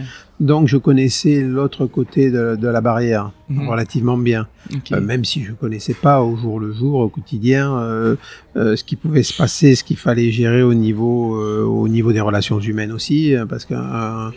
Donc 0.40 0.68
je 0.68 0.78
connaissais 0.78 1.42
l'autre 1.42 1.84
côté 1.84 2.30
de, 2.30 2.56
de 2.56 2.68
la 2.68 2.80
barrière 2.80 3.30
Mhm. 3.50 3.68
relativement 3.68 4.16
bien. 4.16 4.46
Euh, 4.90 5.02
même 5.02 5.22
si 5.26 5.44
je 5.44 5.52
connaissais 5.52 5.92
pas 5.92 6.22
au 6.22 6.34
jour 6.34 6.58
le 6.58 6.72
jour, 6.72 6.94
au 7.00 7.10
quotidien, 7.10 7.76
euh, 7.76 8.16
euh, 8.56 8.74
ce 8.74 8.82
qui 8.84 8.96
pouvait 8.96 9.22
se 9.22 9.36
passer, 9.36 9.74
ce 9.74 9.84
qu'il 9.84 9.98
fallait 9.98 10.30
gérer 10.30 10.62
au 10.62 10.72
niveau, 10.72 11.36
au 11.82 11.86
niveau 11.86 12.12
des 12.14 12.22
relations 12.22 12.58
humaines 12.58 12.90
aussi, 12.90 13.34
parce 13.50 13.66
que 13.66 13.74
euh, 13.74 14.30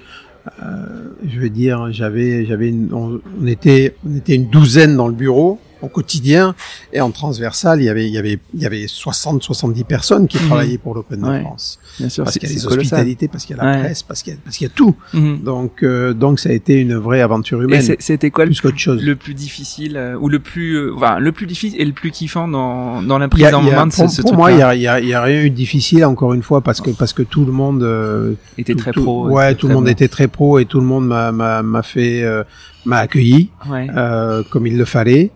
je 1.26 1.40
veux 1.40 1.50
dire, 1.50 1.88
j'avais, 1.92 2.46
j'avais, 2.46 2.74
on 2.92 3.20
était, 3.46 3.96
on 4.06 4.16
était 4.18 4.36
une 4.36 4.50
douzaine 4.50 4.96
dans 4.98 5.08
le 5.08 5.14
bureau 5.14 5.60
au 5.82 5.88
quotidien 5.88 6.56
et 6.94 7.02
en 7.02 7.12
transversal, 7.12 7.82
il 7.82 7.86
y 7.86 7.90
avait, 7.90 8.08
il 8.08 8.14
y 8.14 8.18
avait, 8.18 8.40
il 8.54 8.62
y 8.62 8.66
avait 8.66 8.86
60, 8.88 9.44
70 9.44 9.84
personnes 9.84 10.28
qui 10.28 10.38
Mhm. 10.38 10.48
travaillaient 10.48 10.78
pour 10.78 10.96
l'Open 10.96 11.22
de 11.22 11.26
Ouais. 11.28 11.42
France, 11.42 11.80
Bien 12.00 12.10
sûr, 12.10 12.24
parce 12.24 12.38
qu'il 12.38 12.50
y 12.50 12.52
a 12.52 12.56
les 12.56 12.66
hospitalités, 12.68 13.28
parce 13.28 13.46
qu'il 13.46 13.56
y 13.56 13.60
a 13.60 13.64
la 13.64 13.72
Ouais. 13.72 13.80
presse, 13.84 14.04
parce 14.04 14.24
qu'il 14.24 14.34
y 14.34 14.36
a, 14.36 14.40
parce 14.44 14.58
qu'il 14.58 14.68
y 14.68 14.70
a 14.70 14.74
tout. 14.74 14.96
Mhm. 15.14 15.40
Donc, 15.44 15.84
euh, 15.84 16.14
donc 16.14 16.40
ça 16.40 16.50
a 16.50 16.52
été 16.54 16.76
une 16.80 16.96
vraie 16.96 17.22
aventure 17.22 17.62
humaine, 17.62 17.82
c'était 18.00 18.32
quoi 18.32 18.46
le 18.46 18.50
plus 18.52 18.62
qu'autre 18.62 18.78
chose. 18.78 19.04
le 19.04 19.16
plus 19.16 19.34
difficile 19.34 19.98
euh, 19.98 20.16
ou 20.18 20.30
le 20.30 20.40
plus 20.40 20.76
euh, 20.76 20.94
enfin 20.96 21.20
le 21.20 21.32
plus 21.32 21.46
difficile 21.48 21.80
et 21.82 21.86
le 21.86 21.94
plus 21.94 22.12
kiffant 22.12 22.48
dans 22.48 23.02
dans 23.02 23.18
la 23.18 23.28
prise 23.28 23.54
en 23.54 23.62
main 23.62 23.88
de 23.88 23.92
ce, 23.94 24.02
pour, 24.02 24.10
ce 24.12 24.22
pour 24.22 24.34
moi, 24.36 24.52
il 24.52 24.60
y 24.60 24.62
a, 24.62 24.76
il 24.76 24.82
y, 24.82 24.88
a, 24.88 25.00
y 25.00 25.14
a 25.14 25.22
rien 25.22 25.42
eu 25.44 25.50
de 25.50 25.56
difficile 25.56 26.06
encore 26.06 26.34
une 26.34 26.44
fois 26.44 26.62
parce 26.62 26.82
que 26.82 26.90
parce 26.92 27.14
que 27.14 27.22
tout 27.24 27.46
le 27.46 27.52
monde 27.52 27.84
euh, 27.84 28.34
était 28.58 28.74
tout- 28.74 28.80
très 28.80 28.92
tout- 28.92 29.04
pro 29.04 29.30
ouais, 29.30 29.56
tout 29.56 29.68
le 29.68 29.74
monde 29.76 29.86
bon. 29.86 29.92
était 29.92 30.08
très 30.08 30.28
pro 30.28 30.60
et 30.60 30.66
tout 30.66 30.80
le 30.80 30.86
monde 30.86 31.08
m'a 31.08 31.32
m'a 31.32 31.62
m'a 31.64 31.84
fait 31.84 32.24
euh, 32.24 32.44
m'a 32.86 32.98
accueilli 32.98 33.50
ouais 33.70 33.88
euh, 33.96 34.44
comme 34.50 34.68
il 34.68 34.78
le 34.78 34.86
fallait. 34.86 35.32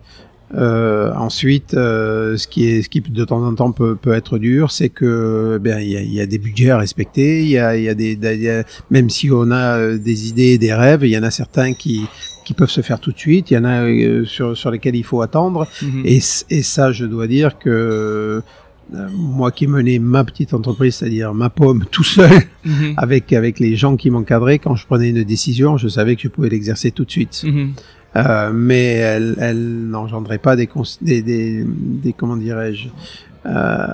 Euh, 0.54 1.12
ensuite, 1.14 1.74
euh, 1.74 2.36
ce 2.36 2.46
qui 2.46 2.68
est, 2.68 2.82
ce 2.82 2.88
qui 2.88 3.00
de 3.00 3.24
temps 3.24 3.42
en 3.42 3.54
temps 3.54 3.72
peut, 3.72 3.96
peut 3.96 4.12
être 4.12 4.38
dur, 4.38 4.70
c'est 4.70 4.90
que 4.90 5.58
ben 5.62 5.80
il 5.80 5.88
y 5.90 5.96
a, 5.96 6.02
y 6.02 6.20
a, 6.20 6.26
des 6.26 6.38
budgets 6.38 6.70
à 6.70 6.78
respecter. 6.78 7.42
Il 7.42 7.48
y 7.48 7.58
a, 7.58 7.76
y 7.76 7.88
a 7.88 7.94
des, 7.94 8.14
y 8.16 8.48
a, 8.50 8.64
même 8.90 9.08
si 9.08 9.30
on 9.30 9.50
a 9.50 9.78
euh, 9.78 9.98
des 9.98 10.28
idées, 10.28 10.58
des 10.58 10.74
rêves, 10.74 11.04
il 11.04 11.10
y 11.10 11.18
en 11.18 11.22
a 11.22 11.30
certains 11.30 11.72
qui 11.72 12.02
qui 12.44 12.54
peuvent 12.54 12.70
se 12.70 12.80
faire 12.80 13.00
tout 13.00 13.12
de 13.12 13.18
suite. 13.18 13.50
Il 13.50 13.54
y 13.54 13.58
en 13.58 13.64
a 13.64 13.82
euh, 13.84 14.24
sur 14.26 14.56
sur 14.56 14.70
lesquels 14.70 14.96
il 14.96 15.04
faut 15.04 15.22
attendre. 15.22 15.66
Mhm. 15.80 16.02
Et, 16.04 16.20
et 16.50 16.62
ça, 16.62 16.92
je 16.92 17.06
dois 17.06 17.26
dire 17.26 17.58
que 17.58 18.42
euh, 18.94 19.08
moi 19.14 19.52
qui 19.52 19.66
menais 19.66 19.98
ma 19.98 20.22
petite 20.22 20.52
entreprise, 20.52 20.96
c'est-à-dire 20.96 21.32
ma 21.32 21.48
pomme 21.48 21.84
tout 21.90 22.04
seul, 22.04 22.42
Mhm. 22.64 22.94
avec 22.98 23.32
avec 23.32 23.58
les 23.58 23.74
gens 23.74 23.96
qui 23.96 24.10
m'encadraient, 24.10 24.58
quand 24.58 24.76
je 24.76 24.86
prenais 24.86 25.08
une 25.10 25.24
décision, 25.24 25.78
je 25.78 25.88
savais 25.88 26.14
que 26.14 26.22
je 26.22 26.28
pouvais 26.28 26.50
l'exercer 26.50 26.90
tout 26.90 27.04
de 27.06 27.10
suite. 27.10 27.42
Mhm. 27.44 27.72
Euh, 28.16 28.50
mais 28.52 28.94
elle, 28.94 29.36
elle 29.40 29.88
n'engendrait 29.88 30.38
pas 30.38 30.54
des, 30.56 30.66
cons- 30.66 30.82
des, 31.00 31.22
des, 31.22 31.64
des 31.66 32.12
comment 32.12 32.36
dirais-je, 32.36 32.88
euh, 33.46 33.86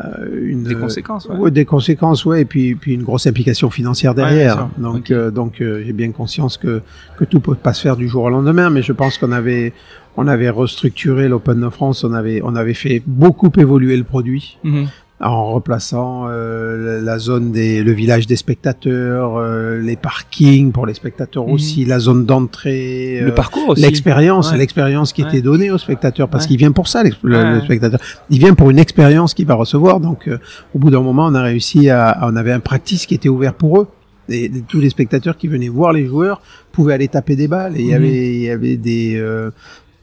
une, 0.43 0.65
Des 0.65 0.75
conséquences, 0.75 1.27
ouais. 1.27 1.37
Ouais, 1.37 1.51
des 1.51 1.65
conséquences, 1.65 2.25
ouais, 2.25 2.43
et 2.43 2.45
puis, 2.45 2.75
puis 2.75 2.95
une 2.95 3.03
grosse 3.03 3.27
implication 3.27 3.71
financière 3.71 4.15
derrière. 4.15 4.55
sûr. 4.55 4.69
donc, 4.79 5.11
euh, 5.11 5.31
donc, 5.31 5.61
euh, 5.61 5.83
j'ai 5.87 5.93
bien 5.93 6.11
conscience 6.13 6.57
que 6.59 6.83
que 7.17 7.25
tout 7.25 7.41
peut 7.41 7.55
pas 7.55 7.73
se 7.73 7.81
faire 7.81 7.97
du 7.97 8.09
jour 8.09 8.25
au 8.25 8.31
lendemain, 8.31 8.71
mais 8.71 8.83
je 8.83 8.93
pense 8.93 9.17
qu'on 9.19 9.33
avait 9.33 9.73
on 10.17 10.27
avait 10.27 10.51
restructuré 10.51 11.29
l'Open 11.29 11.61
de 11.61 11.69
France, 11.71 12.05
on 12.05 12.13
avait 12.13 12.43
on 12.45 12.57
avait 12.57 12.75
fait 12.75 13.03
beaucoup 13.07 13.51
évoluer 13.57 13.97
le 13.97 14.05
produit 14.05 14.59
Mhm. 14.65 14.87
En 15.21 15.53
replaçant 15.53 16.27
euh, 16.29 17.01
la 17.03 17.19
zone 17.19 17.51
des 17.51 17.83
le 17.83 17.93
village 17.93 18.27
des 18.29 18.37
spectateurs, 18.37 19.37
euh, 19.37 19.81
les 19.81 19.97
parkings 19.97 20.71
pour 20.71 20.87
les 20.87 20.95
spectateurs 20.95 21.47
Mhm. 21.47 21.53
aussi, 21.53 21.85
la 21.85 21.99
zone 21.99 22.25
d'entrée, 22.25 23.21
Le 23.21 23.29
euh, 23.31 23.35
parcours 23.35 23.71
aussi. 23.71 23.83
l'expérience, 23.83 24.53
Ouais. 24.53 24.59
l'expérience 24.59 25.13
qui 25.13 25.23
Ouais. 25.23 25.29
était 25.29 25.43
donnée 25.43 25.71
au 25.73 25.79
spectateur, 25.79 26.29
parce 26.29 26.45
Ouais. 26.45 26.49
qu'il 26.49 26.59
vient 26.59 26.71
pour 26.73 26.87
ça, 26.87 27.03
le, 27.03 27.11
le 27.23 27.61
spectateur. 27.63 27.99
Il 28.31 28.39
vient 28.39 28.55
pour 28.55 28.71
une 28.71 28.79
expérience 28.79 29.35
qu'il 29.35 29.47
va 29.47 29.55
recevoir. 29.55 29.99
Donc, 30.01 30.29
euh, 30.29 30.39
au 30.75 30.79
bout 30.79 30.91
d'un 30.91 31.01
moment, 31.03 31.27
on 31.27 31.35
a 31.35 31.43
réussi 31.43 31.91
à, 31.91 32.19
on 32.23 32.37
avait 32.37 32.53
un 32.53 32.61
practice 32.61 33.05
qui 33.07 33.15
était 33.15 33.29
ouvert 33.29 33.55
pour 33.55 33.81
eux. 33.81 33.87
Et, 34.31 34.51
tous 34.69 34.79
les 34.79 34.91
spectateurs 34.91 35.37
qui 35.39 35.49
venaient 35.49 35.69
voir 35.71 35.93
les 35.93 36.07
joueurs 36.07 36.43
pouvaient 36.71 36.93
aller 36.95 37.09
taper 37.09 37.35
des 37.35 37.49
balles. 37.49 37.77
Et 37.77 37.81
il 37.81 37.87
y 37.87 37.91
Mhm. 37.91 37.95
avait, 37.97 38.35
il 38.35 38.41
y 38.43 38.51
avait 38.51 38.77
des, 38.77 39.17
euh, 39.17 39.51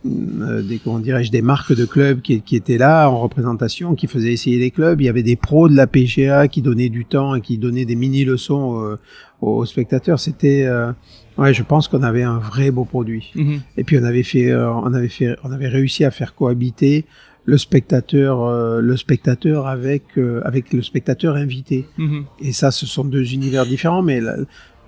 des 0.06 0.80
comment 0.80 1.00
dirais-je, 1.00 1.32
des 1.32 1.41
marques 1.41 1.74
de 1.74 1.86
clubs 1.86 2.22
qui, 2.22 2.41
qui 2.41 2.56
étaient 2.56 2.78
là 2.78 3.10
en 3.10 3.20
représentation, 3.20 3.96
qui 3.96 4.08
faisaient 4.08 4.34
essayer 4.34 4.58
les 4.58 4.72
clubs. 4.72 5.02
Il 5.02 5.06
y 5.06 5.10
avait 5.10 5.24
des 5.24 5.36
pros 5.36 5.68
de 5.68 5.76
la 5.76 5.88
PGA 5.88 6.48
qui 6.48 6.62
donnaient 6.62 6.89
du 6.89 7.06
temps 7.06 7.36
et 7.36 7.41
qui 7.41 7.58
donnaient 7.58 7.86
des 7.86 7.96
mini 7.96 8.24
leçons 8.24 8.82
euh, 8.82 8.98
aux 9.41 9.65
spectateurs. 9.65 10.20
C'était, 10.20 10.65
euh, 10.65 10.91
ouais, 11.38 11.54
je 11.54 11.63
pense 11.63 11.88
qu'on 11.88 12.04
avait 12.04 12.24
un 12.24 12.38
vrai 12.38 12.72
beau 12.72 12.86
produit. 12.86 13.32
Mhm. 13.36 13.62
Et 13.78 13.84
puis 13.84 13.98
on 13.98 14.04
avait 14.04 14.24
fait, 14.24 14.52
euh, 14.52 14.72
on 14.72 14.94
avait 14.94 15.10
fait, 15.10 15.36
on 15.44 15.52
avait 15.52 15.68
réussi 15.68 16.06
à 16.06 16.12
faire 16.12 16.36
cohabiter 16.36 17.06
le 17.46 17.58
spectateur, 17.58 18.44
euh, 18.44 18.82
le 18.82 18.98
spectateur 18.98 19.68
avec 19.68 20.04
euh, 20.18 20.41
avec 20.44 20.74
le 20.74 20.82
spectateur 20.82 21.36
invité. 21.36 21.86
Mhm. 21.98 22.26
Et 22.39 22.52
ça, 22.52 22.72
ce 22.72 22.86
sont 22.86 23.06
deux 23.06 23.34
univers 23.34 23.65
différents, 23.65 24.02
mais 24.02 24.20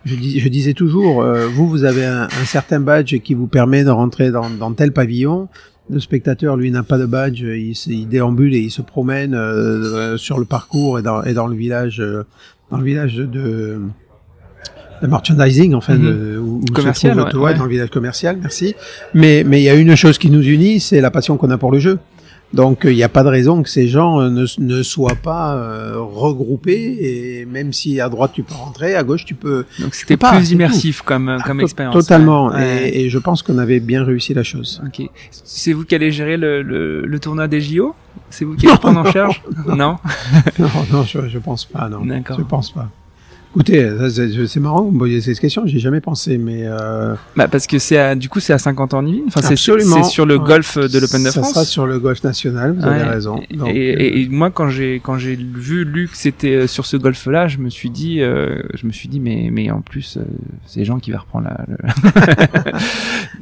je, 0.08 0.16
dis, 0.16 0.40
je 0.40 0.50
disais 0.50 0.74
toujours, 0.74 1.22
euh, 1.22 1.48
vous, 1.48 1.68
vous 1.70 1.84
avez 1.84 2.06
un, 2.06 2.24
un 2.24 2.46
certain 2.46 2.80
badge 2.80 3.18
qui 3.20 3.34
vous 3.34 3.48
permet 3.48 3.84
de 3.84 3.90
rentrer 3.92 4.32
dans, 4.32 4.50
dans 4.50 4.72
tel 4.74 4.92
pavillon. 4.92 5.48
Le 5.90 6.00
spectateur, 6.02 6.58
lui, 6.58 6.70
n'a 6.72 6.84
pas 6.84 6.98
de 6.98 7.06
badge, 7.06 7.42
il, 7.42 7.74
il 7.88 8.08
déambule 8.08 8.54
et 8.56 8.60
il 8.60 8.72
se 8.72 8.82
promène 8.82 9.34
euh, 9.34 9.38
euh, 10.14 10.18
sur 10.18 10.38
le 10.40 10.46
parcours 10.46 11.00
et 11.00 11.02
dans, 11.02 11.24
et 11.24 11.34
dans 11.34 11.48
le 11.48 11.56
village, 11.56 12.02
euh, 12.02 12.24
dans 12.72 12.78
le 12.78 12.84
village 12.84 13.16
de, 13.16 13.80
de 15.02 15.08
merchandising, 15.08 15.74
enfin, 15.76 15.96
Mhm. 15.96 16.06
de, 16.06 16.38
où, 16.38 16.60
où 16.62 16.68
se 16.68 16.74
Commercial, 16.74 17.16
trouve 17.30 17.42
ouais. 17.44 17.54
dans 17.54 17.64
le 17.64 17.70
village 17.70 17.90
commercial, 17.90 18.38
merci. 18.42 18.76
Mais 19.14 19.44
mais 19.46 19.62
il 19.62 19.64
y 19.64 19.70
a 19.70 19.76
une 19.76 19.96
chose 19.96 20.18
qui 20.18 20.30
nous 20.30 20.42
unit, 20.44 20.80
c'est 20.82 21.00
la 21.02 21.12
passion 21.12 21.38
qu'on 21.38 21.52
a 21.52 21.58
pour 21.58 21.72
le 21.72 21.80
jeu. 21.80 22.00
Donc 22.54 22.86
euh, 22.86 22.92
il 22.94 22.96
n'y 22.96 23.04
a 23.04 23.10
pas 23.10 23.24
de 23.24 23.28
raison 23.30 23.62
que 23.62 23.70
ces 23.70 23.88
gens 23.90 24.22
euh, 24.22 24.30
ne, 24.30 24.46
ne 24.60 24.82
soient 24.84 25.16
pas 25.22 25.56
euh, 25.56 25.96
regroupés 25.98 26.98
et 27.02 27.46
même 27.46 27.74
si 27.74 28.00
à 28.00 28.08
droite 28.08 28.32
tu 28.34 28.44
peux 28.44 28.56
rentrer, 28.56 28.96
à 28.96 29.04
gauche 29.04 29.26
tu 29.26 29.36
peux 29.36 29.66
Donc 29.80 29.94
c'était 29.96 30.16
plus 30.16 30.52
immersif 30.52 31.02
comme, 31.02 31.28
euh, 31.28 31.40
comme 31.40 31.60
expérience. 31.60 31.94
Totalement. 31.94 32.48
Ouais. 32.48 32.56
Ouais. 32.56 32.90
Et, 32.90 33.06
et 33.06 33.10
je 33.10 33.18
pense 33.18 33.42
qu'on 33.44 33.58
avait 33.58 33.82
bien 33.82 34.04
réussi 34.06 34.34
la 34.34 34.44
chose. 34.44 34.82
Ok. 34.86 35.10
C'est 35.32 35.74
vous 35.74 35.84
qui 35.84 35.94
allez 35.96 36.12
gérer 36.12 36.38
le, 36.38 36.62
le, 36.62 37.06
le 37.06 37.20
tournoi 37.20 37.48
des 37.50 37.60
JO 37.60 37.94
C'est 38.30 38.46
vous 38.46 38.56
qui 38.56 38.66
allez 38.70 38.78
prendre 38.78 39.02
en 39.02 39.12
charge? 39.12 39.44
Non? 39.68 39.98
Non, 40.60 40.68
non, 40.92 41.04
je, 41.04 41.28
je 41.28 41.38
pense 41.40 41.66
pas. 41.66 41.90
Non, 41.90 42.06
D'accord. 42.06 42.38
je 42.40 42.44
pense 42.44 42.72
pas. 42.72 42.90
Écoutez, 43.56 43.90
ça, 44.10 44.24
c'est 44.48 44.60
marrant 44.60 44.80
que 44.82 44.86
vous 44.86 44.92
me 44.92 45.00
posiez 45.00 45.20
cette 45.22 45.40
question. 45.40 45.64
J'ai 45.66 45.80
jamais 45.80 46.00
pensé, 46.02 46.38
mais 46.38 46.64
euh, 46.66 47.16
Bah 47.36 47.48
parce 47.48 47.66
que 47.66 47.80
c'est 47.80 48.16
du 48.16 48.30
coup 48.30 48.40
c'est 48.40 48.54
à 48.54 48.58
50 48.60 48.94
ans 48.94 49.04
Yvelines. 49.06 49.24
Enfin 49.28 49.42
c'est 49.42 49.56
sur 49.56 49.76
le 50.26 50.38
golf 50.40 50.78
de 50.78 51.00
l'Open 51.00 51.24
de 51.24 51.30
ça 51.30 51.42
France. 51.42 51.54
sera 51.54 51.66
sur 51.66 51.88
le 51.88 51.98
golf 52.00 52.24
national. 52.24 52.76
Vous 52.78 52.86
avez 52.86 53.04
raison. 53.04 53.42
Et, 53.50 53.56
Donc, 53.58 53.70
et- 53.70 53.96
euh, 53.96 54.18
et 54.20 54.28
moi 54.30 54.52
quand 54.52 54.70
j'ai 54.70 55.02
quand 55.04 55.18
j'ai 55.18 55.36
vu 55.36 55.86
lu 55.86 56.08
que 56.08 56.16
c'était 56.18 56.54
euh, 56.56 56.68
sur 56.68 56.86
ce 56.86 56.98
golf 56.98 57.26
là, 57.26 57.48
je 57.48 57.58
me 57.58 57.70
suis 57.70 57.90
dit 57.90 58.22
euh, 58.22 58.62
je 58.76 58.86
me 58.86 58.92
suis 58.92 59.08
dit 59.10 59.20
mais 59.20 59.50
mais 59.52 59.72
en 59.72 59.82
plus 59.82 60.18
euh, 60.18 60.22
c'est 60.68 60.86
Jean 60.86 61.00
qui 61.00 61.12
va 61.12 61.20
reprendre 61.20 61.48
la. 61.48 61.66
Le... 61.68 61.78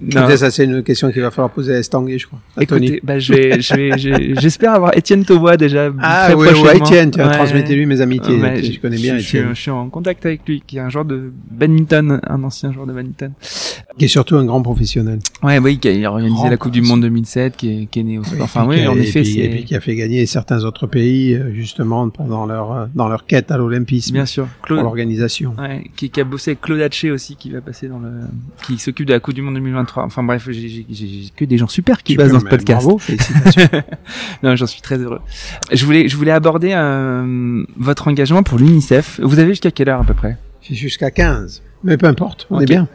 Non. 0.01 0.21
écoutez, 0.21 0.37
ça 0.37 0.51
c'est 0.51 0.65
une 0.65 0.83
question 0.83 1.11
qu'il 1.11 1.21
va 1.21 1.31
falloir 1.31 1.49
poser 1.51 1.73
à 1.73 1.79
Estanguet, 1.79 2.19
je 2.19 2.27
crois. 2.27 2.39
À 2.57 2.65
Tony. 2.65 2.87
Écoutez, 2.87 3.01
bah, 3.03 3.17
je 3.17 3.33
vais, 3.33 3.61
je 3.61 4.33
j'espère 4.39 4.73
avoir 4.73 4.95
Étienne 4.97 5.23
Taubois 5.25 5.55
déjà 5.57 5.89
Ah 6.01 6.25
très 6.25 6.33
oui, 6.35 6.47
prochainement. 6.47 6.85
Tu 7.11 7.21
as 7.21 7.27
Ouais. 7.27 7.33
transmettez-lui 7.33 7.85
mes 7.85 8.01
amitiés. 8.01 8.39
Ouais, 8.39 8.61
je, 8.61 8.79
connais 8.79 8.97
bien 8.97 9.17
je, 9.17 9.23
je, 9.23 9.27
Etienne. 9.37 9.47
je 9.55 9.61
suis 9.61 9.71
en 9.71 9.89
contact 9.95 10.25
avec 10.25 10.41
lui, 10.45 10.61
qui 10.67 10.75
est 10.75 10.81
un 10.81 10.89
joueur 10.89 11.05
de 11.05 11.31
badminton, 11.51 12.19
un 12.27 12.43
ancien 12.43 12.73
joueur 12.73 12.85
de 12.85 12.91
badminton. 12.91 13.31
Qui 13.97 14.05
est 14.05 14.09
surtout 14.09 14.35
un 14.35 14.43
grand 14.43 14.61
professionnel. 14.61 15.19
Ouais, 15.41 15.57
oui, 15.59 15.79
qui 15.79 15.87
a 16.03 16.11
organisé 16.11 16.35
Grand 16.35 16.49
la 16.49 16.57
Coupe 16.57 16.73
du 16.73 16.81
Monde 16.81 16.99
2007, 17.03 17.55
qui 17.55 17.69
est, 17.83 17.85
qui 17.85 18.01
est 18.01 18.03
né 18.03 18.17
au 18.19 18.25
sport. 18.25 18.41
Enfin, 18.41 18.65
oui, 18.67 18.85
en 18.85 18.97
et 18.97 19.03
effet, 19.03 19.21
puis- 19.21 19.39
Et 19.39 19.49
puis 19.49 19.63
qui 19.63 19.73
a 19.73 19.79
fait 19.79 19.95
gagner 19.95 20.25
certains 20.25 20.65
autres 20.65 20.85
pays, 20.85 21.33
euh, 21.33 21.53
justement, 21.53 22.09
pendant 22.09 22.45
leur, 22.45 22.71
euh, 22.73 22.85
dans 22.93 23.07
leur 23.07 23.25
quête 23.25 23.51
à 23.51 23.57
l'olympisme. 23.57 24.11
bien 24.13 24.25
sûr 24.25 24.47
Pour 24.47 24.65
Claude. 24.67 24.79
l'organisation. 24.81 25.55
Ouais, 25.57 25.85
qui, 25.95 26.09
qui 26.09 26.19
a 26.19 26.25
bossé 26.25 26.51
avec 26.51 26.61
Claude 26.61 26.81
Haché 26.81 27.09
aussi, 27.09 27.37
qui 27.37 27.49
va 27.51 27.61
passer 27.61 27.87
dans 27.87 27.99
le, 27.99 28.09
qui 28.65 28.77
s'occupe 28.77 29.07
de 29.07 29.13
la 29.13 29.21
Coupe 29.21 29.33
du 29.35 29.41
Monde 29.41 29.53
2023. 29.55 30.03
Enfin 30.03 30.23
bref, 30.23 30.49
j'ai 30.51 30.85
que 31.37 31.45
des 31.45 31.57
gens 31.57 31.67
super 31.69 32.03
qui 32.03 32.17
passent 32.17 32.33
dans 32.33 32.41
ce 32.41 32.45
podcast. 32.45 32.83
Bravo, 32.83 32.97
félicitations. 32.97 33.69
Non, 34.43 34.55
j'en 34.57 34.67
suis 34.67 34.81
très 34.81 34.97
heureux. 34.97 35.21
Je 35.71 35.85
voulais, 35.85 36.09
je 36.09 36.17
voulais 36.17 36.31
aborder 36.31 36.71
euh, 36.73 37.63
votre 37.77 38.09
engagement 38.09 38.43
pour 38.43 38.57
l'UNICEF. 38.59 39.19
Vous 39.23 39.39
avez 39.39 39.49
jusqu'à 39.49 39.71
quelle 39.85 39.93
heure 39.93 40.01
à 40.01 40.03
peu 40.03 40.15
près 40.15 40.37
J'ai 40.61 40.73
jusqu'à 40.73 41.11
15. 41.11 41.61
Mais 41.83 41.95
peu 41.97 42.07
importe, 42.07 42.47
on 42.49 42.59
est 42.59 42.65
bien. 42.65 42.87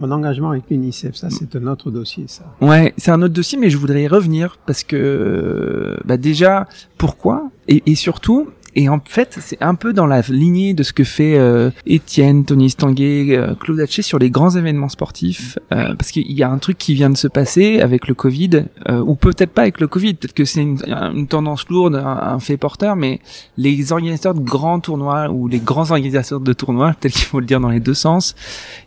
Mon 0.00 0.10
engagement 0.10 0.50
avec 0.50 0.64
l'UNICEF, 0.70 1.14
ça 1.14 1.28
c'est 1.30 1.54
un 1.56 1.66
autre 1.68 1.90
dossier, 1.92 2.24
ça. 2.26 2.44
Ouais, 2.60 2.92
c'est 2.96 3.10
un 3.12 3.22
autre 3.22 3.34
dossier, 3.34 3.56
mais 3.58 3.70
je 3.70 3.76
voudrais 3.76 4.02
y 4.02 4.08
revenir 4.08 4.58
parce 4.66 4.82
que 4.82 4.96
euh, 4.96 5.96
bah 6.04 6.16
déjà 6.16 6.66
pourquoi? 6.96 7.50
Et, 7.68 7.82
et 7.86 7.94
surtout 7.94 8.48
et 8.78 8.88
en 8.88 9.00
fait 9.04 9.38
c'est 9.40 9.60
un 9.60 9.74
peu 9.74 9.92
dans 9.92 10.06
la 10.06 10.20
lignée 10.20 10.72
de 10.72 10.84
ce 10.84 10.92
que 10.92 11.02
fait 11.02 11.36
euh, 11.36 11.70
Étienne, 11.84 12.44
Tony 12.44 12.70
Stanguet, 12.70 13.36
euh, 13.36 13.54
Claude 13.56 13.80
Haché 13.80 14.02
sur 14.02 14.20
les 14.20 14.30
grands 14.30 14.50
événements 14.50 14.88
sportifs 14.88 15.58
euh, 15.72 15.96
parce 15.96 16.12
qu'il 16.12 16.30
y 16.30 16.44
a 16.44 16.50
un 16.50 16.58
truc 16.58 16.78
qui 16.78 16.94
vient 16.94 17.10
de 17.10 17.16
se 17.16 17.26
passer 17.26 17.80
avec 17.80 18.06
le 18.06 18.14
Covid 18.14 18.62
euh, 18.88 19.00
ou 19.00 19.16
peut-être 19.16 19.50
pas 19.50 19.62
avec 19.62 19.80
le 19.80 19.88
Covid, 19.88 20.14
peut-être 20.14 20.32
que 20.32 20.44
c'est 20.44 20.62
une, 20.62 20.78
une 20.86 21.26
tendance 21.26 21.68
lourde, 21.68 21.96
un, 21.96 22.06
un 22.06 22.38
fait 22.38 22.56
porteur, 22.56 22.94
mais 22.94 23.20
les 23.56 23.92
organisateurs 23.92 24.34
de 24.34 24.40
grands 24.40 24.78
tournois 24.78 25.28
ou 25.28 25.48
les 25.48 25.58
grands 25.58 25.90
organisateurs 25.90 26.40
de 26.40 26.52
tournois, 26.52 26.94
peut-être 27.00 27.14
qu'il 27.14 27.24
faut 27.24 27.40
le 27.40 27.46
dire 27.46 27.58
dans 27.58 27.70
les 27.70 27.80
deux 27.80 27.94
sens, 27.94 28.36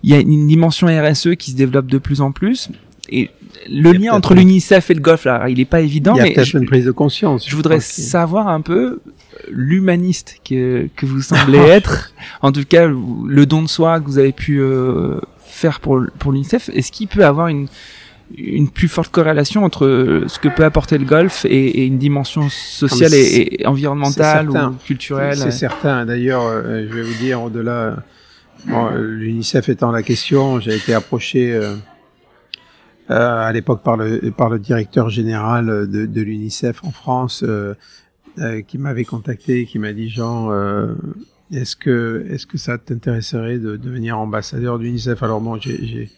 il 0.04 0.10
y 0.10 0.14
a 0.14 0.20
une 0.20 0.48
dimension 0.48 0.88
RSE 0.88 1.36
qui 1.36 1.52
se 1.52 1.58
développe 1.58 1.88
de 1.88 1.98
plus 1.98 2.22
en 2.22 2.32
plus 2.32 2.70
et 3.10 3.30
le 3.70 3.92
lien 3.92 4.14
entre 4.14 4.32
un- 4.34 4.36
l'UNICEF 4.36 4.90
et 4.90 4.94
le 4.94 5.02
golf 5.02 5.26
là, 5.26 5.48
il 5.50 5.60
est 5.60 5.66
pas 5.66 5.82
évident 5.82 6.14
Il 6.16 6.20
y 6.20 6.22
a 6.22 6.34
peut-être 6.34 6.56
une 6.56 6.66
prise 6.66 6.86
de 6.86 6.92
conscience. 6.92 7.48
je 7.50 7.56
voudrais 7.56 7.80
savoir 7.80 8.48
un 8.48 8.62
peu 8.62 9.00
l'humaniste 9.50 10.38
que 10.48 10.88
que 10.96 11.06
vous 11.06 11.22
semblez 11.34 11.58
être, 11.60 12.14
en 12.42 12.52
tout 12.52 12.66
cas 12.68 12.88
le 12.88 13.46
don 13.46 13.62
de 13.62 13.68
soi 13.68 14.00
que 14.00 14.06
vous 14.06 14.18
avez 14.18 14.32
pu 14.32 14.60
euh, 14.60 15.20
faire 15.40 15.80
pour 15.80 16.02
pour 16.20 16.32
l'UNICEF, 16.32 16.70
est-ce 16.74 16.92
qu'il 16.92 17.08
peut 17.08 17.26
avoir 17.26 17.48
une 17.48 17.68
une 18.38 18.70
plus 18.70 18.88
forte 18.88 19.12
corrélation 19.12 19.66
entre 19.66 20.24
ce 20.28 20.40
que 20.40 20.48
peut 20.48 20.64
apporter 20.64 20.98
le 20.98 21.04
golf 21.04 21.44
et, 21.44 21.50
et 21.82 21.86
une 21.86 21.98
dimension 21.98 22.48
sociale 22.50 23.12
Ah, 23.14 23.18
et, 23.18 23.62
et 23.64 23.66
environnementale 23.68 24.50
ou 24.50 24.56
culturelle 24.86 25.36
C'est 25.38 25.52
certain. 25.52 26.06
D'ailleurs, 26.06 26.44
euh, 26.46 26.88
je 26.90 26.96
vais 26.96 27.02
vous 27.02 27.14
dire, 27.22 27.44
au-delà, 27.44 27.98
bon, 28.68 28.86
euh, 28.86 29.02
l'UNICEF 29.02 29.68
étant 29.68 29.92
la 29.92 30.02
question, 30.02 30.62
j'ai 30.62 30.74
été 30.78 30.94
approché 30.94 31.52
euh, 31.52 31.74
euh, 31.74 31.76
à 33.10 33.52
l'époque 33.52 33.84
par 33.84 33.98
le, 33.98 34.32
par 34.32 34.50
le 34.50 34.58
directeur 34.58 35.10
général 35.10 35.66
de, 35.90 36.06
de 36.06 36.22
l'UNICEF 36.22 36.84
en 36.84 36.92
France, 36.92 37.44
euh, 37.46 37.74
euh, 38.40 38.62
qui 38.62 38.78
m'avait 38.78 39.04
contacté, 39.04 39.66
qui 39.66 39.78
m'a 39.78 39.92
dit, 39.92 40.10
Jean, 40.10 40.52
euh, 40.52 40.94
est-ce 41.52 41.76
que, 41.76 42.26
est-ce 42.30 42.48
que 42.48 42.58
ça 42.58 42.78
t'intéresserait 42.78 43.60
de 43.60 43.76
devenir 43.76 44.18
ambassadeur 44.18 44.80
de 44.80 44.84
l'UNICEF 44.84 45.22
Alors 45.22 45.42
bon, 45.42 45.60
j'ai, 45.60 46.10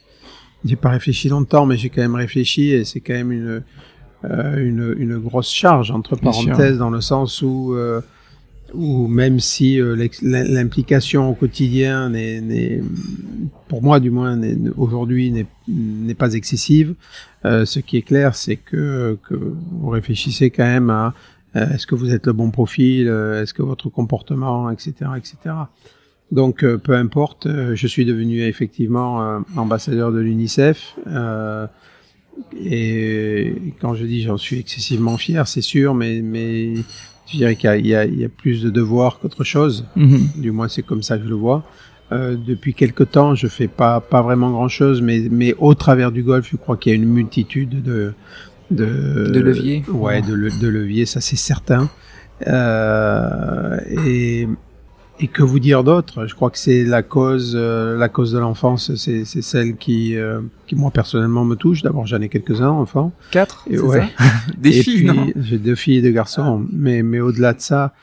j'ai, 0.63 0.75
pas 0.75 0.89
réfléchi 0.89 1.29
longtemps, 1.29 1.65
mais 1.65 1.75
j'ai 1.75 1.89
quand 1.89 2.01
même 2.01 2.13
réfléchi 2.13 2.69
et 2.69 2.85
c'est 2.85 2.99
quand 2.99 3.13
même 3.13 3.31
une, 3.31 3.63
euh, 4.25 4.57
une, 4.57 4.95
une 4.97 5.17
grosse 5.17 5.49
charge 5.49 5.89
entre 5.89 6.15
parenthèses 6.15 6.77
dans 6.77 6.91
le 6.91 7.01
sens 7.01 7.41
où 7.41 7.73
euh, 7.73 8.01
où 8.73 9.07
même 9.07 9.39
si 9.39 9.79
euh, 9.79 9.95
l'implication 10.21 11.29
au 11.29 11.33
quotidien 11.33 12.09
n'est, 12.09 12.81
pour 13.67 13.83
moi 13.83 13.99
du 13.99 14.09
moins 14.09 14.39
aujourd'hui 14.77 15.45
n'est 15.67 16.13
pas 16.15 16.33
excessive, 16.33 16.95
euh, 17.45 17.65
ce 17.65 17.79
qui 17.79 17.97
est 17.97 18.01
clair, 18.01 18.35
c'est 18.35 18.55
que, 18.57 19.17
que 19.27 19.35
vous 19.35 19.89
réfléchissez 19.89 20.49
quand 20.49 20.65
même 20.65 20.89
à 20.89 21.13
euh, 21.55 21.69
est-ce 21.69 21.85
que 21.85 21.95
vous 21.95 22.13
êtes 22.13 22.25
le 22.25 22.33
bon 22.33 22.51
profil, 22.51 23.07
est-ce 23.07 23.53
que 23.53 23.63
votre 23.63 23.89
comportement, 23.89 24.69
etc., 24.71 24.93
etc. 25.17 25.35
Donc 26.31 26.65
peu 26.65 26.95
importe, 26.95 27.47
je 27.75 27.87
suis 27.87 28.05
devenu 28.05 28.41
effectivement 28.41 29.43
ambassadeur 29.55 30.11
de 30.11 30.19
l'UNICEF. 30.19 30.97
et 32.59 33.53
quand 33.79 33.93
je 33.93 34.05
dis 34.05 34.23
j'en 34.23 34.37
suis 34.37 34.57
excessivement 34.57 35.17
fier, 35.17 35.47
c'est 35.47 35.61
sûr, 35.61 35.93
mais 35.93 36.21
mais 36.23 36.73
je 37.27 37.37
dirais 37.37 37.55
qu'il 37.55 37.85
y, 37.85 37.89
y, 37.89 37.95
a 38.25 38.29
plus 38.29 38.63
de 38.63 38.69
devoirs 38.69 39.19
qu'autre 39.19 39.43
chose. 39.43 39.85
Mhm. 39.95 40.29
Du 40.37 40.51
moins, 40.51 40.67
c'est 40.67 40.83
comme 40.83 41.01
ça 41.03 41.17
que 41.17 41.23
je 41.23 41.29
le 41.29 41.35
vois. 41.35 41.63
Euh, 42.11 42.35
depuis 42.35 42.73
quelque 42.73 43.03
temps, 43.03 43.33
je 43.33 43.47
fais 43.47 43.67
pas 43.67 43.99
pas 44.01 44.21
vraiment 44.21 44.51
grand 44.51 44.67
chose, 44.67 45.01
mais 45.01 45.27
mais 45.31 45.55
au 45.57 45.73
travers 45.73 46.11
du 46.11 46.21
golf, 46.21 46.47
je 46.51 46.57
crois 46.57 46.77
qu'il 46.77 46.91
y 46.91 46.93
a 46.93 46.95
une 46.95 47.09
multitude 47.09 47.81
de 47.81 48.13
de, 48.69 49.31
de 49.33 49.39
leviers. 49.39 49.83
Ouais, 49.87 50.21
de, 50.21 50.35
de 50.35 50.67
leviers, 50.67 51.05
ça 51.05 51.21
c'est 51.21 51.37
certain. 51.37 51.89
Euh, 52.47 53.77
et 54.05 54.47
et 55.19 55.27
que 55.27 55.43
vous 55.43 55.59
dire 55.59 55.83
d'autre? 55.83 56.27
Je 56.27 56.35
crois 56.35 56.49
que 56.49 56.57
c'est 56.57 56.83
la 56.83 57.03
cause, 57.03 57.53
euh, 57.55 57.97
la 57.97 58.09
cause 58.09 58.31
de 58.31 58.39
l'enfance, 58.39 58.95
c'est, 58.95 59.25
c'est 59.25 59.41
celle 59.41 59.77
qui, 59.77 60.15
euh, 60.17 60.41
qui 60.67 60.75
moi 60.75 60.91
personnellement 60.91 61.45
me 61.45 61.55
touche. 61.55 61.81
D'abord, 61.81 62.05
j'en 62.07 62.21
ai 62.21 62.29
quelques-uns 62.29 62.69
enfants. 62.69 63.11
Quatre. 63.31 63.65
Et 63.69 63.79
ouais. 63.79 64.07
Des 64.57 64.71
filles, 64.71 65.05
non? 65.05 65.27
J'ai 65.35 65.57
deux 65.57 65.75
filles 65.75 65.97
et 65.97 66.01
deux 66.01 66.11
garçons. 66.11 66.65
Mais 66.71 67.03
mais 67.03 67.19
au-delà 67.19 67.53
de 67.53 67.61
ça, 67.61 67.93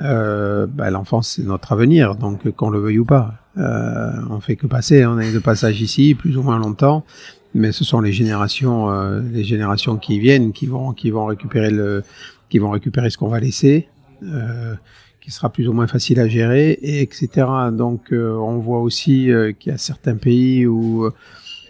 euh, 0.00 0.66
bah, 0.66 0.90
l'enfance 0.90 1.34
c'est 1.36 1.42
notre 1.42 1.72
avenir, 1.72 2.14
donc 2.14 2.48
qu'on 2.54 2.70
le 2.70 2.78
veuille 2.78 2.98
ou 2.98 3.04
pas, 3.04 3.34
euh, 3.58 4.12
on 4.30 4.40
fait 4.40 4.56
que 4.56 4.66
passer. 4.66 5.04
On 5.06 5.18
est 5.18 5.32
de 5.32 5.38
passage 5.38 5.80
ici, 5.80 6.14
plus 6.14 6.36
ou 6.36 6.42
moins 6.42 6.58
longtemps. 6.58 7.04
Mais 7.54 7.72
ce 7.72 7.82
sont 7.82 8.00
les 8.00 8.12
générations, 8.12 8.90
euh, 8.90 9.20
les 9.32 9.42
générations 9.42 9.96
qui 9.96 10.18
viennent, 10.18 10.52
qui 10.52 10.66
vont, 10.66 10.92
qui 10.92 11.10
vont 11.10 11.26
récupérer 11.26 11.70
le, 11.70 12.04
qui 12.50 12.58
vont 12.58 12.70
récupérer 12.70 13.10
ce 13.10 13.16
qu'on 13.16 13.28
va 13.28 13.40
laisser. 13.40 13.88
Euh, 14.22 14.74
qui 15.28 15.34
sera 15.34 15.50
plus 15.50 15.68
ou 15.68 15.74
moins 15.74 15.86
facile 15.86 16.20
à 16.20 16.26
gérer, 16.26 16.70
et 16.80 17.02
etc. 17.02 17.46
Donc 17.70 18.12
euh, 18.12 18.34
on 18.36 18.56
voit 18.60 18.80
aussi 18.80 19.30
euh, 19.30 19.52
qu'il 19.52 19.72
y 19.72 19.74
a 19.74 19.78
certains 19.78 20.16
pays 20.16 20.66
où 20.66 21.06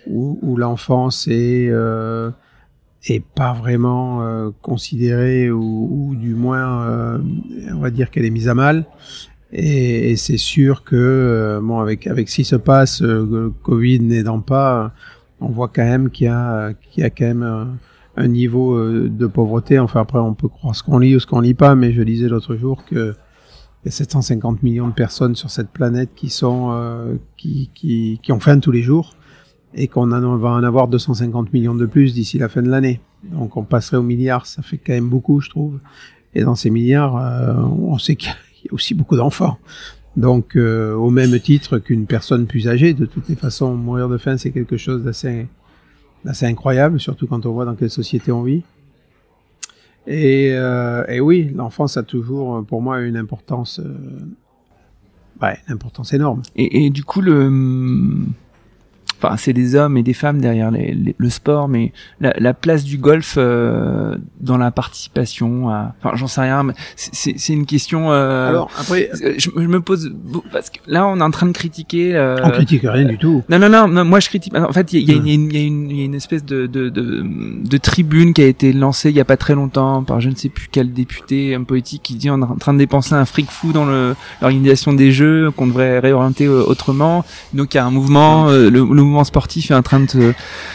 où, 0.06 0.56
l'enfance 0.56 1.26
est 1.26 1.68
euh, 1.68 2.30
est 3.08 3.22
pas 3.22 3.54
vraiment 3.54 4.52
considérée 4.62 5.50
ou, 5.50 6.14
du 6.16 6.34
moins 6.34 7.20
on 7.72 7.80
va 7.80 7.90
dire 7.90 8.10
qu'elle 8.12 8.24
est 8.24 8.30
mise 8.30 8.48
à 8.48 8.54
mal. 8.54 8.86
Et, 9.52 10.14
c'est 10.16 10.36
sûr 10.36 10.84
que 10.84 11.58
bon 11.60 11.80
avec 11.80 12.06
avec 12.06 12.28
ce 12.28 12.36
qui 12.36 12.44
se 12.44 12.56
passe, 12.56 13.02
Covid 13.64 14.00
n'aidant 14.00 14.40
pas, 14.40 14.92
on 15.40 15.48
voit 15.48 15.68
quand 15.68 15.84
même 15.84 16.10
qu'il 16.10 16.26
y 16.26 16.30
a 16.30 16.70
y 16.96 17.02
a 17.02 17.10
quand 17.10 17.26
même 17.26 17.78
un, 18.16 18.28
niveau 18.28 18.78
de 18.88 19.26
pauvreté. 19.26 19.80
Enfin 19.80 20.02
après 20.02 20.20
on 20.20 20.34
peut 20.34 20.48
croire 20.48 20.76
ce 20.76 20.84
qu'on 20.84 21.00
lit 21.00 21.16
ou 21.16 21.20
ce 21.20 21.26
qu'on 21.26 21.40
lit 21.40 21.54
pas, 21.54 21.74
mais 21.74 21.92
je 21.92 22.02
lisais 22.02 22.28
l'autre 22.28 22.54
jour 22.54 22.84
que 22.84 23.14
y 23.88 23.92
a 23.92 23.92
750 23.92 24.62
millions 24.62 24.88
de 24.88 24.92
personnes 24.92 25.34
sur 25.34 25.50
cette 25.50 25.70
planète 25.70 26.10
euh, 26.42 27.14
qui, 27.36 28.20
ont 28.30 28.40
faim 28.40 28.60
tous 28.60 28.70
les 28.70 28.82
jours 28.82 29.14
et 29.74 29.88
qu'on 29.88 30.06
va 30.06 30.50
en 30.50 30.62
avoir 30.62 30.88
250 30.88 31.52
millions 31.52 31.74
de 31.74 31.86
plus 31.86 32.14
d'ici 32.14 32.38
la 32.38 32.48
fin 32.48 32.62
de 32.62 32.68
l'année. 32.68 33.00
Donc 33.24 33.56
on 33.56 33.64
passerait 33.64 33.96
au 33.96 34.02
milliard, 34.02 34.46
ça 34.46 34.62
fait 34.62 34.78
quand 34.78 34.92
même 34.92 35.08
beaucoup, 35.08 35.40
je 35.40 35.50
trouve. 35.50 35.78
Et 36.34 36.42
dans 36.42 36.54
ces 36.54 36.70
milliards, 36.70 37.16
euh, 37.16 37.54
on 37.54 37.98
sait 37.98 38.16
qu'il 38.16 38.30
y 38.64 38.68
a 38.68 38.74
aussi 38.74 38.94
beaucoup 38.94 39.16
d'enfants. 39.16 39.58
Donc 40.16 40.56
euh, 40.56 40.94
au 40.94 41.10
même 41.10 41.38
titre 41.40 41.78
qu'une 41.78 42.06
personne 42.06 42.46
plus 42.46 42.68
âgée, 42.68 42.94
de 42.94 43.06
toutes 43.06 43.28
les 43.28 43.36
façons, 43.36 43.74
mourir 43.74 44.08
de 44.08 44.18
faim, 44.18 44.36
c'est 44.36 44.50
quelque 44.50 44.76
chose 44.76 45.02
d'assez 45.04 45.48
d'assez 46.24 46.46
incroyable, 46.46 46.98
surtout 46.98 47.26
quand 47.26 47.46
on 47.46 47.52
voit 47.52 47.64
dans 47.64 47.74
quelle 47.74 47.90
société 47.90 48.32
on 48.32 48.42
vit. 48.42 48.64
Et, 50.10 50.52
euh, 50.54 51.04
et 51.06 51.20
oui, 51.20 51.52
l'enfance 51.54 51.98
a 51.98 52.02
toujours, 52.02 52.64
pour 52.64 52.80
moi, 52.80 53.00
une 53.02 53.16
importance, 53.16 53.78
euh, 53.78 53.94
ouais, 55.42 55.58
une 55.68 55.74
importance 55.74 56.14
énorme. 56.14 56.40
Et, 56.56 56.86
et 56.86 56.90
du 56.90 57.04
coup, 57.04 57.20
le, 57.20 57.50
enfin 59.20 59.36
c'est 59.36 59.52
des 59.52 59.74
hommes 59.74 59.96
et 59.96 60.02
des 60.02 60.14
femmes 60.14 60.40
derrière 60.40 60.70
les, 60.70 61.14
le 61.16 61.30
sport, 61.30 61.68
mais 61.68 61.92
la, 62.20 62.32
la 62.38 62.54
place 62.54 62.84
du 62.84 62.98
golf 62.98 63.34
euh, 63.36 64.16
dans 64.40 64.56
la 64.56 64.70
participation, 64.70 65.68
à... 65.68 65.94
enfin 65.98 66.16
j'en 66.16 66.28
sais 66.28 66.40
rien, 66.42 66.62
mais 66.62 66.74
c'est 66.96 67.52
une 67.52 67.66
question. 67.66 68.12
Euh, 68.12 68.48
Alors 68.48 68.70
après, 68.78 69.10
je, 69.12 69.50
je, 69.54 69.66
me 69.66 69.80
pose 69.80 70.12
parce 70.52 70.70
que 70.70 70.78
là 70.86 71.06
on 71.06 71.18
est 71.18 71.22
en 71.22 71.30
train 71.30 71.46
de 71.46 71.52
critiquer. 71.52 72.14
Euh... 72.14 72.38
On 72.44 72.50
critique 72.50 72.82
rien 72.84 73.04
du 73.04 73.18
tout. 73.18 73.42
Non 73.48 73.58
non 73.58 73.68
non, 73.88 74.04
moi 74.04 74.20
je 74.20 74.28
critique. 74.28 74.54
En 74.56 74.72
fait 74.72 74.92
il 74.92 75.08
y 75.08 75.12
a, 75.12 75.14
y, 75.14 75.18
a, 75.18 75.22
y, 75.22 75.30
a 75.30 75.34
y, 75.34 75.96
y 75.96 76.02
a, 76.02 76.04
une 76.04 76.14
espèce 76.14 76.44
de, 76.44 76.66
de, 76.66 76.88
de, 76.88 77.24
de, 77.24 77.76
tribune 77.78 78.32
qui 78.34 78.42
a 78.42 78.46
été 78.46 78.72
lancée 78.72 79.10
il 79.10 79.16
y 79.16 79.20
a 79.20 79.24
pas 79.24 79.36
très 79.36 79.54
longtemps 79.54 80.02
par 80.02 80.20
je 80.20 80.28
ne 80.28 80.34
sais 80.34 80.48
plus 80.48 80.68
quel 80.70 80.92
député 80.92 81.54
un 81.54 81.64
politique 81.64 82.02
qui 82.02 82.14
dit 82.14 82.30
on 82.30 82.40
est 82.40 82.44
en 82.44 82.56
train 82.56 82.72
de 82.72 82.78
dépenser 82.78 83.14
un 83.14 83.24
fric 83.24 83.50
fou 83.50 83.72
dans 83.72 83.86
l'organisation 83.86 84.92
des 84.92 85.12
jeux 85.12 85.50
qu'on 85.56 85.66
devrait 85.66 85.98
réorienter 85.98 86.46
euh, 86.46 86.62
autrement. 86.64 87.24
Donc 87.54 87.74
il 87.74 87.76
y 87.76 87.80
a 87.80 87.86
un 87.86 87.90
mouvement, 87.90 88.48
euh, 88.48 88.70
le, 88.70 88.80
le 88.80 89.02
mouvement 89.08 89.24
sportif 89.24 89.70
est 89.70 89.74
en 89.74 89.82
train 89.82 90.00
de 90.00 90.34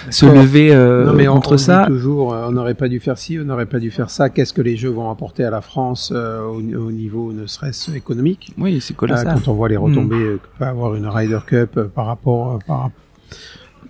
se 0.10 0.26
lever 0.26 0.72
euh, 0.72 1.06
non, 1.06 1.14
mais 1.14 1.26
contre 1.26 1.54
on, 1.54 1.58
ça. 1.58 1.86
toujours, 1.88 2.34
euh, 2.34 2.48
on 2.48 2.52
n'aurait 2.52 2.74
pas 2.74 2.88
dû 2.88 3.00
faire 3.00 3.18
ci, 3.18 3.38
on 3.40 3.46
n'aurait 3.46 3.66
pas 3.66 3.80
dû 3.80 3.92
faire 3.92 4.10
ça. 4.10 4.30
Qu'est-ce 4.30 4.54
que 4.54 4.62
les 4.62 4.76
Jeux 4.76 4.90
vont 4.90 5.10
apporter 5.10 5.44
à 5.44 5.50
la 5.50 5.62
France 5.62 6.12
euh, 6.14 6.42
au, 6.42 6.58
au, 6.58 6.92
niveau, 6.92 7.32
ne 7.32 7.46
serait-ce 7.46 7.92
économique? 7.92 8.54
Oui, 8.58 8.80
c'est 8.82 8.96
colossal. 8.96 9.36
quand 9.36 9.52
on 9.52 9.54
voit 9.54 9.70
les 9.70 9.78
retombées 9.78 10.16
mm. 10.16 10.40
que 10.40 10.58
peut 10.60 10.66
avoir 10.66 10.96
une 10.96 11.08
Ryder 11.08 11.40
Cup 11.46 11.80
par 11.96 12.08
rapport, 12.08 12.60
par, 12.66 12.90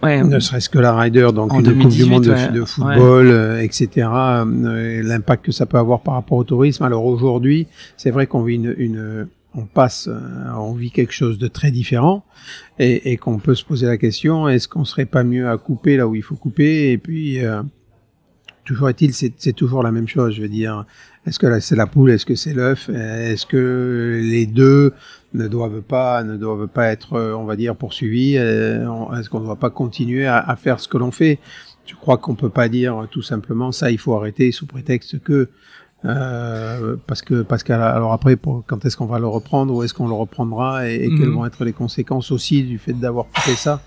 Ouais, 0.01 0.21
ne 0.21 0.39
serait-ce 0.39 0.69
que 0.69 0.79
la 0.79 0.93
Ryder, 0.97 1.29
donc 1.33 1.53
une 1.53 1.63
2018, 1.63 1.81
Coupe 1.81 1.91
du 1.93 2.05
Monde 2.11 2.27
ouais. 2.27 2.47
de, 2.49 2.59
de, 2.59 2.65
football, 2.65 3.27
ouais. 3.27 3.65
etc. 3.65 4.07
L'impact 5.01 5.45
que 5.45 5.53
ça 5.53 5.65
peut 5.65 5.77
avoir 5.77 6.01
par 6.01 6.15
rapport 6.15 6.37
au 6.37 6.43
tourisme. 6.43 6.83
Alors 6.83 7.05
aujourd'hui, 7.05 7.67
c'est 7.95 8.11
vrai 8.11 8.27
qu'on 8.27 8.43
vit 8.43 8.55
une, 8.55 8.75
une 8.77 9.27
on 9.55 9.65
passe, 9.65 10.07
euh, 10.11 10.51
on 10.55 10.73
vit 10.73 10.91
quelque 10.91 11.13
chose 11.13 11.37
de 11.37 11.47
très 11.47 11.71
différent 11.71 12.25
et, 12.79 13.17
qu'on 13.17 13.37
peut 13.37 13.55
se 13.55 13.63
poser 13.63 13.85
la 13.85 13.97
question 13.97 14.49
est-ce 14.49 14.67
qu'on 14.67 14.85
serait 14.85 15.05
pas 15.05 15.23
mieux 15.23 15.47
à 15.47 15.57
couper 15.57 15.97
là 15.97 16.07
où 16.07 16.15
il 16.15 16.23
faut 16.23 16.35
couper 16.35 16.91
et 16.91 16.97
puis 16.97 17.43
euh, 17.45 17.61
toujours 18.65 18.89
est-il 18.89 19.13
c'est 19.13 19.53
toujours 19.53 19.83
la 19.83 19.91
même 19.91 20.07
chose 20.07 20.35
je 20.35 20.41
veux 20.41 20.49
dire. 20.49 20.85
Est-ce 21.25 21.39
que 21.39 21.59
c'est 21.59 21.75
la 21.75 21.87
poule 21.87 22.11
est-ce 22.11 22.25
que 22.25 22.35
c'est 22.35 22.53
l'œuf 22.53 22.89
est-ce 22.89 23.45
que 23.45 24.19
les 24.21 24.45
deux 24.45 24.93
ne 25.33 25.47
doivent 25.47 25.81
pas 25.81 26.23
ne 26.23 26.35
doivent 26.35 26.67
pas 26.67 26.87
être 26.87 27.17
on 27.19 27.45
va 27.45 27.55
dire 27.55 27.75
poursuivis 27.75 28.35
est-ce 28.35 29.29
qu'on 29.29 29.39
ne 29.39 29.45
doit 29.45 29.59
pas 29.59 29.69
continuer 29.69 30.25
à, 30.25 30.39
à 30.39 30.55
faire 30.55 30.79
ce 30.79 30.87
que 30.87 30.97
l'on 30.97 31.11
fait? 31.11 31.39
Je 31.85 31.95
crois 31.95 32.17
qu'on 32.17 32.35
peut 32.35 32.49
pas 32.49 32.69
dire 32.69 33.07
tout 33.11 33.21
simplement 33.21 33.71
ça 33.71 33.91
il 33.91 33.99
faut 33.99 34.15
arrêter 34.15 34.51
sous 34.51 34.65
prétexte 34.65 35.21
que 35.21 35.49
euh, 36.05 36.97
parce 37.07 37.21
que 37.21 37.45
alors 37.71 38.11
après 38.11 38.35
pour, 38.35 38.63
quand 38.67 38.83
est-ce 38.85 38.97
qu'on 38.97 39.05
va 39.05 39.19
le 39.19 39.27
reprendre 39.27 39.73
où 39.73 39.83
est-ce 39.83 39.93
qu'on 39.93 40.07
le 40.07 40.13
reprendra 40.13 40.89
et, 40.89 40.95
et 40.95 41.07
mmh. 41.07 41.17
quelles 41.17 41.29
vont 41.29 41.45
être 41.45 41.63
les 41.63 41.71
conséquences 41.71 42.29
aussi 42.31 42.63
du 42.63 42.77
fait 42.77 42.91
d'avoir 42.91 43.25
coupé 43.27 43.55
ça? 43.55 43.81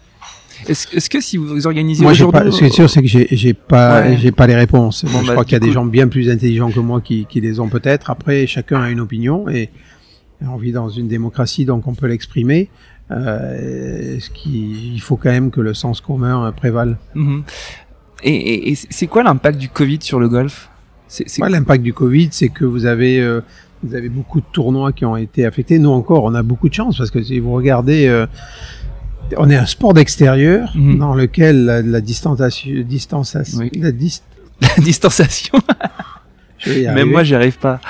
Est-ce 0.67 0.97
est 0.97 1.09
que 1.11 1.21
si 1.21 1.37
vous 1.37 1.67
organisez 1.67 2.03
moi 2.03 2.13
aujourd'hui 2.13 2.51
ce 2.51 2.59
qui 2.61 2.65
est 2.65 2.71
sûr 2.71 2.89
c'est 2.89 3.03
que 3.03 3.07
j'ai 3.07 3.29
j'ai 3.31 3.53
pas 3.53 4.01
ouais. 4.01 4.17
j'ai 4.17 4.33
pas 4.33 4.47
les 4.47 4.55
réponses 4.55 5.05
bon, 5.05 5.21
je 5.21 5.27
bah, 5.27 5.33
crois 5.33 5.45
qu'il 5.45 5.53
y 5.53 5.57
a 5.57 5.61
des 5.61 5.73
gens 5.73 5.85
bien 5.85 6.09
plus 6.09 6.31
intelligents 6.31 6.71
que 6.71 6.81
moi 6.81 7.03
qui, 7.03 7.27
qui 7.27 7.43
les 7.43 7.61
ont 7.61 7.69
peut-être 7.69 8.11
après 8.11 8.47
chacun 8.47 8.81
a 8.81 8.89
une 8.89 9.01
opinion 9.01 9.51
et 9.51 9.69
on 10.41 10.57
vit 10.57 10.73
dans 10.73 10.89
une 10.89 11.09
démocratie 11.09 11.67
donc 11.67 11.87
on 11.87 11.95
peut 11.95 12.07
l'exprimer 12.07 12.71
euh, 13.11 14.19
ce 14.19 14.31
qui 14.31 14.95
il 14.95 15.01
faut 15.03 15.17
quand 15.17 15.31
même 15.31 15.51
que 15.51 15.61
le 15.61 15.75
sens 15.75 16.01
commun 16.01 16.51
prévale 16.53 16.97
mmh. 17.15 17.41
et, 18.23 18.35
et, 18.35 18.71
et 18.71 18.75
c'est 18.75 19.07
quoi 19.07 19.23
l'impact 19.23 19.59
du 19.59 19.69
Covid 19.69 19.99
sur 20.01 20.19
le 20.19 20.31
golf? 20.31 20.71
Ouais, 21.41 21.51
l'impact 21.51 21.83
du 21.83 21.93
Covid, 21.93 22.29
c'est 22.33 22.49
que 22.49 22.65
vous 22.65 22.87
avez 22.87 23.21
euh, 23.21 23.41
vous 23.83 23.95
avez 23.95 24.09
beaucoup 24.09 24.41
de 24.41 24.47
tournois 24.53 24.93
qui 24.93 25.05
ont 25.05 25.17
été 25.17 25.45
affectés. 25.45 25.79
Nous 25.79 25.91
encore, 25.91 26.25
on 26.25 26.35
a 26.35 26.43
beaucoup 26.43 26.69
de 26.69 26.75
chance 26.75 26.99
parce 26.99 27.11
que 27.11 27.23
si 27.23 27.39
vous 27.39 27.53
regardez, 27.53 28.07
euh, 28.07 28.27
on 29.37 29.51
est 29.51 29.57
un 29.57 29.67
sport 29.67 29.95
d'extérieur 29.95 30.73
-hmm. 30.75 30.99
dans 30.99 31.15
lequel 31.15 31.65
la, 31.65 31.83
la 31.83 32.01
distanciation, 32.01 32.73
distanciation, 32.83 33.59
oui. 33.59 33.71
la, 33.81 33.93
dis 33.93 34.23
la 34.61 34.83
distanciation. 34.83 35.59
Même 36.67 37.11
moi, 37.11 37.23
j'y 37.25 37.35
arrive 37.35 37.59
pas. 37.59 37.81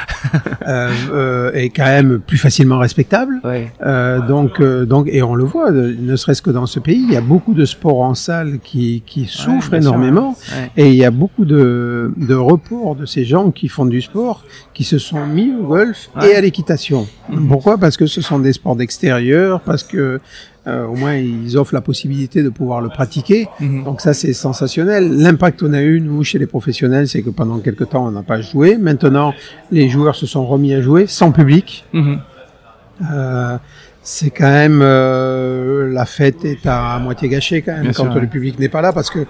euh, 0.66 0.90
euh, 1.12 1.52
est 1.52 1.70
quand 1.70 1.84
même 1.84 2.18
plus 2.18 2.38
facilement 2.38 2.78
respectable. 2.78 3.40
Ouais. 3.44 3.72
Euh, 3.84 4.20
donc, 4.26 4.60
euh, 4.60 4.84
donc, 4.84 5.08
et 5.10 5.22
on 5.22 5.34
le 5.34 5.44
voit, 5.44 5.70
ne 5.70 6.16
serait-ce 6.16 6.42
que 6.42 6.50
dans 6.50 6.66
ce 6.66 6.80
pays, 6.80 7.04
il 7.06 7.12
y 7.12 7.16
a 7.16 7.20
beaucoup 7.20 7.54
de 7.54 7.64
sports 7.64 8.00
en 8.00 8.14
salle 8.14 8.58
qui, 8.62 9.02
qui 9.06 9.26
souffrent 9.26 9.72
ouais, 9.72 9.78
énormément, 9.78 10.36
ouais. 10.52 10.70
et 10.76 10.88
il 10.88 10.96
y 10.96 11.04
a 11.04 11.10
beaucoup 11.10 11.44
de, 11.44 12.12
de 12.16 12.34
reports 12.34 12.96
de 12.96 13.06
ces 13.06 13.24
gens 13.24 13.50
qui 13.50 13.68
font 13.68 13.86
du 13.86 14.00
sport, 14.00 14.44
qui 14.74 14.84
se 14.84 14.98
sont 14.98 15.26
mis 15.26 15.52
au 15.54 15.66
golf 15.66 16.10
et 16.22 16.34
à 16.34 16.40
l'équitation. 16.40 17.06
Mmh. 17.28 17.48
Pourquoi? 17.48 17.78
Parce 17.78 17.96
que 17.96 18.06
ce 18.06 18.20
sont 18.20 18.38
des 18.38 18.52
sports 18.52 18.76
d'extérieur, 18.76 19.60
parce 19.60 19.82
que 19.82 20.20
au 20.66 20.94
moins 20.94 21.14
ils 21.14 21.56
offrent 21.56 21.74
la 21.74 21.80
possibilité 21.80 22.42
de 22.42 22.48
pouvoir 22.48 22.80
le 22.80 22.88
pratiquer. 22.88 23.46
Mhm. 23.60 23.84
Donc 23.84 24.00
ça 24.00 24.14
c'est 24.14 24.32
sensationnel. 24.32 25.12
L'impact 25.16 25.60
qu'on 25.60 25.72
a 25.74 25.82
eu 25.82 26.00
nous 26.00 26.24
chez 26.24 26.38
les 26.38 26.46
professionnels, 26.46 27.06
c'est 27.08 27.22
que 27.22 27.30
pendant 27.30 27.58
quelques 27.60 27.88
temps 27.90 28.06
on 28.06 28.10
n'a 28.10 28.22
pas 28.22 28.40
joué. 28.40 28.76
Maintenant 28.76 29.32
les 29.70 29.88
joueurs 29.88 30.16
se 30.16 30.26
sont 30.26 30.44
remis 30.46 30.74
à 30.74 30.80
jouer 30.80 31.06
sans 31.06 31.30
public. 31.32 31.84
Mhm. 31.92 32.18
Euh, 33.12 33.58
c'est 34.02 34.30
quand 34.30 34.44
même 34.50 34.80
euh, 34.82 35.92
la 35.92 36.06
fête 36.06 36.44
est 36.44 36.66
à 36.66 36.98
moitié 36.98 37.28
gâchée 37.28 37.60
quand 37.62 37.72
même 37.72 37.82
Bien 37.82 37.92
quand 37.92 38.04
sûr, 38.04 38.14
ouais. 38.14 38.20
le 38.20 38.26
public 38.26 38.58
n'est 38.58 38.68
pas 38.68 38.80
là 38.80 38.92
parce 38.92 39.10
que 39.10 39.26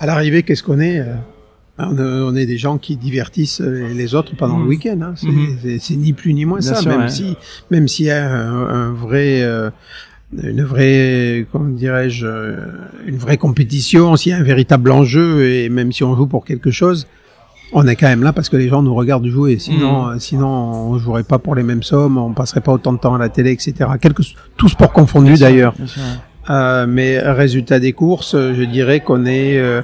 à 0.00 0.06
l'arrivée 0.06 0.42
qu'est-ce 0.44 0.62
qu'on 0.62 0.80
est 0.80 1.00
euh, 1.00 1.14
on, 1.78 1.96
est- 1.98 2.00
on 2.00 2.36
est 2.36 2.46
des 2.46 2.56
gens 2.56 2.78
qui 2.78 2.96
divertissent 2.96 3.60
les 3.60 4.14
autres 4.14 4.36
pendant 4.36 4.58
le 4.58 4.62
Mhm. 4.62 4.68
week-end. 4.68 5.00
Hein. 5.02 5.14
C'est 5.80 5.96
ni 5.96 6.12
plus 6.12 6.32
ni 6.32 6.44
moins 6.44 6.60
Bien 6.60 6.74
ça. 6.74 6.80
sûr, 6.80 6.90
même 6.92 7.00
ouais. 7.02 7.08
si 7.08 7.36
même 7.70 7.88
s'il 7.88 8.06
y 8.06 8.10
a 8.12 8.24
un, 8.32 8.68
un 8.68 8.92
vrai 8.92 9.42
euh, 9.42 9.70
une 10.42 10.62
vraie 10.64 11.46
comment 11.52 11.68
dirais-je 11.70 12.26
euh, 12.26 12.56
une 13.06 13.16
vraie 13.16 13.36
compétition, 13.36 14.16
s'il 14.16 14.32
y 14.32 14.34
a 14.34 14.38
un 14.38 14.42
véritable 14.42 14.90
enjeu 14.90 15.46
et 15.48 15.68
même 15.68 15.92
si 15.92 16.02
on 16.04 16.16
joue 16.16 16.26
pour 16.26 16.44
quelque 16.44 16.70
chose, 16.70 17.06
on 17.72 17.86
est 17.86 17.96
quand 17.96 18.08
même 18.08 18.22
là 18.22 18.32
parce 18.32 18.48
que 18.48 18.56
les 18.56 18.68
gens 18.68 18.82
nous 18.82 18.94
regardent 18.94 19.26
jouer. 19.26 19.58
Sinon, 19.58 20.06
Mhm. 20.06 20.12
euh, 20.12 20.18
sinon 20.18 20.48
on 20.48 20.98
jouerait 20.98 21.24
pas 21.24 21.38
pour 21.38 21.54
les 21.54 21.62
mêmes 21.62 21.82
sommes, 21.82 22.18
on 22.18 22.32
passerait 22.32 22.60
pas 22.60 22.72
autant 22.72 22.92
de 22.92 22.98
temps 22.98 23.14
à 23.14 23.18
la 23.18 23.28
télé, 23.28 23.52
etc. 23.52 23.74
Quelque, 24.00 24.22
tout 24.56 24.68
sport 24.68 24.92
confondu 24.92 25.34
d'ailleurs. 25.38 25.74
Euh, 26.50 26.86
mais 26.86 27.18
résultat 27.20 27.78
des 27.80 27.92
courses, 27.92 28.34
euh, 28.34 28.54
je 28.54 28.62
dirais 28.64 29.00
qu'on 29.00 29.24
est 29.24 29.56
euh, 29.58 29.80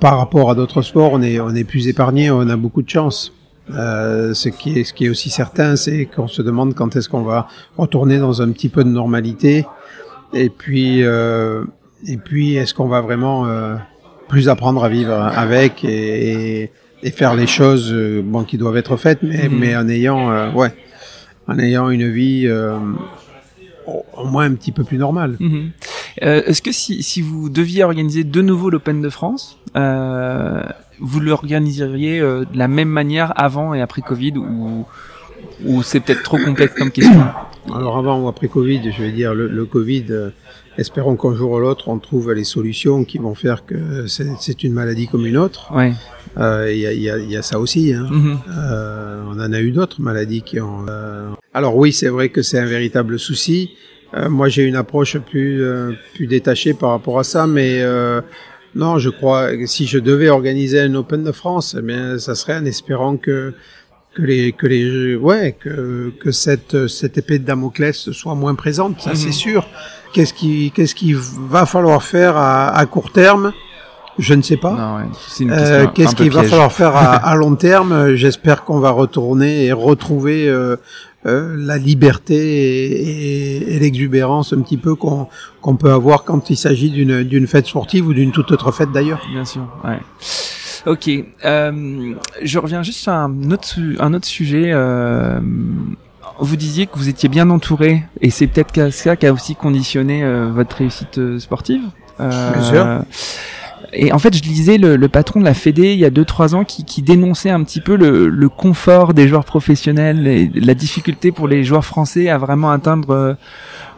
par 0.00 0.18
rapport 0.18 0.50
à 0.50 0.54
d'autres 0.56 0.82
sports, 0.82 1.12
on 1.12 1.22
est 1.22 1.38
on 1.38 1.54
est 1.54 1.62
plus 1.64 1.86
épargné, 1.86 2.30
on 2.30 2.48
a 2.48 2.56
beaucoup 2.56 2.82
de 2.82 2.90
chance. 2.90 3.32
Euh, 3.72 4.34
ce 4.34 4.48
qui 4.48 4.76
est 4.80 4.82
ce 4.84 4.92
qui 4.92 5.04
est 5.04 5.08
aussi 5.08 5.30
certain, 5.30 5.76
c'est 5.76 6.06
qu'on 6.06 6.26
se 6.26 6.42
demande 6.42 6.74
quand 6.74 6.96
est-ce 6.96 7.08
qu'on 7.08 7.22
va 7.22 7.46
retourner 7.78 8.18
dans 8.18 8.42
un 8.42 8.50
petit 8.50 8.68
peu 8.68 8.82
de 8.82 8.88
normalité. 8.88 9.64
Et 10.34 10.48
puis 10.48 11.02
euh, 11.02 11.64
et 12.06 12.16
puis 12.16 12.56
est-ce 12.56 12.74
qu'on 12.74 12.88
va 12.88 13.00
vraiment 13.00 13.46
euh, 13.46 13.76
plus 14.28 14.48
apprendre 14.48 14.82
à 14.84 14.88
vivre 14.88 15.12
avec 15.14 15.84
et, 15.84 16.62
et, 16.62 16.70
et 17.02 17.10
faire 17.10 17.34
les 17.34 17.46
choses 17.46 17.92
euh, 17.92 18.22
bon 18.24 18.44
qui 18.44 18.56
doivent 18.58 18.76
être 18.76 18.96
faites, 18.96 19.22
mais 19.22 19.48
Mhm. 19.48 19.58
mais 19.58 19.76
en 19.76 19.88
ayant 19.88 20.30
euh, 20.30 20.50
ouais 20.52 20.74
en 21.48 21.58
ayant 21.58 21.90
une 21.90 22.10
vie 22.10 22.44
euh, 22.46 22.76
au 23.86 24.04
au 24.16 24.26
moins 24.26 24.44
un 24.44 24.54
petit 24.54 24.72
peu 24.72 24.84
plus 24.84 24.98
normale. 24.98 25.36
Mhm. 25.40 25.70
Euh, 26.22 26.42
Est-ce 26.46 26.62
que 26.62 26.72
si, 26.72 27.02
si 27.02 27.20
vous 27.22 27.48
deviez 27.48 27.84
organiser 27.84 28.22
de 28.24 28.42
nouveau 28.42 28.70
l'Open 28.70 29.00
de 29.02 29.08
France, 29.08 29.58
euh, 29.76 30.62
vous 31.00 31.20
l'organiseriez 31.20 32.20
euh, 32.20 32.44
de 32.44 32.56
la 32.58 32.68
même 32.68 32.88
manière 32.90 33.32
avant 33.36 33.74
et 33.74 33.80
après 33.80 34.02
Covid 34.02 34.34
ou, 34.36 34.86
ou 35.66 35.82
c'est 35.82 36.00
peut-être 36.00 36.22
trop 36.22 36.38
complexe 36.38 36.74
comme 36.76 36.90
question 36.90 37.24
Alors 37.74 37.96
avant 37.98 38.20
ou 38.20 38.28
après 38.28 38.48
Covid, 38.48 38.90
je 38.90 39.02
vais 39.02 39.12
dire 39.12 39.34
le, 39.34 39.46
le 39.48 39.64
Covid, 39.64 40.06
euh, 40.10 40.30
espérons 40.78 41.16
qu'un 41.16 41.34
jour 41.34 41.52
ou 41.52 41.58
l'autre 41.60 41.88
on 41.88 41.98
trouve 41.98 42.32
les 42.32 42.44
solutions 42.44 43.04
qui 43.04 43.18
vont 43.18 43.34
faire 43.34 43.64
que 43.64 44.06
c'est 44.08 44.26
c'est 44.40 44.64
une 44.64 44.72
maladie 44.72 45.06
comme 45.06 45.26
une 45.26 45.36
autre. 45.36 45.72
Ouais. 45.74 45.92
Euh, 46.38 46.72
Il 46.72 46.78
y, 46.78 46.86
a, 46.86 46.92
il 46.92 47.00
y, 47.02 47.10
a, 47.10 47.18
il 47.18 47.30
y 47.30 47.36
a 47.36 47.42
ça 47.42 47.58
aussi. 47.60 47.92
Hein. 47.92 48.08
Mhm. 48.10 48.38
Euh, 48.48 49.22
on 49.28 49.38
en 49.40 49.52
a 49.52 49.60
eu 49.60 49.70
d'autres 49.70 50.00
maladies 50.00 50.42
qui 50.42 50.60
ont. 50.60 50.86
euh, 50.88 51.28
Alors 51.54 51.76
oui, 51.76 51.92
c'est 51.92 52.08
vrai 52.08 52.30
que 52.30 52.42
c'est 52.42 52.58
un 52.58 52.64
véritable 52.66 53.18
souci. 53.18 53.70
Euh, 54.14 54.28
moi, 54.28 54.48
j'ai 54.48 54.64
une 54.64 54.76
approche 54.76 55.16
plus 55.18 55.62
euh, 55.62 55.92
plus 56.14 56.26
détachée 56.26 56.74
par 56.74 56.90
rapport 56.90 57.18
à 57.18 57.24
ça, 57.24 57.46
mais 57.46 57.80
euh, 57.82 58.20
non, 58.74 58.98
je 58.98 59.10
crois 59.10 59.56
que 59.56 59.66
si 59.66 59.86
je 59.86 59.98
devais 59.98 60.28
organiser 60.30 60.80
un 60.80 60.94
Open 60.94 61.22
de 61.22 61.32
France, 61.32 61.76
eh 61.78 61.82
bien, 61.82 62.18
ça 62.18 62.34
serait 62.34 62.56
en 62.56 62.64
espérant 62.64 63.16
que 63.18 63.54
que 64.14 64.22
les 64.22 64.52
que 64.52 64.66
les 64.66 65.16
ouais 65.16 65.56
que 65.58 66.12
que 66.20 66.30
cette 66.32 66.86
cette 66.86 67.16
épée 67.18 67.38
de 67.38 67.44
Damoclès 67.44 68.10
soit 68.12 68.34
moins 68.34 68.54
présente, 68.54 69.00
ça 69.00 69.10
Mhm. 69.10 69.16
c'est 69.16 69.32
sûr. 69.32 69.66
Qu'est-ce 70.12 70.34
qui 70.34 70.70
qu'est-ce 70.74 70.94
qu'il 70.94 71.16
va 71.16 71.64
falloir 71.66 72.02
faire 72.02 72.36
à, 72.36 72.68
à 72.68 72.84
court 72.86 73.10
terme? 73.12 73.52
Je 74.18 74.34
ne 74.34 74.42
sais 74.42 74.58
pas. 74.58 75.00
Euh, 75.40 75.86
Qu'est-ce 75.94 76.14
peu 76.14 76.24
qu'il 76.24 76.32
va 76.32 76.42
falloir 76.42 76.70
faire 76.70 76.94
à, 76.94 77.14
à 77.30 77.34
long 77.34 77.54
terme? 77.54 77.92
Euh, 77.92 78.14
J'espère 78.14 78.64
qu'on 78.64 78.78
va 78.78 78.90
retourner 78.90 79.64
et 79.64 79.72
retrouver 79.72 80.46
euh, 80.50 80.76
euh, 81.24 81.54
la 81.56 81.78
liberté 81.78 82.34
et, 82.36 83.62
et- 83.62 83.74
et 83.74 83.78
l'exubérance 83.78 84.52
un 84.52 84.60
petit 84.60 84.76
peu 84.76 84.94
qu'on 84.94 85.28
qu'on 85.62 85.76
peut 85.76 85.90
avoir 85.92 86.24
quand 86.24 86.50
il 86.50 86.58
s'agit 86.58 86.90
d'une 86.90 87.22
d'une 87.22 87.46
fête 87.46 87.66
sportive 87.66 88.06
ou 88.06 88.12
d'une 88.12 88.32
toute 88.32 88.52
autre 88.52 88.70
fête 88.70 88.92
d'ailleurs. 88.92 89.22
Bien 89.32 89.46
sûr, 89.46 89.62
ouais. 89.84 89.98
Ok, 90.86 91.08
euh, 91.44 92.14
je 92.42 92.58
reviens 92.58 92.82
juste 92.82 92.98
sur 93.00 93.12
un 93.12 93.50
autre, 93.50 93.64
su- 93.66 93.96
un 94.00 94.14
autre 94.14 94.26
sujet. 94.26 94.70
Euh, 94.72 95.38
vous 96.40 96.56
disiez 96.56 96.86
que 96.86 96.96
vous 96.96 97.08
étiez 97.08 97.28
bien 97.28 97.50
entouré, 97.50 98.02
et 98.20 98.30
c'est 98.30 98.48
peut-être 98.48 98.92
ça 98.92 99.14
qui 99.16 99.26
a 99.26 99.32
aussi 99.32 99.54
conditionné 99.54 100.24
euh, 100.24 100.50
votre 100.52 100.76
réussite 100.76 101.18
euh, 101.18 101.38
sportive. 101.38 101.82
Euh, 102.20 102.52
Bien 102.52 102.62
sûr. 102.62 102.86
Et 103.94 104.10
en 104.10 104.18
fait, 104.18 104.34
je 104.34 104.42
lisais 104.42 104.78
le, 104.78 104.96
le 104.96 105.08
patron 105.08 105.38
de 105.40 105.44
la 105.44 105.52
Fédé 105.52 105.92
il 105.92 105.98
y 105.98 106.06
a 106.06 106.10
deux 106.10 106.24
trois 106.24 106.54
ans 106.54 106.64
qui, 106.64 106.84
qui 106.86 107.02
dénonçait 107.02 107.50
un 107.50 107.62
petit 107.62 107.80
peu 107.82 107.94
le, 107.94 108.28
le 108.28 108.48
confort 108.48 109.12
des 109.12 109.28
joueurs 109.28 109.44
professionnels 109.44 110.26
et 110.26 110.50
la 110.54 110.72
difficulté 110.74 111.30
pour 111.30 111.46
les 111.46 111.62
joueurs 111.62 111.84
français 111.84 112.30
à 112.30 112.38
vraiment 112.38 112.70
atteindre 112.70 113.36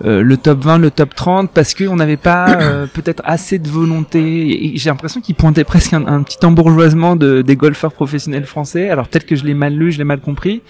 euh, 0.05 0.22
le 0.22 0.36
top 0.36 0.61
20, 0.64 0.78
le 0.78 0.90
top 0.90 1.14
30 1.14 1.51
parce 1.53 1.74
qu'on 1.74 1.97
n'avait 1.97 2.16
pas 2.16 2.49
euh, 2.61 2.86
peut-être 2.92 3.22
assez 3.24 3.59
de 3.59 3.68
volonté. 3.68 4.72
J'ai 4.74 4.90
l'impression 4.90 5.20
qu'il 5.20 5.34
pointait 5.34 5.64
presque 5.64 5.92
un, 5.92 6.07
un 6.07 6.22
petit 6.22 6.45
embourgeoisement 6.45 7.16
de, 7.16 7.42
des 7.42 7.57
golfeurs 7.57 7.92
professionnels 7.92 8.47
français. 8.47 8.90
Alors 8.90 9.07
peut-être 9.09 9.26
que 9.26 9.36
je 9.36 9.45
l'ai 9.45 9.55
mal 9.55 9.74
lu, 9.74 9.92
je 9.92 9.99
l'ai 9.99 10.05
mal 10.05 10.20
compris. 10.20 10.62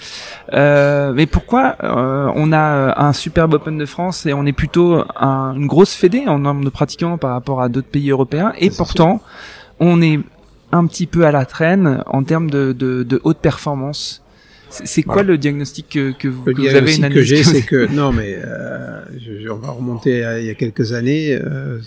Euh, 0.52 1.12
mais 1.14 1.26
pourquoi 1.26 1.76
euh, 1.82 2.30
on 2.34 2.52
a 2.52 2.58
euh, 2.58 2.92
un 2.96 3.12
superbe 3.12 3.54
Open 3.54 3.78
de 3.78 3.86
France 3.86 4.26
et 4.26 4.32
on 4.34 4.44
est 4.46 4.52
plutôt 4.52 5.02
un- 5.16 5.54
une 5.54 5.66
grosse 5.66 5.94
fédé 5.94 6.24
en 6.26 6.38
nombre 6.38 6.64
de 6.64 6.70
pratiquants 6.70 7.16
par 7.18 7.30
rapport 7.32 7.62
à 7.62 7.68
d'autres 7.68 7.88
pays 7.88 8.10
européens? 8.10 8.52
Et 8.58 8.70
pourtant 8.70 9.20
on 9.80 10.02
est 10.02 10.20
un 10.72 10.86
petit 10.86 11.06
peu 11.06 11.24
à 11.24 11.30
la 11.30 11.44
traîne 11.46 12.02
en 12.06 12.24
termes 12.24 12.50
de, 12.50 12.72
de, 12.72 13.04
de 13.04 13.20
haute 13.24 13.38
performance. 13.38 14.23
C'est 14.84 15.02
quoi 15.02 15.14
Voilà. 15.14 15.28
le 15.32 15.38
diagnostic 15.38 15.88
que, 15.90 16.12
que 16.12 16.28
vous, 16.28 16.42
Le 16.46 16.52
que 16.52 16.60
vous 16.62 16.66
avez 16.68 16.80
diagnostic 16.92 17.04
une 17.06 17.12
que 17.14 17.22
j'ai, 17.22 17.42
c'est 17.44 17.62
que 17.62 17.86
non, 17.94 18.12
mais 18.12 18.36
euh, 18.44 19.00
je, 19.18 19.40
je- 19.42 19.48
on 19.48 19.56
va 19.56 19.70
remonter 19.70 20.24
à 20.24 20.40
il 20.40 20.46
y 20.46 20.50
a 20.50 20.54
quelques 20.54 20.92
années. 20.92 21.32
euh, 21.40 21.78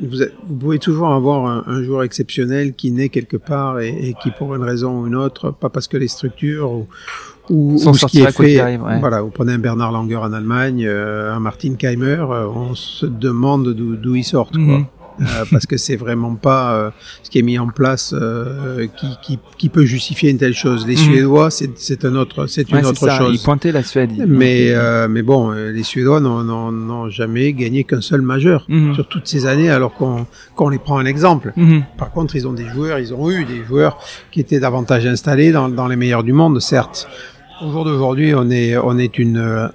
vous, 0.00 0.18
pouvez 0.60 0.78
toujours 0.78 1.08
avoir 1.12 1.46
un, 1.46 1.64
un 1.66 1.82
joueur 1.82 2.04
exceptionnel 2.04 2.74
qui 2.74 2.92
naît 2.92 3.08
quelque 3.08 3.36
part 3.36 3.80
et, 3.80 3.88
et 3.88 4.14
qui, 4.22 4.30
pour 4.30 4.54
une 4.54 4.62
raison 4.62 5.00
ou 5.00 5.06
une 5.08 5.16
autre, 5.16 5.50
pas 5.50 5.70
parce 5.70 5.88
que 5.88 5.96
les 5.96 6.06
structures 6.06 6.70
ou, 6.70 6.86
ou, 7.50 7.74
ou 7.74 7.94
ce 7.94 8.06
qui 8.06 8.20
est 8.20 8.30
fait, 8.30 8.60
arrive, 8.60 8.82
ouais. 8.84 9.00
voilà, 9.00 9.22
vous 9.22 9.30
prenez 9.30 9.54
un 9.54 9.58
Bernard 9.58 9.90
Langer 9.90 10.16
en 10.16 10.32
Allemagne, 10.32 10.84
euh, 10.86 11.32
un 11.34 11.40
Martin 11.40 11.74
Keimer, 11.74 12.18
on 12.54 12.76
se 12.76 13.06
demande 13.06 13.74
d'où 13.74 14.14
ils 14.14 14.22
sortent, 14.22 14.56
quoi. 14.64 14.88
Parce 15.50 15.66
que 15.66 15.76
c'est 15.76 15.96
vraiment 15.96 16.34
pas 16.34 16.72
euh, 16.74 16.90
ce 17.22 17.30
qui 17.30 17.38
est 17.38 17.42
mis 17.42 17.58
en 17.58 17.68
place 17.68 18.14
euh, 18.16 18.86
qui, 18.98 19.06
qui, 19.22 19.38
qui 19.58 19.68
peut 19.68 19.84
justifier 19.84 20.30
une 20.30 20.38
telle 20.38 20.54
chose. 20.54 20.86
Les 20.86 20.94
Mhm. 20.94 20.98
Suédois, 21.00 21.50
c'est 21.50 22.04
un 22.04 22.14
autre, 22.16 22.46
c'est 22.46 22.70
Ouais, 22.72 22.80
une 22.80 22.86
autre 22.86 22.98
ça. 23.06 23.18
chose. 23.18 23.34
Il 23.40 23.42
pointait 23.44 23.72
la 23.72 23.82
Suède. 23.82 24.10
Mais, 24.26 24.70
euh, 24.70 25.08
mais 25.08 25.22
bon, 25.22 25.52
euh, 25.52 25.70
les 25.72 25.82
Suédois 25.82 26.20
n'ont- 26.20 27.08
jamais 27.10 27.52
gagné 27.52 27.84
qu'un 27.84 28.00
seul 28.00 28.20
majeur 28.22 28.64
Mhm. 28.68 28.94
sur 28.94 29.06
toutes 29.08 29.26
ces 29.26 29.46
années, 29.46 29.70
alors 29.70 29.94
qu'on 29.94 30.68
les 30.68 30.78
prend 30.78 30.98
un 30.98 31.06
exemple. 31.06 31.52
Mhm. 31.56 31.84
Par 31.96 32.10
contre, 32.10 32.36
ils 32.36 32.46
ont 32.46 32.52
des 32.52 32.66
joueurs, 32.68 32.98
ils 32.98 33.14
ont 33.14 33.30
eu 33.30 33.44
des 33.44 33.62
joueurs 33.66 33.98
qui 34.30 34.40
étaient 34.40 34.60
davantage 34.60 35.06
installés 35.06 35.52
dans, 35.52 35.68
dans 35.68 35.86
les 35.88 35.96
meilleurs 35.96 36.22
du 36.24 36.32
monde, 36.32 36.60
certes. 36.60 37.08
Au 37.64 37.70
jour 37.72 37.84
d'aujourd'hui, 37.84 38.34
on 38.34 38.50
est, 38.50 38.76
on 38.76 38.98
est 38.98 39.18
une, 39.18 39.38
euh, 39.38 39.68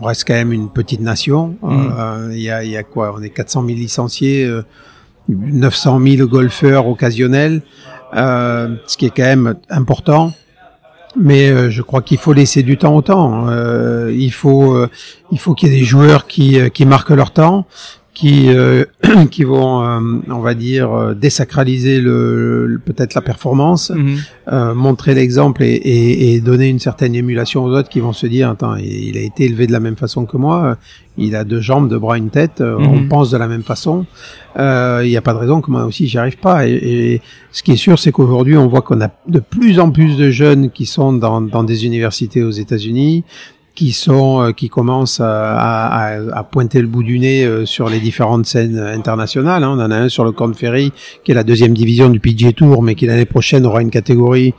on 0.00 0.06
reste 0.06 0.24
quand 0.26 0.34
même 0.34 0.52
une 0.52 0.68
petite 0.70 1.00
nation. 1.00 1.56
Mhm. 1.62 1.94
Euh, 1.98 2.28
Il 2.32 2.40
y, 2.40 2.50
a, 2.50 2.64
y 2.64 2.76
a 2.76 2.82
quoi? 2.82 3.14
On 3.16 3.22
est 3.22 3.30
400 3.30 3.64
000 3.66 3.76
licenciés, 3.78 4.44
euh, 4.44 4.64
900 5.28 6.00
000 6.04 6.28
golfeurs 6.28 6.86
occasionnels, 6.86 7.62
euh, 8.14 8.74
ce 8.86 8.96
qui 8.96 9.06
est 9.06 9.10
quand 9.10 9.22
même 9.22 9.54
important. 9.70 10.32
Mais 11.14 11.50
euh, 11.50 11.68
je 11.70 11.82
crois 11.82 12.00
qu'il 12.00 12.16
faut 12.16 12.32
laisser 12.32 12.62
du 12.62 12.78
temps 12.78 12.96
au 12.96 13.02
temps. 13.02 13.46
Euh, 13.48 14.10
il 14.16 14.32
faut, 14.32 14.74
euh, 14.74 14.88
il 15.30 15.38
faut 15.38 15.54
qu'il 15.54 15.68
y 15.68 15.76
ait 15.76 15.78
des 15.80 15.84
joueurs 15.84 16.26
qui, 16.26 16.58
euh, 16.58 16.70
qui 16.70 16.86
marquent 16.86 17.10
leur 17.10 17.32
temps, 17.32 17.66
qui, 18.14 18.50
euh, 18.50 18.84
qui 19.30 19.44
vont, 19.44 19.82
euh, 19.82 19.98
on 20.30 20.40
va 20.40 20.52
dire, 20.54 20.92
euh, 20.92 21.14
désacraliser 21.14 22.00
le, 22.00 22.66
le- 22.66 22.78
peut-être 22.78 23.14
la 23.14 23.22
performance, 23.22 23.90
Mhm. 23.90 24.16
euh, 24.52 24.74
montrer 24.74 25.14
l'exemple 25.14 25.62
et, 25.62 25.68
et, 25.72 26.34
et 26.34 26.40
donner 26.40 26.68
une 26.68 26.78
certaine 26.78 27.14
émulation 27.14 27.64
aux 27.64 27.70
autres 27.74 27.88
qui 27.88 28.00
vont 28.00 28.12
se 28.12 28.26
dire, 28.26 28.50
attends, 28.50 28.76
il 28.76 29.16
a 29.16 29.20
été 29.22 29.44
élevé 29.46 29.66
de 29.66 29.72
la 29.72 29.80
même 29.80 29.96
façon 29.96 30.26
que 30.26 30.36
moi, 30.36 30.64
euh, 30.64 30.74
il 31.16 31.36
a 31.36 31.44
deux 31.44 31.60
jambes, 31.60 31.88
deux 31.88 31.98
bras, 31.98 32.18
une 32.18 32.30
tête, 32.30 32.60
euh, 32.60 32.78
Mhm. 32.78 32.86
on 32.86 33.08
pense 33.08 33.30
de 33.30 33.36
la 33.38 33.48
même 33.48 33.62
façon. 33.62 34.04
Euh, 34.58 35.00
Il 35.04 35.08
n'y 35.08 35.16
a 35.16 35.22
pas 35.22 35.32
de 35.32 35.38
raison 35.38 35.62
que 35.62 35.70
moi 35.70 35.84
aussi 35.86 36.06
j'y 36.06 36.18
arrive 36.18 36.36
pas. 36.38 36.66
Et, 36.68 36.72
et 36.74 37.22
ce 37.50 37.62
qui 37.62 37.72
est 37.72 37.76
sûr, 37.76 37.98
c'est 37.98 38.12
qu'aujourd'hui, 38.12 38.56
on 38.58 38.66
voit 38.66 38.82
qu'on 38.82 39.00
a 39.00 39.08
de 39.26 39.40
plus 39.40 39.80
en 39.80 39.90
plus 39.90 40.16
de 40.18 40.30
jeunes 40.30 40.70
qui 40.70 40.84
sont 40.84 41.14
dans, 41.14 41.40
dans 41.40 41.64
des 41.64 41.86
universités 41.86 42.42
aux 42.42 42.50
États-Unis, 42.50 43.24
qui 43.74 43.92
sont 43.92 44.42
euh, 44.42 44.52
qui 44.52 44.68
commencent 44.68 45.20
à, 45.20 45.56
à, 45.56 46.16
à, 46.32 46.42
pointer 46.44 46.80
le 46.80 46.86
bout 46.86 47.02
du 47.02 47.18
nez 47.18 47.44
euh, 47.44 47.64
sur 47.64 47.88
les 47.88 48.00
différentes 48.00 48.46
scènes 48.46 48.78
internationales. 48.78 49.64
Hein. 49.64 49.76
On 49.76 49.80
en 49.80 49.90
a 49.90 49.96
un 49.96 50.08
sur 50.08 50.24
le 50.24 50.32
Corn 50.32 50.54
Ferry, 50.54 50.92
qui 51.24 51.32
est 51.32 51.34
la 51.34 51.44
deuxième 51.44 51.72
division 51.72 52.10
du 52.10 52.20
PGA 52.20 52.52
Tour, 52.52 52.82
mais 52.82 52.94
qui 52.94 53.06
l'année 53.06 53.24
prochaine 53.24 53.64
aura 53.64 53.80
une 53.80 53.90
catégorie 53.90 54.54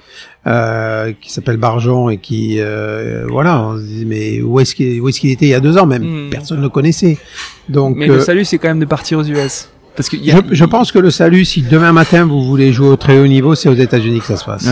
euh, 0.46 1.14
qui 1.22 1.32
s'appelle 1.32 1.56
Barjon 1.56 2.10
et 2.10 2.18
qui 2.18 2.58
euh, 2.60 3.26
voilà 3.30 3.62
on 3.62 3.78
se 3.78 3.84
dit 3.84 4.06
mais 4.06 4.42
où 4.42 4.60
est-ce 4.60 4.76
qu'il 4.76 5.00
où 5.00 5.08
est-ce 5.08 5.22
qu'il 5.22 5.30
était 5.30 5.46
il 5.46 5.52
y 5.52 5.54
a 5.54 5.62
deux 5.62 5.78
ans? 5.78 5.86
Même 5.86 6.04
hmm. 6.04 6.30
personne 6.32 6.58
ne 6.58 6.64
le 6.64 6.70
connaissait 6.70 7.18
donc 7.70 7.96
mais 7.96 8.08
le 8.08 8.20
salut 8.20 8.44
c'est 8.44 8.58
quand 8.58 8.68
même 8.68 8.82
de 8.82 8.86
partir 8.86 9.20
aux 9.20 9.24
US 9.24 9.70
parce 9.96 10.10
que 10.10 10.18
je, 10.18 10.36
je, 10.52 10.66
pense 10.66 10.92
que 10.92 11.00
le 11.00 11.12
salut 11.12 11.46
si 11.46 11.62
demain 11.62 11.94
matin 11.94 12.26
vous 12.26 12.44
voulez 12.44 12.74
jouer 12.74 12.90
au 12.90 12.98
très 12.98 13.18
haut 13.20 13.28
niveau 13.28 13.56
c'est 13.56 13.70
aux 13.70 13.74
États-Unis 13.74 14.20
que 14.20 14.26
ça 14.26 14.36
se 14.36 14.44
passe 14.44 14.68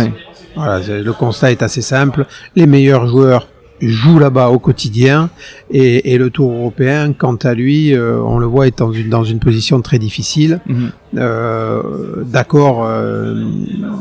voilà 0.57 0.81
le 0.85 1.13
constat 1.13 1.51
est 1.51 1.63
assez 1.63 1.81
simple 1.81 2.25
les 2.57 2.65
meilleurs 2.65 3.07
joueurs 3.07 3.47
joue 3.81 4.19
là-bas 4.19 4.49
au 4.49 4.59
quotidien 4.59 5.29
et, 5.69 6.13
et, 6.13 6.17
le 6.17 6.29
Tour 6.29 6.51
européen, 6.51 7.13
quant 7.13 7.35
à 7.35 7.53
lui, 7.53 7.93
euh, 7.93 8.19
on 8.21 8.37
le 8.37 8.45
voit 8.45 8.67
est 8.67 8.77
dans 8.77 8.91
une, 8.91 9.09
dans 9.09 9.23
une 9.23 9.39
position 9.39 9.81
très 9.81 9.99
difficile. 9.99 10.59
Mhm. 10.67 10.91
Euh, 11.17 11.81
D'accord, 12.25 12.85
euh, 12.85 13.33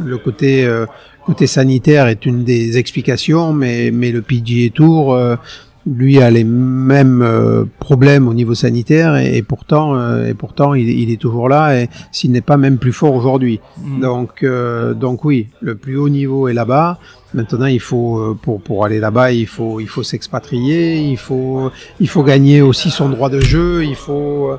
le 0.04 0.18
côté 0.18 0.64
euh, 0.64 0.86
côté 1.26 1.46
sanitaire 1.46 2.06
est 2.06 2.24
une 2.26 2.44
des 2.44 2.78
explications, 2.78 3.52
mais 3.52 3.90
mais 3.90 4.12
le 4.12 4.22
PGA 4.22 4.70
Tour 4.72 5.18
lui 5.90 6.22
a 6.22 6.30
les 6.30 6.44
mêmes 6.44 7.22
euh, 7.22 7.64
problèmes 7.80 8.28
au 8.28 8.34
niveau 8.34 8.54
sanitaire 8.54 9.16
et, 9.16 9.42
pourtant 9.42 9.96
euh, 9.96 10.28
et 10.28 10.34
pourtant 10.34 10.74
il, 10.74 10.88
il, 10.88 11.10
est 11.10 11.16
toujours 11.16 11.48
là 11.48 11.80
et 11.80 11.88
s'il 12.12 12.30
n'est 12.30 12.40
pas 12.40 12.56
même 12.56 12.78
plus 12.78 12.92
fort 12.92 13.14
aujourd'hui. 13.14 13.60
Mm. 13.82 14.00
Donc 14.00 14.42
euh, 14.42 14.94
donc 14.94 15.24
oui, 15.24 15.48
le 15.60 15.74
plus 15.74 15.96
haut 15.96 16.08
niveau 16.08 16.48
est 16.48 16.54
là-bas. 16.54 16.98
Maintenant, 17.32 17.66
il 17.66 17.80
faut 17.80 18.36
pour 18.42 18.60
pour 18.60 18.84
aller 18.84 18.98
là-bas, 18.98 19.32
il 19.32 19.46
faut 19.46 19.78
il 19.80 19.88
faut 19.88 20.02
s'expatrier, 20.02 20.98
il 20.98 21.16
faut 21.16 21.70
il 22.00 22.08
faut 22.08 22.24
gagner 22.24 22.60
aussi 22.60 22.90
son 22.90 23.08
droit 23.08 23.30
de 23.30 23.40
jeu, 23.40 23.84
il 23.84 23.94
faut 23.94 24.50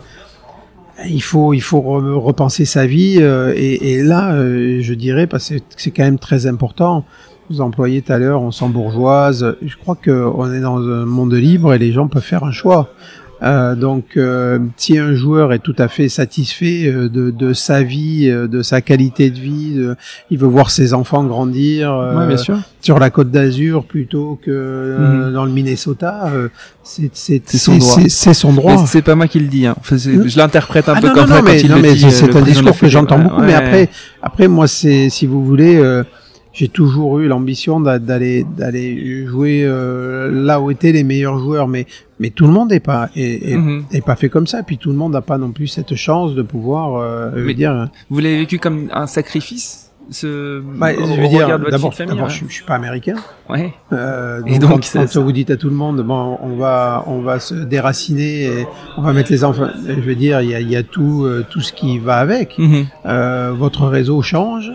il 1.05 1.21
faut 1.21 1.53
il 1.53 1.61
faut 1.61 1.81
repenser 1.81 2.63
sa 2.63 2.85
vie 2.85 3.17
et, 3.17 3.93
et 3.93 4.03
là 4.03 4.35
je 4.35 4.93
dirais 4.93 5.27
parce 5.27 5.49
que 5.49 5.55
c'est 5.75 5.91
quand 5.91 6.03
même 6.03 6.19
très 6.19 6.45
important 6.45 7.03
vous 7.51 7.61
employez 7.61 8.01
tout 8.01 8.13
à 8.13 8.17
l'heure, 8.17 8.41
on 8.41 8.51
sent 8.51 8.69
bourgeoise. 8.69 9.55
Je 9.61 9.75
crois 9.75 9.95
qu'on 9.95 10.53
est 10.53 10.61
dans 10.61 10.77
un 10.77 11.05
monde 11.05 11.33
libre 11.33 11.73
et 11.73 11.77
les 11.77 11.91
gens 11.91 12.07
peuvent 12.07 12.23
faire 12.23 12.43
un 12.43 12.51
choix. 12.51 12.89
Euh, 13.43 13.73
donc, 13.73 14.17
euh, 14.17 14.59
si 14.77 14.99
un 14.99 15.15
joueur 15.15 15.51
est 15.51 15.59
tout 15.59 15.75
à 15.79 15.87
fait 15.87 16.09
satisfait 16.09 16.85
euh, 16.85 17.09
de, 17.09 17.31
de 17.31 17.53
sa 17.53 17.81
vie, 17.81 18.29
euh, 18.29 18.47
de 18.47 18.61
sa 18.61 18.81
qualité 18.81 19.31
de 19.31 19.39
vie, 19.39 19.81
il 20.29 20.37
veut 20.37 20.47
voir 20.47 20.69
ses 20.69 20.93
enfants 20.93 21.23
grandir 21.23 21.91
bien 22.27 22.37
sûr. 22.37 22.59
sur 22.81 22.99
la 22.99 23.09
Côte 23.09 23.31
d'Azur 23.31 23.85
plutôt 23.85 24.39
que 24.43 24.97
mhm. 24.99 25.33
dans 25.33 25.45
le 25.45 25.51
Minnesota, 25.51 26.31
c'est 26.83 27.09
son 27.57 27.77
droit. 27.77 27.97
C'est 28.07 28.33
son 28.33 28.53
droit. 28.53 28.85
C'est 28.85 29.01
pas 29.01 29.15
moi 29.15 29.27
qui 29.27 29.39
le 29.39 29.47
dis. 29.47 29.65
Hein. 29.65 29.75
je 29.89 30.37
l'interprète 30.37 30.87
un 30.89 30.93
ah 30.95 31.01
peu 31.01 31.07
non, 31.07 31.13
comme 31.13 31.29
non, 31.29 31.35
ça 31.37 31.41
mais, 31.41 31.61
quand 31.61 31.69
non, 31.69 31.81
mais 31.81 31.95
C'est 31.95 32.35
un 32.35 32.41
discours 32.41 32.77
que 32.77 32.87
j'entends 32.87 33.19
beaucoup, 33.19 33.41
mais 33.41 33.55
après, 33.55 33.89
après 34.21 34.47
moi, 34.47 34.67
c'est 34.67 35.09
si 35.09 35.25
vous 35.25 35.43
voulez 35.43 35.81
j'ai 36.53 36.67
toujours 36.67 37.19
eu 37.19 37.27
l'ambition 37.27 37.79
d'aller 37.79 38.45
d'aller 38.57 39.25
jouer 39.25 39.63
euh, 39.63 40.29
là 40.31 40.59
où 40.59 40.69
étaient 40.71 40.91
les 40.91 41.03
meilleurs 41.03 41.39
joueurs 41.39 41.67
mais 41.67 41.85
mais 42.19 42.29
tout 42.29 42.45
le 42.45 42.51
monde 42.51 42.71
n'est 42.71 42.79
pas 42.79 43.09
est, 43.15 43.55
mhm. 43.55 43.85
pas 44.05 44.15
fait 44.15 44.29
comme 44.29 44.47
ça. 44.47 44.61
Puis 44.63 44.77
tout 44.77 44.91
le 44.91 44.95
monde 44.95 45.13
n'a 45.13 45.21
pas 45.21 45.37
non 45.37 45.51
plus 45.51 45.67
cette 45.67 45.95
chance 45.95 46.35
de 46.35 46.41
pouvoir 46.41 46.95
euh, 46.95 47.53
dire 47.53 47.89
vous 48.09 48.19
l'avez 48.19 48.37
vécu 48.37 48.59
comme 48.59 48.89
un 48.93 49.07
sacrifice 49.07 49.91
ce 50.11 50.59
bah, 50.59 50.93
je 50.93 51.21
veux 51.21 51.27
dire 51.29 51.47
d'abord 51.47 51.93
d'abord 51.97 52.29
je, 52.29 52.45
je, 52.47 52.53
suis 52.53 52.65
pas 52.65 52.75
américain. 52.75 53.15
Ouais. 53.49 53.73
Euh, 53.93 54.41
donc, 54.41 54.49
et 54.51 54.59
donc 54.59 54.85
quand, 54.91 55.05
quand 55.11 55.21
vous 55.21 55.31
dites 55.31 55.51
à 55.51 55.57
tout 55.57 55.69
le 55.69 55.75
monde 55.75 56.01
bon 56.01 56.37
on 56.41 56.55
va 56.57 57.03
on 57.07 57.21
va 57.21 57.39
se 57.39 57.55
déraciner 57.55 58.43
et 58.43 58.67
on 58.97 59.01
va 59.01 59.13
mettre 59.13 59.31
les 59.31 59.43
enfants 59.43 59.69
je 59.87 59.93
veux 59.93 60.15
dire 60.15 60.41
il 60.41 60.49
y 60.49 60.55
a, 60.55 60.59
il 60.59 60.69
y 60.69 60.75
a 60.75 60.83
tout 60.83 61.23
euh, 61.25 61.45
tout 61.49 61.61
ce 61.61 61.71
qui 61.71 61.97
va 61.99 62.17
avec. 62.17 62.57
Mhm. 62.57 62.85
euh, 63.05 63.53
votre 63.57 63.87
réseau 63.87 64.21
change 64.21 64.71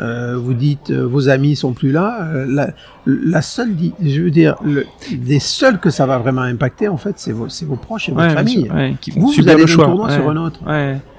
euh, 0.00 0.36
vous 0.36 0.54
dites 0.54 0.90
euh, 0.90 1.06
vos 1.06 1.28
amis 1.28 1.56
sont 1.56 1.72
plus 1.72 1.92
là. 1.92 2.18
Euh, 2.22 2.46
la, 2.48 2.70
la, 3.06 3.42
seule, 3.42 3.70
je 4.02 4.22
veux 4.22 4.30
dire, 4.30 4.56
le, 4.64 4.86
les 5.24 5.38
seuls 5.38 5.78
que 5.78 5.90
ça 5.90 6.06
va 6.06 6.18
vraiment 6.18 6.42
impacter 6.42 6.88
en 6.88 6.96
fait, 6.96 7.14
c'est 7.16 7.32
vos, 7.32 7.48
vos 7.62 7.76
proches 7.76 8.08
et 8.08 8.12
votre 8.12 8.32
famille. 8.32 8.70
qui 9.00 9.10
vous, 9.10 9.28
vous 9.28 9.48
allez 9.48 9.64
d'un 9.64 9.74
tournoi 9.74 10.10
sur 10.10 10.28
un 10.28 10.36
autre. 10.36 10.60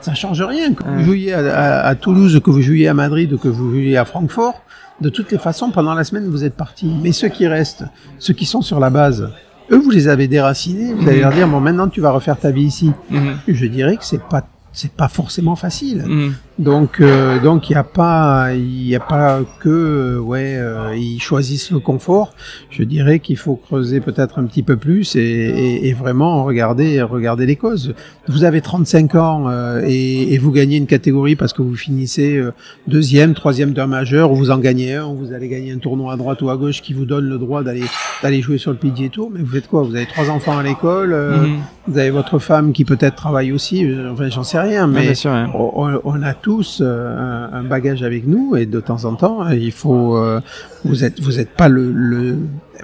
Ça 0.02 0.14
change 0.14 0.42
rien. 0.42 0.74
Que 0.74 0.84
vous 0.84 1.04
jouiez 1.04 1.34
à, 1.34 1.86
à, 1.86 1.96
Toulouse, 1.96 2.40
que 2.44 2.52
vous 2.52 2.62
jouiez 2.62 2.88
à 2.88 2.94
Madrid, 2.94 3.38
que 3.40 3.48
vous 3.48 3.72
jouiez 3.72 3.98
à 3.98 4.06
Francfort. 4.06 4.62
De 5.00 5.10
toutes 5.10 5.32
les 5.32 5.38
façons, 5.38 5.70
pendant 5.70 5.94
la 5.94 6.04
semaine, 6.04 6.28
vous 6.28 6.44
êtes 6.44 6.56
partis. 6.56 6.92
Mais 7.04 7.12
ceux 7.12 7.28
qui 7.30 7.48
restent, 7.48 7.84
ceux 8.18 8.34
qui 8.34 8.46
sont 8.46 8.64
sur 8.64 8.80
la 8.80 8.90
base, 8.90 9.30
eux, 9.72 9.78
vous 9.78 9.92
les 9.92 10.08
avez 10.08 10.28
déracinés. 10.28 10.94
Vous 10.94 11.08
allez 11.08 11.18
mhm. 11.18 11.22
leur 11.22 11.34
dire 11.34 11.48
bon, 11.48 11.60
maintenant, 11.60 11.88
tu 11.88 12.02
vas 12.02 12.12
refaire 12.12 12.38
ta 12.38 12.52
vie 12.52 12.64
ici. 12.64 12.92
Mhm. 13.10 13.38
Je 13.48 13.66
dirais 13.68 13.98
que 13.98 14.06
c'est 14.06 14.22
pas 14.22 14.48
c'est 14.74 14.92
pas 14.92 15.08
forcément 15.08 15.56
facile. 15.56 16.04
Mhm. 16.06 16.34
Donc 16.60 17.02
euh, 17.02 17.40
donc 17.40 17.70
il 17.70 17.74
n'y 17.74 17.78
a 17.78 17.84
pas 17.84 18.52
il 18.56 18.96
a 18.96 19.00
pas 19.00 19.42
que 19.60 19.70
euh, 19.70 20.20
ouais 20.20 20.56
euh, 20.58 20.96
ils 20.98 21.20
choisissent 21.20 21.70
le 21.70 21.78
confort. 21.80 22.34
Je 22.72 22.82
dirais 22.82 23.20
qu'il 23.20 23.38
faut 23.38 23.56
creuser 23.56 24.00
peut-être 24.00 24.40
un 24.40 24.46
petit 24.46 24.64
peu 24.64 24.76
plus 24.76 25.16
et, 25.16 25.20
et, 25.20 25.88
et, 25.88 25.94
vraiment 25.94 26.44
regarder 26.44 27.02
regarder 27.04 27.46
les 27.46 27.58
causes. 27.58 27.94
Vous 28.28 28.44
avez 28.44 28.62
35 28.62 29.16
ans 29.16 29.52
et, 29.86 30.34
et, 30.34 30.38
vous 30.40 30.52
gagnez 30.52 30.78
une 30.78 30.88
catégorie 30.88 31.36
parce 31.36 31.54
que 31.54 31.62
vous 31.62 31.76
finissez 31.76 32.42
deuxième, 32.88 33.34
troisième 33.34 33.74
d'un 33.74 33.88
majeur, 33.88 34.32
ou 34.32 34.36
vous 34.36 34.52
en 34.52 34.58
gagnez 34.58 34.96
un, 34.96 35.06
ou 35.06 35.16
vous 35.16 35.34
allez 35.34 35.48
gagner 35.48 35.72
un 35.72 35.78
tournoi 35.78 36.14
à 36.14 36.18
droite 36.18 36.42
ou 36.42 36.50
à 36.50 36.58
gauche 36.58 36.82
qui 36.82 36.94
vous 36.94 37.06
donne 37.06 37.26
le 37.26 37.38
droit 37.38 37.64
d'aller 37.64 37.86
d'aller 38.24 38.42
jouer 38.42 38.58
sur 38.58 38.72
le 38.72 38.78
PGA 38.78 39.10
Tour. 39.10 39.30
Mais 39.32 39.42
vous 39.42 39.54
faites 39.54 39.68
quoi? 39.68 39.84
Vous 39.84 39.96
avez 39.96 40.08
trois 40.08 40.30
enfants 40.30 40.58
à 40.58 40.64
l'école, 40.64 41.10
mhm. 41.10 41.58
vous 41.88 41.98
avez 41.98 42.10
votre 42.10 42.40
femme 42.40 42.74
qui 42.74 42.84
peut-être 42.84 43.16
travaille 43.16 43.52
aussi. 43.52 43.88
Enfin 44.12 44.30
j'en 44.30 44.44
sais 44.44 44.60
rien, 44.60 44.88
mais 44.88 45.14
on, 45.54 46.00
on 46.04 46.24
a 46.24 46.34
tous 46.48 46.80
euh, 46.82 47.50
un, 47.52 47.64
bagage 47.64 48.04
avec 48.04 48.26
nous 48.26 48.56
et 48.56 48.66
de 48.66 48.80
temps 48.80 49.04
en 49.04 49.16
temps, 49.16 49.46
euh, 49.46 49.54
il 49.54 49.74
faut. 49.74 50.16
Euh, 50.16 50.40
vous 50.86 51.04
êtes 51.04 51.20
vous 51.20 51.42
êtes 51.42 51.50
pas 51.50 51.68
le, 51.68 51.92
le 51.92 52.38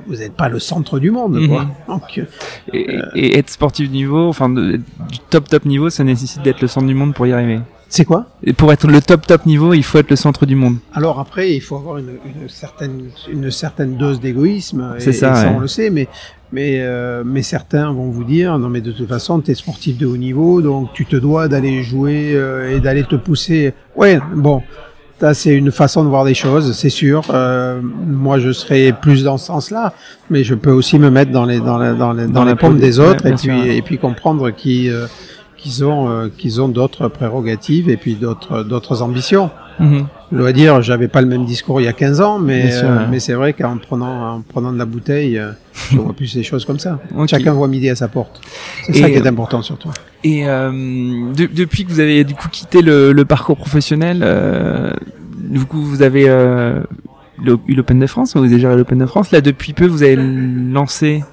vous 0.05 0.21
êtes 0.21 0.33
pas 0.33 0.49
le 0.49 0.59
centre 0.59 0.99
du 0.99 1.11
monde, 1.11 1.39
quoi. 1.47 1.69
Mhm. 1.87 2.25
Et, 2.73 2.99
et, 3.15 3.37
être 3.37 3.49
sportif 3.49 3.87
de 3.87 3.93
niveau, 3.93 4.27
enfin 4.27 4.49
du 4.49 4.81
top 5.29 5.47
top 5.47 5.63
niveau, 5.63 5.89
ça 5.89 6.03
nécessite 6.03 6.41
d'être 6.41 6.59
le 6.59 6.67
centre 6.67 6.87
du 6.87 6.93
monde 6.93 7.13
pour 7.13 7.25
y 7.25 7.31
arriver. 7.31 7.61
C'est 7.87 8.03
quoi? 8.03 8.25
Et 8.43 8.51
pour 8.51 8.73
être 8.73 8.85
le 8.85 9.01
top 9.01 9.25
top 9.25 9.45
niveau, 9.45 9.73
il 9.73 9.83
faut 9.83 9.97
être 9.97 10.09
le 10.09 10.17
centre 10.17 10.45
du 10.45 10.55
monde. 10.55 10.79
Alors 10.93 11.21
après, 11.21 11.53
il 11.53 11.61
faut 11.61 11.77
avoir 11.77 11.99
une, 11.99 12.17
une 12.25 12.49
certaine 12.49 13.11
une 13.31 13.49
certaine 13.49 13.95
dose 13.95 14.19
d'égoïsme. 14.19 14.95
C'est 14.97 15.13
ça, 15.13 15.35
ça 15.35 15.53
on 15.55 15.59
le 15.59 15.69
sait, 15.69 15.89
mais 15.89 16.09
mais, 16.53 16.77
euh, 16.81 17.23
mais 17.25 17.41
certains 17.41 17.91
vont 17.91 18.11
vous 18.11 18.23
dire, 18.23 18.59
non 18.59 18.69
mais 18.69 18.79
de 18.79 18.91
toute 18.91 19.09
façon, 19.09 19.41
tu 19.41 19.49
es 19.49 19.55
sportif 19.55 19.97
de 19.97 20.05
haut 20.05 20.17
niveau, 20.17 20.61
donc 20.61 20.93
tu 20.93 21.05
te 21.05 21.15
dois 21.15 21.47
d'aller 21.47 21.81
jouer 21.81 22.33
euh, 22.35 22.75
et 22.75 22.79
d'aller 22.79 23.03
te 23.03 23.15
pousser. 23.15 23.73
Ouais, 23.95 24.19
bon, 24.35 24.61
ça 25.19 25.33
c'est 25.33 25.55
une 25.55 25.71
façon 25.71 26.03
de 26.03 26.09
voir 26.09 26.25
des 26.25 26.35
choses, 26.35 26.73
c'est 26.73 26.91
sûr. 26.91 27.23
Euh, 27.31 27.81
moi, 27.81 28.37
je 28.37 28.51
serais 28.51 28.93
plus 28.93 29.23
dans 29.23 29.39
ce 29.39 29.47
sens-là, 29.47 29.93
mais 30.29 30.43
je 30.43 30.53
peux 30.53 30.71
aussi 30.71 30.99
me 30.99 31.09
mettre 31.09 31.31
dans 31.31 31.45
les 31.45 31.59
dans 31.59 31.79
les, 31.79 31.97
dans 31.97 32.13
les, 32.13 32.27
dans, 32.27 32.45
les 32.45 32.55
pommes 32.55 32.77
des 32.77 32.99
autres 32.99 33.25
et 33.25 33.33
puis 33.33 33.75
et 33.75 33.81
puis 33.81 33.97
comprendre 33.97 34.51
qui 34.51 34.91
qu'ils 35.63 35.85
ont 35.85 36.09
euh, 36.09 36.27
qu'ils 36.37 36.61
ont 36.61 36.67
d'autres 36.67 37.07
prérogatives 37.07 37.89
et 37.89 37.97
puis 37.97 38.15
d'autres 38.15 38.63
d'autres 38.63 39.01
ambitions. 39.01 39.49
Mhm. 39.79 40.05
Je 40.31 40.37
dois 40.37 40.51
dire, 40.51 40.81
j'avais 40.81 41.07
pas 41.07 41.21
le 41.21 41.27
même 41.27 41.45
discours 41.45 41.81
il 41.81 41.85
y 41.85 41.87
a 41.87 41.93
15 41.93 42.21
ans, 42.21 42.37
mais 42.37 42.69
euh, 42.83 43.05
mais 43.09 43.19
c'est 43.19 43.33
vrai 43.33 43.53
qu'en 43.53 43.77
prenant 43.77 44.35
en 44.35 44.41
prenant 44.41 44.71
de 44.71 44.77
la 44.77 44.85
bouteille, 44.85 45.39
euh, 45.39 45.51
je 45.91 45.97
vois 45.97 46.13
plus 46.13 46.35
les 46.35 46.43
choses 46.43 46.65
comme 46.65 46.79
ça. 46.79 46.99
Chacun 47.27 47.53
voit 47.53 47.67
midi 47.67 47.89
à 47.89 47.95
sa 47.95 48.07
porte. 48.07 48.41
C'est 48.83 48.93
ça 48.93 49.09
qui 49.09 49.15
est 49.15 49.27
important 49.27 49.61
surtout. 49.61 49.89
Et 50.23 50.43
depuis 50.43 51.85
que 51.85 51.91
vous 51.91 51.99
avez 51.99 52.23
du 52.23 52.35
coup 52.35 52.49
quitté 52.49 52.81
le, 52.81 53.13
le 53.13 53.25
parcours 53.25 53.57
professionnel, 53.57 54.19
du 55.37 55.65
coup 55.65 55.81
vous 55.81 56.01
avez 56.01 56.25
eu 56.25 57.75
l'Open 57.75 57.99
de 57.99 58.07
France, 58.07 58.35
vous 58.35 58.43
avez 58.43 58.59
géré 58.59 58.75
l'Open 58.75 58.97
de 58.99 59.05
France. 59.05 59.31
Là 59.31 59.41
depuis 59.41 59.73
peu, 59.73 59.87
vous 59.87 60.03
avez 60.03 60.17
lancé 60.17 61.23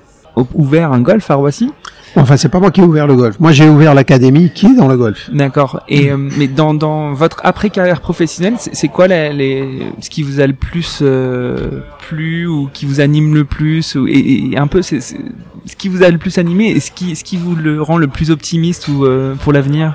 ouvert 0.54 0.92
un 0.92 1.00
golf 1.00 1.30
à 1.30 1.34
Roissy? 1.34 1.70
Enfin, 2.16 2.36
c'est 2.36 2.48
pas 2.48 2.58
moi 2.58 2.70
qui 2.70 2.80
ai 2.80 2.84
ouvert 2.84 3.06
le 3.06 3.14
golf. 3.14 3.38
Moi, 3.38 3.52
j'ai 3.52 3.68
ouvert 3.68 3.94
l'académie 3.94 4.50
qui 4.50 4.66
est 4.66 4.74
dans 4.74 4.88
le 4.88 4.96
golf. 4.96 5.30
D'accord. 5.32 5.82
Et 5.88 6.10
euh, 6.10 6.16
mais 6.16 6.48
dans, 6.48 6.74
dans 6.74 7.12
votre 7.12 7.40
après 7.44 7.70
carrière 7.70 8.00
professionnelle, 8.00 8.54
c'est 8.58 8.88
quoi 8.88 9.06
les, 9.06 9.32
les, 9.32 9.82
ce 10.00 10.10
qui 10.10 10.22
vous 10.22 10.40
a 10.40 10.46
le 10.46 10.52
plus 10.52 11.00
euh, 11.02 11.80
plu 12.08 12.46
ou 12.46 12.68
qui 12.72 12.84
vous 12.86 13.00
anime 13.00 13.34
le 13.34 13.44
plus 13.44 13.94
ou, 13.94 14.06
et, 14.08 14.54
un 14.56 14.66
peu 14.66 14.82
c'est 14.82 15.00
ce 15.00 15.76
qui 15.78 15.88
vous 15.88 16.02
a 16.02 16.10
le 16.10 16.18
plus 16.18 16.38
animé 16.38 16.70
et 16.70 16.80
ce 16.80 16.90
qui 16.90 17.14
ce 17.14 17.22
qui 17.22 17.36
vous 17.36 17.54
le 17.54 17.80
rend 17.80 17.96
le 17.96 18.08
plus 18.08 18.30
optimiste 18.30 18.88
ou 18.88 19.04
euh, 19.04 19.34
pour 19.36 19.52
l'avenir? 19.52 19.94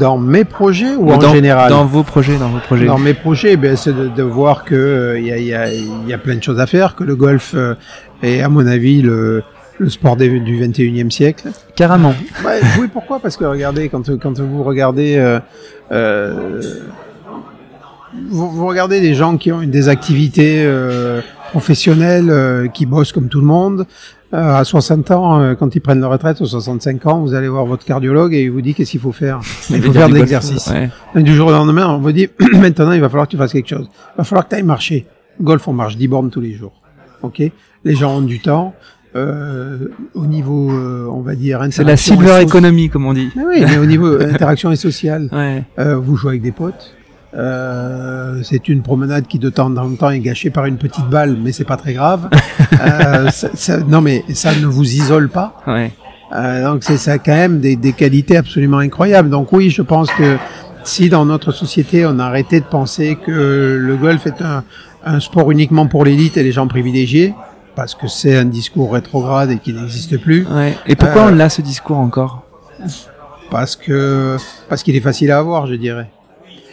Dans 0.00 0.18
mes 0.18 0.44
projets 0.44 0.96
ou, 0.96 1.12
en 1.12 1.20
général? 1.32 1.70
Dans 1.70 1.84
vos 1.84 2.02
projets, 2.02 2.36
dans 2.36 2.48
vos 2.48 2.58
projets. 2.58 2.86
Dans 2.86 2.98
mes 2.98 3.14
projets, 3.14 3.56
ben, 3.56 3.76
c'est 3.76 3.92
de, 3.92 4.08
de, 4.08 4.22
voir 4.24 4.64
que 4.64 5.14
il 5.16 5.24
y, 5.24 5.32
a, 5.32 5.38
y, 5.38 5.54
a, 5.54 5.72
y, 5.72 6.12
a, 6.12 6.18
plein 6.18 6.34
de 6.34 6.42
choses 6.42 6.58
à 6.58 6.66
faire, 6.66 6.96
que 6.96 7.04
le 7.04 7.14
golf 7.14 7.54
est 8.24 8.40
à 8.40 8.48
mon 8.48 8.66
avis 8.66 9.02
le 9.02 9.44
le 9.78 9.88
sport 9.88 10.16
du 10.16 10.60
21e 10.60 11.10
siècle. 11.10 11.48
Carrément. 11.76 12.14
oui, 12.44 12.88
pourquoi? 12.92 13.20
Parce 13.20 13.36
que 13.36 13.44
regardez, 13.44 13.88
quand, 13.88 14.18
quand 14.18 14.38
vous 14.38 14.62
regardez, 14.62 15.16
euh, 15.16 15.40
euh, 15.92 16.60
vous, 18.28 18.66
regardez 18.66 19.00
des 19.00 19.14
gens 19.14 19.36
qui 19.36 19.52
ont 19.52 19.62
des 19.62 19.88
activités 19.88 20.64
euh, 20.64 21.20
professionnels 21.50 22.30
euh, 22.30 22.68
qui 22.68 22.86
bossent 22.86 23.12
comme 23.12 23.28
tout 23.28 23.40
le 23.40 23.46
monde. 23.46 23.86
Euh, 24.34 24.56
à 24.56 24.64
60 24.64 25.10
ans, 25.10 25.40
euh, 25.40 25.54
quand 25.54 25.74
ils 25.74 25.80
prennent 25.80 26.00
leur 26.00 26.10
retraite, 26.10 26.40
aux 26.42 26.46
65 26.46 27.06
ans, 27.06 27.20
vous 27.20 27.32
allez 27.32 27.48
voir 27.48 27.64
votre 27.64 27.84
cardiologue 27.86 28.34
et 28.34 28.42
il 28.42 28.50
vous 28.50 28.60
dit 28.60 28.74
qu'est-ce 28.74 28.90
qu'il 28.90 29.00
faut 29.00 29.12
faire. 29.12 29.40
Il 29.70 29.82
faut 29.82 29.92
faire 29.92 30.08
de 30.08 30.14
l'exercice. 30.14 30.68
Ouais. 30.68 31.22
Du 31.22 31.34
jour 31.34 31.48
au 31.48 31.52
lendemain, 31.52 31.88
on 31.88 31.98
vous 31.98 32.12
dit 32.12 32.28
maintenant, 32.52 32.92
il 32.92 33.00
va 33.00 33.08
falloir 33.08 33.26
que 33.26 33.30
tu 33.30 33.38
fasses 33.38 33.52
quelque 33.52 33.68
chose. 33.68 33.88
Il 33.90 34.18
va 34.18 34.24
falloir 34.24 34.44
que 34.44 34.50
tu 34.50 34.56
ailles 34.56 34.64
marcher. 34.64 35.06
Golf, 35.40 35.66
on 35.66 35.72
marche 35.72 35.96
10 35.96 36.08
bornes 36.08 36.30
tous 36.30 36.40
les 36.40 36.52
jours. 36.52 36.82
Ok? 37.22 37.42
Les 37.84 37.94
gens 37.94 38.18
ont 38.18 38.22
du 38.22 38.40
temps. 38.40 38.74
Euh, 39.16 39.78
au 40.14 40.26
niveau, 40.26 40.70
euh, 40.70 41.06
on 41.10 41.20
va 41.20 41.34
dire, 41.34 41.60
C'est 41.70 41.82
la 41.84 41.96
silver 41.96 42.42
economy, 42.42 42.88
comme 42.90 43.06
on 43.06 43.14
dit. 43.14 43.30
Mais 43.36 43.42
oui, 43.44 43.64
mais 43.66 43.78
au 43.78 43.86
niveau 43.86 44.06
interaction 44.20 44.70
et 44.70 44.76
sociale, 44.76 45.28
Ouais. 45.32 45.64
euh, 45.78 45.96
vous 45.96 46.16
jouez 46.16 46.30
avec 46.32 46.42
des 46.42 46.52
potes. 46.52 46.94
Euh, 47.34 48.40
c'est 48.42 48.68
une 48.68 48.82
promenade 48.82 49.26
qui 49.26 49.38
de 49.38 49.50
temps 49.50 49.74
en 49.76 49.90
temps 49.94 50.10
est 50.10 50.18
gâchée 50.20 50.50
par 50.50 50.66
une 50.66 50.76
petite 50.76 51.06
balle, 51.08 51.36
mais 51.42 51.52
c'est 51.52 51.64
pas 51.64 51.76
très 51.76 51.92
grave. 51.94 52.28
Euh, 52.80 53.28
ça- 53.30 53.48
ça- 53.54 53.78
non, 53.80 54.00
mais 54.00 54.22
ça 54.34 54.54
ne 54.54 54.66
vous 54.66 54.84
isole 54.84 55.28
pas. 55.30 55.56
Ouais. 55.66 55.90
Euh, 56.36 56.64
donc 56.64 56.84
c'est 56.84 56.96
ça 56.96 57.12
a 57.12 57.18
quand 57.18 57.34
même 57.34 57.58
des, 57.58 57.74
des 57.74 57.92
qualités 57.92 58.36
absolument 58.36 58.78
incroyables. 58.78 59.30
Donc 59.30 59.52
oui, 59.52 59.68
je 59.70 59.82
pense 59.82 60.08
que 60.12 60.36
si 60.84 61.08
dans 61.08 61.24
notre 61.24 61.50
société 61.50 62.06
on 62.06 62.18
a 62.20 62.24
arrêté 62.24 62.60
de 62.60 62.66
penser 62.66 63.16
que 63.26 63.76
le 63.80 63.96
golf 63.96 64.26
est 64.28 64.40
un, 64.42 64.62
un 65.04 65.18
sport 65.18 65.50
uniquement 65.50 65.86
pour 65.88 66.04
l'élite 66.04 66.36
et 66.36 66.44
les 66.44 66.52
gens 66.52 66.68
privilégiés, 66.68 67.34
parce 67.78 67.94
que 67.94 68.08
c'est 68.08 68.36
un 68.36 68.44
discours 68.44 68.92
rétrograde 68.92 69.52
et 69.52 69.58
qui 69.58 69.72
n'existe 69.72 70.18
plus, 70.18 70.44
Ouais. 70.50 70.76
Et 70.88 70.96
pourquoi 70.96 71.26
Euh, 71.26 71.30
on 71.32 71.38
a 71.38 71.48
ce 71.48 71.62
discours 71.62 71.98
encore? 71.98 72.42
Parce 73.52 73.76
que 73.76 74.36
parce 74.68 74.82
qu'il 74.82 74.96
est 74.96 75.00
facile 75.00 75.30
à 75.30 75.38
avoir, 75.38 75.68
je 75.68 75.74
dirais. 75.76 76.10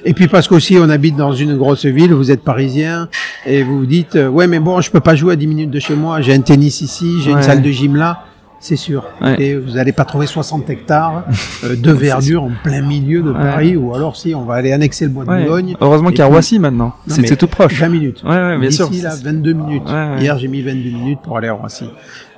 Et 0.04 0.14
puis 0.16 0.28
parce 0.28 0.48
qu'aussi 0.48 0.78
on 0.80 0.90
habite 0.90 1.16
dans 1.16 1.32
une 1.32 1.58
grosse 1.58 1.86
ville, 1.86 2.12
vous 2.12 2.32
êtes 2.32 2.44
parisien 2.44 3.08
et 3.46 3.62
vous 3.62 3.78
vous 3.82 3.86
dites 3.86 4.16
euh, 4.16 4.28
ouais 4.30 4.48
mais 4.48 4.60
bon 4.60 4.82
je 4.82 4.90
peux 4.90 5.00
pas 5.00 5.16
jouer 5.16 5.34
à 5.34 5.36
10 5.36 5.46
minutes 5.48 5.70
de 5.72 5.80
chez 5.80 5.94
moi, 5.96 6.22
j'ai 6.22 6.34
un 6.34 6.42
tennis 6.42 6.82
ici, 6.82 7.22
j'ai 7.22 7.32
Ouais. 7.32 7.38
une 7.38 7.44
salle 7.44 7.62
de 7.62 7.70
gym 7.70 7.96
là, 7.96 8.24
c'est 8.66 8.76
sûr. 8.76 9.06
Ouais. 9.22 9.42
Et 9.42 9.56
vous 9.56 9.72
n'allez 9.74 9.92
pas 9.92 10.06
trouver 10.06 10.26
60 10.28 10.70
hectares 10.70 11.26
euh, 11.64 11.76
de 11.76 11.92
verdure 11.92 12.44
en 12.44 12.52
plein 12.64 12.82
milieu 12.82 13.22
de 13.22 13.32
Ouais. 13.32 13.40
Paris 13.40 13.76
ou 13.76 13.94
alors 13.94 14.16
si 14.16 14.34
on 14.34 14.44
va 14.44 14.56
aller 14.56 14.72
annexer 14.72 15.06
le 15.06 15.12
bois 15.12 15.24
de 15.26 15.30
Ouais. 15.30 15.44
Boulogne, 15.44 15.76
Heureusement 15.82 16.10
qu'il 16.10 16.20
y 16.20 16.22
a 16.24 16.26
Roissy 16.26 16.58
maintenant. 16.60 16.94
C'est 17.08 17.36
tout 17.38 17.48
proche. 17.48 17.80
20 17.80 17.90
minutes. 17.90 18.24
Ouais, 18.24 18.58
bien 18.58 18.72
sûr. 18.72 18.90
D'ici 18.90 19.04
là 19.04 19.16
22 19.16 19.54
minutes. 19.54 19.84
Hier 20.20 20.38
j'ai 20.40 20.48
mis 20.48 20.62
22 20.62 20.90
minutes 20.90 21.20
pour 21.24 21.38
aller 21.38 21.48
à 21.48 21.54
Roissy. 21.54 21.86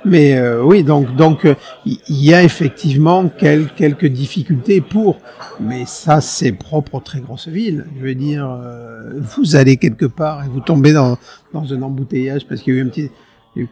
Mais 0.04 0.36
euh, 0.36 0.62
oui, 0.62 0.84
donc 0.84 1.14
donc 1.16 1.44
euh, 1.44 1.54
il 1.84 1.98
y 2.08 2.32
a 2.32 2.42
effectivement 2.44 3.28
quel- 3.36 3.66
quelques 3.74 4.06
difficultés 4.06 4.80
pour, 4.80 5.18
mais 5.60 5.84
ça 5.86 6.20
c'est 6.20 6.52
propre 6.52 6.94
aux 6.94 7.00
très 7.00 7.18
grosses 7.20 7.48
villes. 7.48 7.84
Je 7.98 8.04
veux 8.06 8.14
dire, 8.14 8.48
euh, 8.48 9.14
vous 9.20 9.56
allez 9.56 9.76
quelque 9.76 10.06
part 10.06 10.44
et 10.44 10.48
vous 10.48 10.60
tombez 10.60 10.92
dans 10.92 11.18
dans 11.52 11.72
un 11.74 11.82
embouteillage 11.82 12.46
parce 12.48 12.60
qu'il 12.62 12.74
y 12.74 12.76
a 12.76 12.80
eu 12.80 12.84
un 12.84 12.88
petit. 12.90 13.10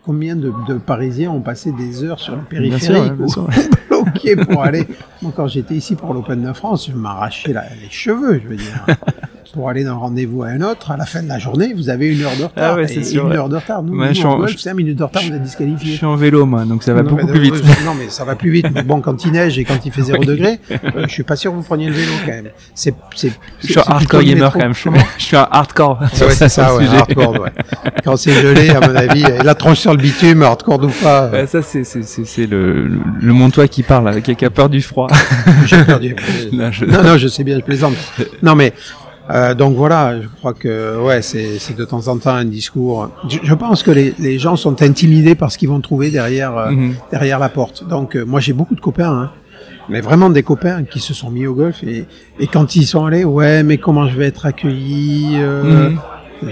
Combien 0.05 0.35
de, 0.35 0.53
de 0.67 0.75
Parisiens 0.79 1.31
ont 1.31 1.41
passé 1.41 1.71
des 1.73 2.03
heures 2.03 2.19
sur 2.19 2.35
ou 3.21 3.29
sûr. 3.29 3.49
bloqués 3.91 4.35
pour 4.37 4.63
aller? 4.63 4.85
Moi, 5.23 5.33
quand 5.37 5.47
j'étais 5.47 5.75
ici 5.75 5.95
pour 5.95 6.13
l'Open 6.13 6.43
de 6.43 6.53
France, 6.53 6.89
je 6.91 6.97
m'arrachais 6.97 7.53
la- 7.53 7.69
les 7.81 7.89
cheveux, 7.91 8.41
je 8.43 8.49
veux 8.49 8.57
dire. 8.57 8.87
pour 9.53 9.69
aller 9.69 9.85
d'un 9.85 9.95
rendez-vous 9.95 10.43
à 10.43 10.49
un 10.49 10.61
autre, 10.61 10.91
à 10.91 10.97
la 10.97 11.07
fin 11.07 11.23
de 11.23 11.29
la 11.29 11.39
journée, 11.39 11.73
vous 11.75 11.89
avez 11.89 12.13
une 12.15 12.23
heure 12.23 12.37
de 12.39 12.45
retard. 12.45 12.73
Ah 12.73 12.77
ouais, 12.77 12.87
c'est 12.87 13.03
sûr, 13.03 13.25
une 13.25 13.31
ouais. 13.33 13.37
heure 13.37 13.49
de 13.49 13.57
retard. 13.57 13.83
Nous, 13.83 13.99
Ouais, 13.99 14.09
nous, 14.09 14.15
je 14.15 14.19
suis 14.19 14.27
en 14.27 14.37
golf, 14.39 14.53
je- 14.53 14.59
5 14.59 14.75
minutes 14.75 14.99
de 14.99 15.05
retard, 15.05 15.23
vous 15.23 15.29
êtes 15.29 15.35
Je 15.39 15.43
disqualifié. 15.45 15.97
suis 15.97 16.07
en 16.07 16.17
vélo, 16.17 16.45
moi, 16.47 16.65
donc 16.65 16.83
ça 16.83 16.93
va 16.95 17.03
Non, 17.03 17.11
beaucoup 17.11 17.27
plus 17.27 17.41
vite. 17.41 17.55
Non, 17.85 17.95
mais 17.99 18.09
ça 18.09 18.25
va 18.25 18.35
plus 18.37 18.51
vite. 18.51 18.67
Mais 18.75 18.83
bon, 18.83 19.01
quand 19.01 19.25
il 19.25 19.33
neige 19.33 19.59
et 19.59 19.65
quand 19.65 19.79
il 19.85 19.93
fait 19.93 20.03
0 20.03 20.25
degré, 20.25 20.59
euh, 20.71 21.05
je 21.07 21.13
suis 21.13 21.23
pas 21.23 21.37
sûr 21.37 21.51
que 21.53 21.57
vous 21.57 21.63
preniez 21.63 21.87
le 21.89 21.95
vélo 21.95 22.13
quand 22.25 22.33
même. 22.33 22.49
C'est, 22.75 22.95
c'est, 23.15 23.33
Je 23.63 23.67
suis 23.69 23.79
un 23.79 23.83
hardcore 23.87 24.23
gamer 24.23 24.53
quand 24.53 24.59
même. 24.59 24.75
Je 24.75 24.81
suis, 24.81 24.91
je 25.19 25.25
suis 25.25 25.37
un 25.37 25.49
hardcore. 25.51 26.01
Ouais, 26.03 26.31
c'est 26.31 26.49
ça, 26.49 26.75
ouais, 26.77 26.87
hardcore, 26.87 27.41
ouais. 27.41 27.51
Quand 28.05 28.17
c'est 28.17 28.33
gelé, 28.33 28.71
à 28.71 28.81
mon 28.81 28.95
avis, 28.95 29.23
et 29.25 29.43
la 29.43 29.55
tronche 29.55 29.79
sur 29.79 29.93
le 29.93 29.99
bitume, 29.99 30.43
hardcore 30.43 30.83
ou 30.83 30.89
pas, 31.03 31.25
euh, 31.33 31.47
ça, 31.47 31.63
c'est, 31.63 31.85
c'est, 31.85 32.03
c'est, 32.03 32.47
le, 32.47 32.89
le, 33.21 33.33
Montois 33.33 33.69
qui 33.69 33.83
parle, 33.83 34.21
qui 34.23 34.45
a 34.45 34.51
peur 34.51 34.69
du 34.69 34.81
froid. 34.83 35.09
j'ai 35.67 35.77
je- 35.87 36.85
Non, 36.85 37.03
non, 37.03 37.17
je 37.19 37.29
sais 37.29 37.45
bien, 37.45 37.57
je 37.59 37.63
plaisante. 37.65 37.95
Non, 38.43 38.55
mais 38.55 38.73
euh, 39.31 39.55
donc 39.55 39.75
voilà, 39.77 40.21
je 40.21 40.29
crois 40.29 40.55
que 40.55 41.01
ouais, 41.03 41.21
c'est 41.23 41.75
de 41.77 41.85
temps 41.85 42.07
en 42.09 42.17
temps 42.19 42.35
un 42.35 42.45
discours. 42.45 43.11
Je, 43.29 43.39
je 43.43 43.55
pense 43.55 43.83
que 43.83 43.91
les, 43.91 44.15
les 44.19 44.39
gens 44.39 44.57
sont 44.57 44.83
intimidés 44.83 45.35
par 45.35 45.51
ce 45.51 45.59
qu'ils 45.59 45.69
vont 45.69 45.81
trouver 45.81 46.11
derrière 46.11 46.57
euh, 46.57 46.71
Mhm. 46.71 46.95
derrière 47.11 47.39
la 47.39 47.49
porte. 47.49 47.87
Donc 47.89 48.17
euh, 48.17 48.25
moi 48.25 48.41
j'ai 48.41 48.53
beaucoup 48.53 48.75
de 48.77 48.81
copains, 48.81 49.13
hein, 49.13 49.31
mais 49.89 50.01
vraiment 50.01 50.31
des 50.31 50.43
copains 50.43 50.85
qui 50.85 51.01
se 51.01 51.13
sont 51.15 51.31
mis 51.31 51.47
au 51.47 51.55
golf 51.55 51.83
et 51.83 52.07
et 52.39 52.47
quand 52.47 52.77
ils 52.77 52.87
sont 52.87 53.05
allés, 53.05 53.25
ouais, 53.25 53.63
mais 53.63 53.79
comment 53.79 54.07
je 54.09 54.17
vais 54.17 54.27
être 54.27 54.47
accueilli 54.47 55.31
euh, 55.37 55.91
Mhm. 56.43 56.51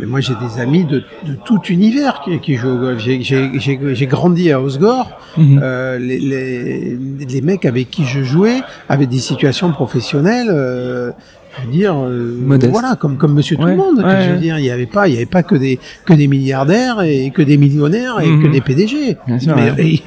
Mais 0.00 0.06
moi 0.06 0.20
j'ai 0.20 0.32
des 0.34 0.58
amis 0.60 0.84
de, 0.84 1.04
de 1.26 1.34
tout 1.44 1.60
univers 1.68 2.22
qui, 2.24 2.40
qui 2.40 2.56
jouent 2.56 2.70
au 2.70 2.78
golf. 2.78 2.98
J'ai- 2.98 3.22
J'ai 3.22 3.50
j'ai- 3.60 3.78
j'ai 3.94 4.06
grandi 4.06 4.50
à 4.50 4.60
Osgore. 4.60 5.10
Mhm. 5.36 5.60
Euh, 5.62 5.98
les, 5.98 6.18
les, 6.18 6.98
les 7.28 7.40
mecs 7.42 7.64
avec 7.66 7.90
qui 7.90 8.04
je 8.06 8.22
jouais 8.24 8.60
avaient 8.88 9.06
des 9.06 9.18
situations 9.18 9.70
professionnelles, 9.70 10.48
euh, 10.50 11.10
je 11.60 11.66
veux 11.66 11.72
dire, 11.72 11.94
euh, 11.96 12.36
Modeste. 12.40 12.72
voilà, 12.72 12.96
comme 12.96 13.16
comme 13.16 13.34
Monsieur 13.34 13.56
Tout 13.56 13.64
le 13.66 13.76
Monde. 13.76 13.98
ouais, 13.98 14.24
je 14.26 14.30
veux 14.32 14.38
dire, 14.38 14.58
il 14.58 14.64
y 14.64 14.70
avait 14.70 14.86
pas, 14.86 15.08
il 15.08 15.14
y 15.14 15.16
avait 15.16 15.26
pas 15.26 15.42
que 15.42 15.54
des 15.54 15.78
que 16.04 16.12
des 16.14 16.26
milliardaires 16.26 17.02
et 17.02 17.30
que 17.34 17.42
des 17.42 17.56
millionnaires 17.56 18.20
et 18.20 18.26
Mhm. 18.28 18.42
que 18.42 18.48
des 18.48 18.60
PDG. 18.60 19.16
Bien 19.26 19.38
sûr, 19.38 19.54
Mais, 19.56 19.72
et- 19.78 20.02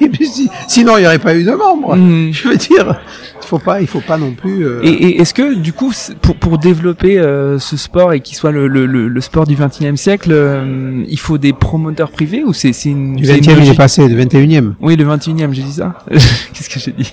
sinon, 0.68 0.96
il 0.96 1.02
n'y 1.02 1.06
aurait 1.06 1.18
pas 1.18 1.34
eu 1.34 1.44
de 1.44 1.52
membres. 1.52 1.96
Mhm. 1.96 2.32
Je 2.32 2.48
veux 2.48 2.56
dire, 2.56 3.00
faut 3.46 3.58
pas, 3.58 3.80
il 3.80 3.86
faut 3.86 4.00
pas 4.00 4.18
non 4.18 4.32
plus. 4.32 4.64
euh, 4.66 4.80
Et, 4.82 4.88
et 4.90 5.20
est-ce 5.20 5.32
que 5.34 5.54
du 5.54 5.72
coup, 5.72 5.92
pour, 6.22 6.36
pour 6.36 6.58
développer 6.58 7.18
euh, 7.18 7.58
ce 7.58 7.76
sport 7.76 8.12
et 8.12 8.20
qu'il 8.20 8.36
soit 8.36 8.50
le, 8.52 8.66
le, 8.68 8.86
le, 8.86 9.08
le 9.08 9.20
sport 9.20 9.46
du 9.46 9.54
21e 9.56 9.96
siècle, 9.96 10.30
euh, 10.32 11.02
il 11.08 11.18
faut 11.18 11.38
des 11.38 11.52
promoteurs 11.52 12.10
privés 12.10 12.44
ou 12.44 12.52
c'est 12.52 12.72
c'est 12.72 12.90
une, 12.90 13.16
du 13.16 13.24
c'est 13.24 13.38
une 13.38 13.44
20e, 13.44 13.62
il 13.64 13.70
est 13.70 13.76
passé, 13.76 14.08
du 14.08 14.16
21e. 14.16 14.72
Oui, 14.80 14.96
le 14.96 15.04
21e, 15.04 15.52
j'ai 15.52 15.62
dit 15.62 15.72
ça. 15.72 15.98
Qu'est-ce 16.10 16.68
que 16.68 16.80
j'ai 16.80 16.92
dit 16.92 17.12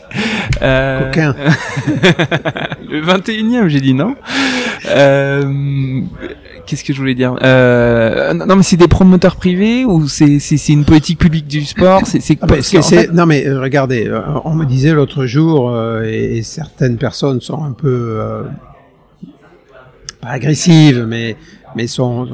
euh... 0.62 1.06
Coquin. 1.12 1.36
Le 2.90 3.02
21e, 3.02 3.68
j'ai 3.70 3.82
dit 3.82 3.94
non. 3.94 4.16
Qu'est-ce 6.66 6.84
que 6.86 6.94
je 6.94 6.98
voulais 7.00 7.14
dire 7.16 7.36
euh... 7.44 8.34
Non, 8.34 8.56
mais 8.56 8.64
c'est 8.64 8.78
des 8.78 8.88
promoteurs 8.88 9.36
privés 9.36 9.84
ou 9.84 10.08
c'est 10.08 10.40
c'est 10.40 10.72
une 10.72 10.86
politique 10.86 11.20
publique 11.20 11.46
du 11.48 11.66
sport? 11.66 12.02
C'est 12.06 12.22
c'est 12.22 12.38
Ah 12.42 12.48
parce 12.48 12.62
c'est- 12.68 12.82
fait- 12.82 13.12
Non 13.12 13.26
mais 13.26 13.46
euh, 13.46 13.60
regardez, 13.60 14.08
euh, 14.08 14.22
on 14.46 14.54
me 14.54 14.66
disait 14.66 14.94
l'autre 14.94 15.26
jour, 15.26 15.70
euh, 15.72 16.04
et, 16.06 16.38
et 16.38 16.42
certaines 16.44 16.98
personnes 16.98 17.42
sont 17.42 17.64
un 17.64 17.74
peu 17.74 18.16
euh, 18.20 18.44
pas 20.22 20.30
agressives, 20.30 21.06
mais 21.08 21.36
mais 21.76 21.88
sont, 21.88 22.28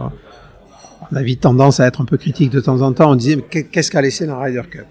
on 1.11 1.15
a 1.15 1.21
vite 1.23 1.41
tendance 1.41 1.79
à 1.79 1.87
être 1.87 2.01
un 2.01 2.05
peu 2.05 2.17
critique 2.17 2.51
de 2.51 2.59
temps 2.59 2.81
en 2.81 2.93
temps. 2.93 3.11
On 3.11 3.15
disait 3.15 3.35
mais 3.37 3.45
qu'est- 3.49 3.63
qu'est-ce 3.63 3.89
qu'a 3.89 4.01
laissé 4.01 4.25
la 4.27 4.37
Ryder 4.37 4.61
Cup? 4.69 4.85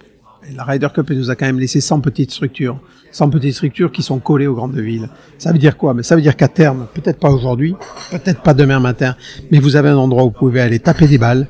La 0.57 0.64
Ryder 0.64 0.88
Cup 0.94 1.11
nous 1.11 1.30
a 1.30 1.36
quand 1.36 1.46
même 1.46 1.59
laissé 1.59 1.80
100 1.80 2.01
petites 2.01 2.30
structures, 2.30 2.80
100 3.12 3.30
petites 3.30 3.55
structures 3.55 3.92
qui 3.92 4.03
sont 4.03 4.18
collées 4.18 4.46
aux 4.46 4.55
grandes 4.55 4.78
villes. 4.78 5.09
Ça 5.38 5.53
veut 5.53 5.59
dire 5.59 5.76
quoi? 5.76 5.94
Mais 5.94 6.03
ça 6.03 6.16
veut 6.16 6.22
dire 6.22 6.36
qu'à 6.36 6.49
terme, 6.49 6.86
peut-être 6.94 7.18
pas 7.18 7.30
aujourd'hui, 7.30 7.74
peut-être 8.11 8.42
pas 8.42 8.55
demain 8.55 8.80
matin, 8.80 9.16
mais 9.51 9.59
vous 9.59 9.76
avez 9.76 9.88
un 9.88 9.96
endroit 9.96 10.24
où 10.24 10.26
vous 10.26 10.38
pouvez 10.38 10.61
aller 10.61 10.78
taper 10.78 11.07
des 11.07 11.18
balles. 11.18 11.49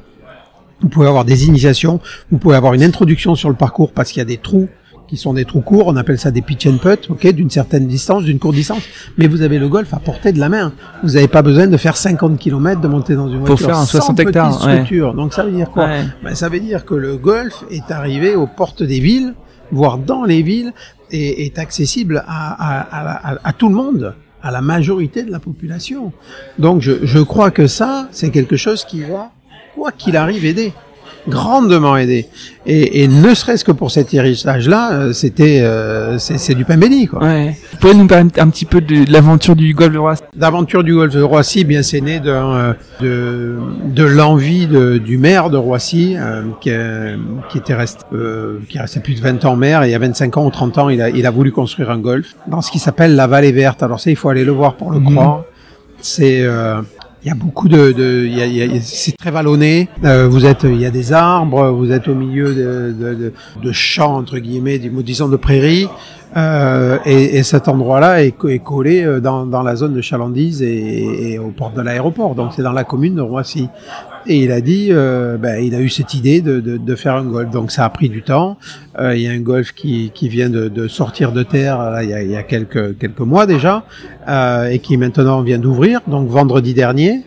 Vous 0.81 0.89
pouvez 0.89 1.09
avoir 1.09 1.25
des 1.25 1.47
initiations, 1.47 2.01
vous 2.31 2.39
pouvez 2.39 2.55
avoir 2.55 2.75
une 2.75 2.85
introduction 2.85 3.35
sur 3.35 3.49
le 3.49 3.57
parcours 3.57 3.93
parce 3.93 4.13
qu'il 4.13 4.21
y 4.21 4.23
a 4.23 4.27
des 4.27 4.37
trous 4.37 4.69
qui 5.09 5.17
sont 5.17 5.33
des 5.35 5.45
trous 5.45 5.61
courts, 5.63 5.87
on 5.89 5.97
appelle 5.97 6.19
ça 6.19 6.31
des 6.31 6.43
pitch 6.43 6.67
and 6.67 6.77
putt, 6.79 7.09
ok, 7.11 7.27
d'une 7.33 7.51
certaine 7.51 7.87
distance, 7.89 8.25
d'une 8.25 8.39
courte 8.39 8.55
distance, 8.55 8.83
mais 9.17 9.27
vous 9.27 9.43
avez 9.43 9.59
le 9.59 9.69
golf 9.69 9.93
à 9.95 9.99
portée 9.99 10.33
de 10.33 10.39
la 10.39 10.49
main. 10.49 10.73
Vous 11.03 11.11
n'avez 11.15 11.29
pas 11.29 11.43
besoin 11.43 11.67
de 11.67 11.77
faire 11.77 11.97
50 11.97 12.39
km, 12.39 12.81
de 12.81 12.89
monter 12.89 13.15
dans 13.17 13.29
une 13.29 13.39
voiture. 13.39 13.67
faire 13.67 13.79
un 13.79 13.85
100 13.87 13.99
60 13.99 14.21
hectares, 14.21 14.67
ouais. 14.67 14.79
Donc 15.15 15.33
ça 15.35 15.43
veut 15.45 15.51
dire 15.51 15.71
quoi 15.71 15.87
Ouais. 15.87 16.03
ben, 16.23 16.35
Ça 16.35 16.49
veut 16.49 16.61
dire 16.61 16.85
que 16.85 16.95
le 16.95 17.17
golf 17.17 17.65
est 17.71 17.91
arrivé 17.91 18.35
aux 18.37 18.47
portes 18.47 18.83
des 18.83 19.01
villes, 19.01 19.35
voire 19.73 19.99
dans 19.99 20.25
les 20.25 20.43
villes, 20.43 20.73
et 21.11 21.47
est 21.47 21.59
accessible 21.59 22.23
à, 22.29 22.53
à, 22.53 22.81
à, 22.81 23.33
à- 23.33 23.39
à 23.43 23.53
tout 23.55 23.69
le 23.71 23.75
monde 23.75 24.15
à 24.43 24.51
la 24.51 24.61
majorité 24.61 25.23
de 25.25 25.33
la 25.33 25.41
population. 25.41 26.13
Donc 26.59 26.81
je, 26.83 26.93
je 27.03 27.19
crois 27.19 27.51
que 27.51 27.67
ça, 27.67 28.09
c'est 28.13 28.31
quelque 28.31 28.57
chose 28.57 28.85
qui 28.85 29.01
va, 29.01 29.31
quoi 29.75 29.91
qu'il 29.91 30.17
arrive, 30.17 30.45
aider 30.45 30.73
grandement 31.27 31.97
aider. 31.97 32.27
Et, 32.67 33.03
et 33.03 33.09
ne 33.09 33.35
serait-ce 33.35 33.65
que 33.65 33.73
pour 33.73 33.91
cet 33.91 34.13
héritage-là, 34.15 34.93
euh, 34.93 35.13
c'était 35.13 35.61
euh, 35.63 36.19
c'est 36.19 36.55
du 36.55 36.65
pain 36.65 36.77
béni 36.77 37.07
quoi. 37.07 37.23
Ouais. 37.23 37.57
Vous 37.73 37.79
pouvez 37.79 37.95
nous 37.95 38.07
parler 38.07 38.29
un 38.39 38.49
petit 38.51 38.65
peu 38.67 38.81
de, 38.81 39.05
de 39.05 39.13
l'aventure 39.13 39.57
du 39.57 39.73
golf 39.75 39.93
de 39.93 39.99
Roissy? 39.99 40.23
L'aventure 40.39 40.85
du 40.85 40.95
golf 40.95 41.15
de 41.15 41.23
Roissy, 41.23 41.65
bien 41.65 41.83
c'est 41.83 42.01
né 42.01 42.21
d'un, 42.21 42.55
euh, 42.55 42.73
de, 43.01 43.57
de 43.95 44.05
l'envie 44.05 44.67
de- 44.67 44.99
du 44.99 45.19
maire 45.19 45.51
de 45.51 45.57
Roissy 45.57 46.15
euh, 46.19 46.43
qui, 46.61 46.71
euh, 46.71 47.17
qui 47.51 47.59
était 47.59 47.75
resté, 47.75 48.05
euh, 48.13 48.59
qui 48.69 48.79
restait 48.79 49.01
plus 49.01 49.15
de 49.15 49.21
20 49.21 49.45
ans 49.45 49.57
maire 49.57 49.83
et 49.83 49.89
il 49.89 49.93
y 49.93 49.95
a 49.95 49.99
25 49.99 50.37
ans 50.37 50.47
ou 50.47 50.51
30 50.51 50.79
ans, 50.79 50.89
il 50.89 51.01
a, 51.01 51.09
il 51.11 51.27
a 51.27 51.31
voulu 51.31 51.53
construire 51.53 51.91
un 51.91 51.99
golf 51.99 52.35
dans 52.47 52.61
ce 52.63 52.71
qui 52.71 52.79
s'appelle 52.79 53.17
la 53.17 53.27
vallée 53.27 53.53
verte. 53.53 53.83
Alors 53.83 54.01
ça, 54.01 54.11
il 54.11 54.17
faut 54.17 54.29
aller 54.29 54.45
le 54.45 54.53
voir 54.53 54.75
pour 54.75 54.91
le 54.91 54.99
Mhm. 55.01 55.15
croire. 55.15 55.43
C'est 56.01 56.43
euh, 56.43 56.81
il 57.23 57.29
y 57.29 57.31
a 57.31 57.35
beaucoup 57.35 57.69
de, 57.69 57.93
de 57.93 58.29
c'est 58.81 59.17
très 59.17 59.31
vallonné. 59.31 59.89
Euh, 60.05 60.29
vous 60.29 60.47
êtes, 60.47 60.63
il 60.65 60.81
y 60.81 60.87
a 60.87 60.91
des 60.91 61.13
arbres, 61.13 61.71
vous 61.71 61.91
êtes 61.91 62.09
au 62.09 62.15
milieu 62.15 62.55
de, 62.55 62.93
de, 62.93 63.33
de, 63.63 63.73
champs 63.73 64.17
entre 64.17 64.39
guillemets, 64.39 64.79
disons 64.79 65.29
de 65.29 65.37
prairies. 65.37 65.89
Euh, 66.37 66.99
et, 67.07 67.39
et 67.39 67.43
cet 67.43 67.69
endroit-là 67.69 68.23
est, 68.23 68.35
est 68.45 68.59
collé 68.59 69.03
euh, 69.03 69.19
dans, 69.19 69.47
dans 69.47 69.63
la 69.63 69.77
zone 69.77 69.95
de 69.95 70.03
Chalandise 70.03 70.63
et, 70.63 71.33
et 71.33 71.39
aux 71.39 71.51
portes 71.51 71.75
de 71.75 71.81
l'aéroport. 71.81 72.35
Donc 72.35 72.53
c'est 72.55 72.63
dans 72.63 72.73
la 72.73 72.85
commune 72.85 73.15
de 73.15 73.23
Roissy. 73.23 73.69
Et 74.29 74.45
il 74.45 74.53
a 74.53 74.61
dit, 74.61 74.89
euh, 74.91 75.39
ben, 75.39 75.63
il 75.65 75.75
a 75.75 75.81
eu 75.81 75.89
cette 75.89 76.13
idée 76.13 76.43
de, 76.43 76.61
de, 76.61 76.77
de, 76.77 76.95
faire 76.95 77.17
un 77.17 77.25
golf. 77.25 77.51
Donc 77.51 77.71
ça 77.71 77.85
a 77.85 77.91
pris 77.91 78.11
du 78.11 78.23
temps. 78.23 78.59
Euh, 78.99 79.17
il 79.17 79.23
y 79.23 79.29
a 79.29 79.31
un 79.31 79.41
golf 79.41 79.73
qui, 79.73 80.13
qui 80.15 80.29
vient 80.29 80.51
de, 80.51 80.69
de 80.69 80.87
sortir 80.87 81.33
de 81.33 81.43
terre 81.43 81.99
il, 82.03 82.11
y 82.11 82.13
a, 82.13 82.23
y 82.23 82.37
a 82.37 82.43
quelques, 82.43 82.99
quelques 82.99 83.21
mois 83.21 83.47
déjà 83.47 83.85
euh, 84.29 84.69
et 84.69 84.81
qui 84.81 84.99
maintenant 84.99 85.41
vient 85.43 85.59
d'ouvrir. 85.59 86.01
Donc 86.07 86.29
vendredi 86.29 86.75
dernier. 86.75 87.25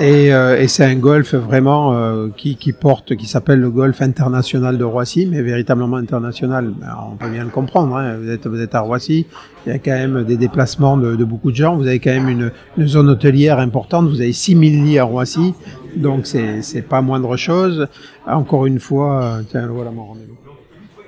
Et, 0.00 0.34
euh, 0.34 0.60
et 0.60 0.66
c'est 0.66 0.84
un 0.84 0.96
golf 0.96 1.34
vraiment 1.36 1.94
euh, 1.94 2.28
qui, 2.36 2.56
qui, 2.56 2.72
porte, 2.72 3.14
qui 3.14 3.26
s'appelle 3.26 3.60
le 3.60 3.70
golf 3.70 4.02
international 4.02 4.76
de 4.76 4.82
Roissy, 4.82 5.28
mais 5.30 5.40
véritablement 5.40 5.96
international. 5.96 6.72
Ben, 6.80 6.88
on 7.12 7.16
peut 7.16 7.30
bien 7.30 7.44
le 7.44 7.50
comprendre. 7.50 7.94
Hein. 7.96 8.16
Vous 8.20 8.28
êtes, 8.28 8.46
vous 8.48 8.60
êtes 8.60 8.74
à 8.74 8.80
Roissy, 8.80 9.26
il 9.64 9.72
y 9.72 9.74
a 9.74 9.78
quand 9.78 9.92
même 9.92 10.24
des 10.24 10.36
déplacements 10.36 10.96
de, 10.96 11.14
de 11.14 11.24
beaucoup 11.24 11.52
de 11.52 11.56
gens. 11.56 11.76
Vous 11.76 11.86
avez 11.86 12.00
quand 12.00 12.10
même 12.10 12.28
une, 12.28 12.50
une 12.76 12.88
zone 12.88 13.08
hôtelière 13.08 13.60
importante. 13.60 14.08
Vous 14.08 14.20
avez 14.20 14.32
6000 14.32 14.84
lits 14.84 14.98
à 14.98 15.04
Roissy, 15.04 15.54
donc 15.96 16.26
c'est 16.26 16.62
c'est 16.62 16.82
pas 16.82 17.00
moindre 17.00 17.36
chose. 17.36 17.86
Encore 18.26 18.66
une 18.66 18.80
fois, 18.80 19.22
euh, 19.22 19.42
tiens, 19.50 19.68
voilà 19.68 19.90
mon 19.90 20.04
rendez-vous. 20.04 20.34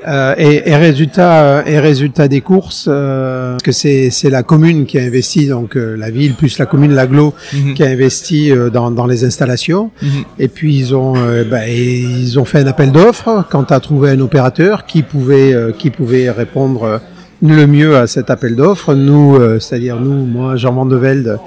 Euh, 0.06 0.34
et, 0.36 0.68
et, 0.68 0.76
résultat 0.76 1.42
euh, 1.42 1.62
et 1.64 1.80
résultat 1.80 2.28
des 2.28 2.42
courses 2.42 2.86
euh, 2.86 3.56
que 3.64 3.72
c'est 3.72 4.10
c'est 4.10 4.28
la 4.28 4.42
commune 4.42 4.84
qui 4.84 4.98
a 4.98 5.02
investi 5.02 5.48
donc 5.48 5.74
euh, 5.74 5.96
la 5.96 6.10
ville 6.10 6.34
plus 6.34 6.58
la 6.58 6.66
commune 6.66 6.92
l'aglo 6.92 7.32
mm 7.32 7.56
-hmm. 7.56 7.74
qui 7.74 7.82
a 7.82 7.86
investi 7.86 8.52
euh, 8.52 8.68
dans 8.68 8.90
dans 8.90 9.06
les 9.06 9.24
installations 9.24 9.90
mm 10.02 10.06
-hmm. 10.06 10.24
et 10.44 10.48
puis 10.48 10.76
ils 10.76 10.94
ont 10.94 11.14
bah, 11.50 11.66
ils 11.66 12.38
ont 12.38 12.44
fait 12.44 12.60
un 12.64 12.66
appel 12.66 12.90
d'offres 12.92 13.34
quant 13.50 13.66
à 13.76 13.80
trouver 13.80 14.10
un 14.10 14.20
opérateur 14.20 14.84
qui 14.90 15.02
pouvait 15.02 15.52
qui 15.78 15.88
pouvait 15.90 16.30
répondre 16.30 17.00
le 17.42 17.66
mieux 17.66 17.96
à 17.96 18.06
cet 18.06 18.30
appel 18.30 18.56
d'offres. 18.56 18.94
Nous, 18.94 19.36
euh, 19.36 19.58
c'est-à-dire 19.58 20.00
nous, 20.00 20.24
moi, 20.24 20.56
Jean 20.56 20.72
Vandevelde 20.72 21.38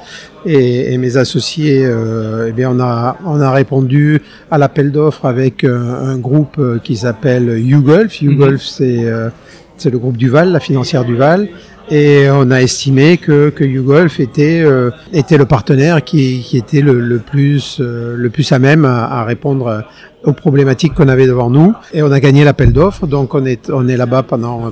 et, 0.46 0.94
et 0.94 0.98
mes 0.98 1.18
associés, 1.18 1.84
euh, 1.86 2.48
eh 2.50 2.52
bien, 2.52 2.72
on 2.72 2.80
a 2.80 3.18
on 3.26 3.42
a 3.42 3.52
répondu 3.52 4.22
à 4.52 4.58
l'appel 4.58 4.92
d'offres 4.92 5.26
avec 5.26 5.64
euh, 5.64 6.12
un 6.14 6.18
groupe 6.18 6.58
euh, 6.60 6.80
qui 6.84 6.96
s'appelle 6.96 7.60
YouGolf. 7.60 8.22
YouGolf, 8.22 8.62
mm 8.62 8.66
-hmm. 8.66 8.76
c'est 8.78 9.06
euh, 9.06 9.30
c'est 9.78 9.90
le 9.90 9.98
groupe 9.98 10.18
Duval, 10.18 10.52
la 10.52 10.60
financière 10.60 11.04
Duval. 11.06 11.48
Et 11.92 12.28
on 12.30 12.52
a 12.52 12.62
estimé 12.62 13.18
que, 13.18 13.50
que 13.50 13.64
YouGolf 13.64 14.20
était, 14.20 14.62
euh, 14.64 14.92
était 15.12 15.40
le 15.40 15.46
partenaire 15.46 16.04
qui, 16.04 16.42
qui 16.42 16.56
était 16.58 16.82
le, 16.82 17.00
le 17.00 17.18
plus, 17.18 17.80
euh, 17.80 18.16
le 18.16 18.30
plus 18.30 18.52
à 18.52 18.60
même 18.60 18.86
à, 18.86 19.06
à 19.20 19.24
répondre 19.26 19.84
aux 20.24 20.34
problématiques 20.34 20.94
qu'on 20.94 21.08
avait 21.08 21.26
devant 21.26 21.50
nous. 21.50 21.74
Et 21.96 22.04
on 22.04 22.12
a 22.12 22.20
gagné 22.20 22.44
l'appel 22.44 22.74
d'offres, 22.74 23.08
donc 23.08 23.34
on 23.34 23.44
est, 23.44 23.72
on 23.72 23.88
est 23.88 23.98
là-bas 23.98 24.22
pendant, 24.22 24.72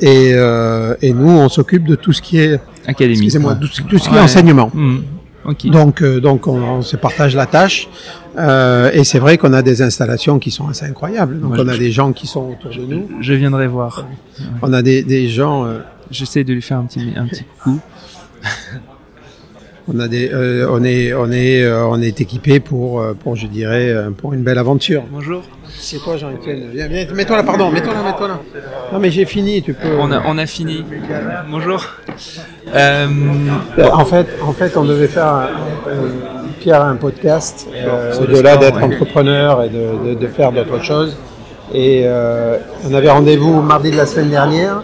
Et, 0.00 0.32
euh, 0.32 0.94
et 1.02 1.12
nous, 1.12 1.28
on 1.28 1.48
s'occupe 1.48 1.84
de 1.84 1.96
tout 1.96 2.12
ce 2.12 2.22
qui 2.22 2.38
est 2.38 2.60
académie. 2.86 3.14
Excusez-moi, 3.14 3.56
tout, 3.56 3.68
tout, 3.88 3.98
ce 3.98 4.08
qui 4.08 4.14
ouais. 4.14 4.20
est 4.20 4.22
enseignement. 4.22 4.70
Mmh. 4.72 4.98
Okay. 5.44 5.70
Donc, 5.70 6.02
euh, 6.02 6.20
donc 6.20 6.46
on, 6.46 6.60
on, 6.60 6.82
se 6.82 6.96
partage 6.96 7.34
la 7.34 7.46
tâche. 7.46 7.88
Euh, 8.38 8.90
et 8.92 9.02
c'est 9.04 9.18
vrai 9.18 9.38
qu'on 9.38 9.52
a 9.52 9.62
des 9.62 9.82
installations 9.82 10.38
qui 10.38 10.50
sont 10.50 10.68
assez 10.68 10.84
incroyables. 10.84 11.40
Donc, 11.40 11.54
on 11.56 11.68
a 11.68 11.74
je, 11.74 11.78
des 11.78 11.90
gens 11.90 12.12
qui 12.12 12.26
sont 12.26 12.50
autour 12.50 12.70
de 12.70 12.86
nous. 12.86 13.08
Je 13.20 13.32
viendrai 13.32 13.66
voir. 13.66 14.06
Ouais. 14.38 14.46
On 14.62 14.72
a 14.72 14.82
des, 14.82 15.02
des 15.02 15.28
gens. 15.28 15.64
Euh, 15.64 15.78
J'essaie 16.10 16.44
de 16.44 16.52
lui 16.52 16.62
faire 16.62 16.78
un 16.78 16.84
petit, 16.84 17.12
un 17.16 17.26
petit 17.26 17.44
coucou. 17.44 17.80
on 19.88 19.98
a 19.98 20.08
des, 20.08 20.30
euh, 20.32 20.68
on 20.70 20.84
est, 20.84 21.12
on 21.14 21.30
est, 21.30 21.62
euh, 21.62 21.86
on 21.86 22.00
est 22.00 22.20
équipé 22.20 22.60
pour, 22.60 23.04
pour, 23.20 23.36
je 23.36 23.46
dirais, 23.46 23.94
pour 24.16 24.34
une 24.34 24.42
belle 24.42 24.58
aventure. 24.58 25.04
Bonjour. 25.10 25.42
C'est 25.80 25.98
toi, 25.98 26.16
Jean-Étienne 26.16 26.70
Viens, 26.72 26.88
viens, 26.88 27.06
mets-toi 27.12 27.36
là, 27.36 27.42
pardon, 27.42 27.70
mets-toi 27.70 27.94
là, 27.94 28.02
mets-toi 28.02 28.28
là. 28.28 28.40
Non, 28.92 28.98
mais 28.98 29.10
j'ai 29.10 29.24
fini, 29.24 29.62
tu 29.62 29.74
peux. 29.74 29.96
On 29.98 30.10
a, 30.10 30.22
on 30.26 30.36
a 30.38 30.46
fini. 30.46 30.84
Bonjour. 31.50 31.84
Euh... 32.74 33.06
En 33.92 34.04
fait, 34.04 34.26
en 34.42 34.52
fait, 34.52 34.76
on 34.76 34.84
devait 34.84 35.06
faire 35.08 35.26
un, 35.26 35.48
Pierre 36.60 36.82
un 36.82 36.96
podcast 36.96 37.68
euh, 37.72 38.12
au-delà 38.20 38.56
d'être 38.56 38.76
ouais. 38.76 38.84
entrepreneur 38.84 39.62
et 39.62 39.68
de, 39.68 40.10
de, 40.10 40.14
de 40.14 40.26
faire 40.26 40.52
d'autres 40.52 40.82
choses. 40.82 41.16
Et 41.72 42.02
euh, 42.04 42.56
on 42.88 42.94
avait 42.94 43.10
rendez-vous 43.10 43.60
mardi 43.60 43.90
de 43.90 43.96
la 43.96 44.06
semaine 44.06 44.30
dernière. 44.30 44.82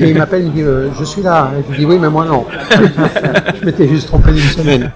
Et 0.00 0.10
il 0.10 0.16
m'appelle, 0.16 0.42
il 0.42 0.48
me 0.48 0.54
dit 0.54 0.62
euh, 0.62 0.88
Je 0.98 1.04
suis 1.04 1.22
là. 1.22 1.50
Et 1.58 1.62
je 1.66 1.72
lui 1.72 1.78
dis 1.78 1.84
Oui, 1.86 1.98
mais 2.00 2.08
moi 2.08 2.24
non. 2.24 2.44
je 3.60 3.64
m'étais 3.64 3.88
juste 3.88 4.06
trompé 4.06 4.32
d'une 4.32 4.42
semaine. 4.42 4.92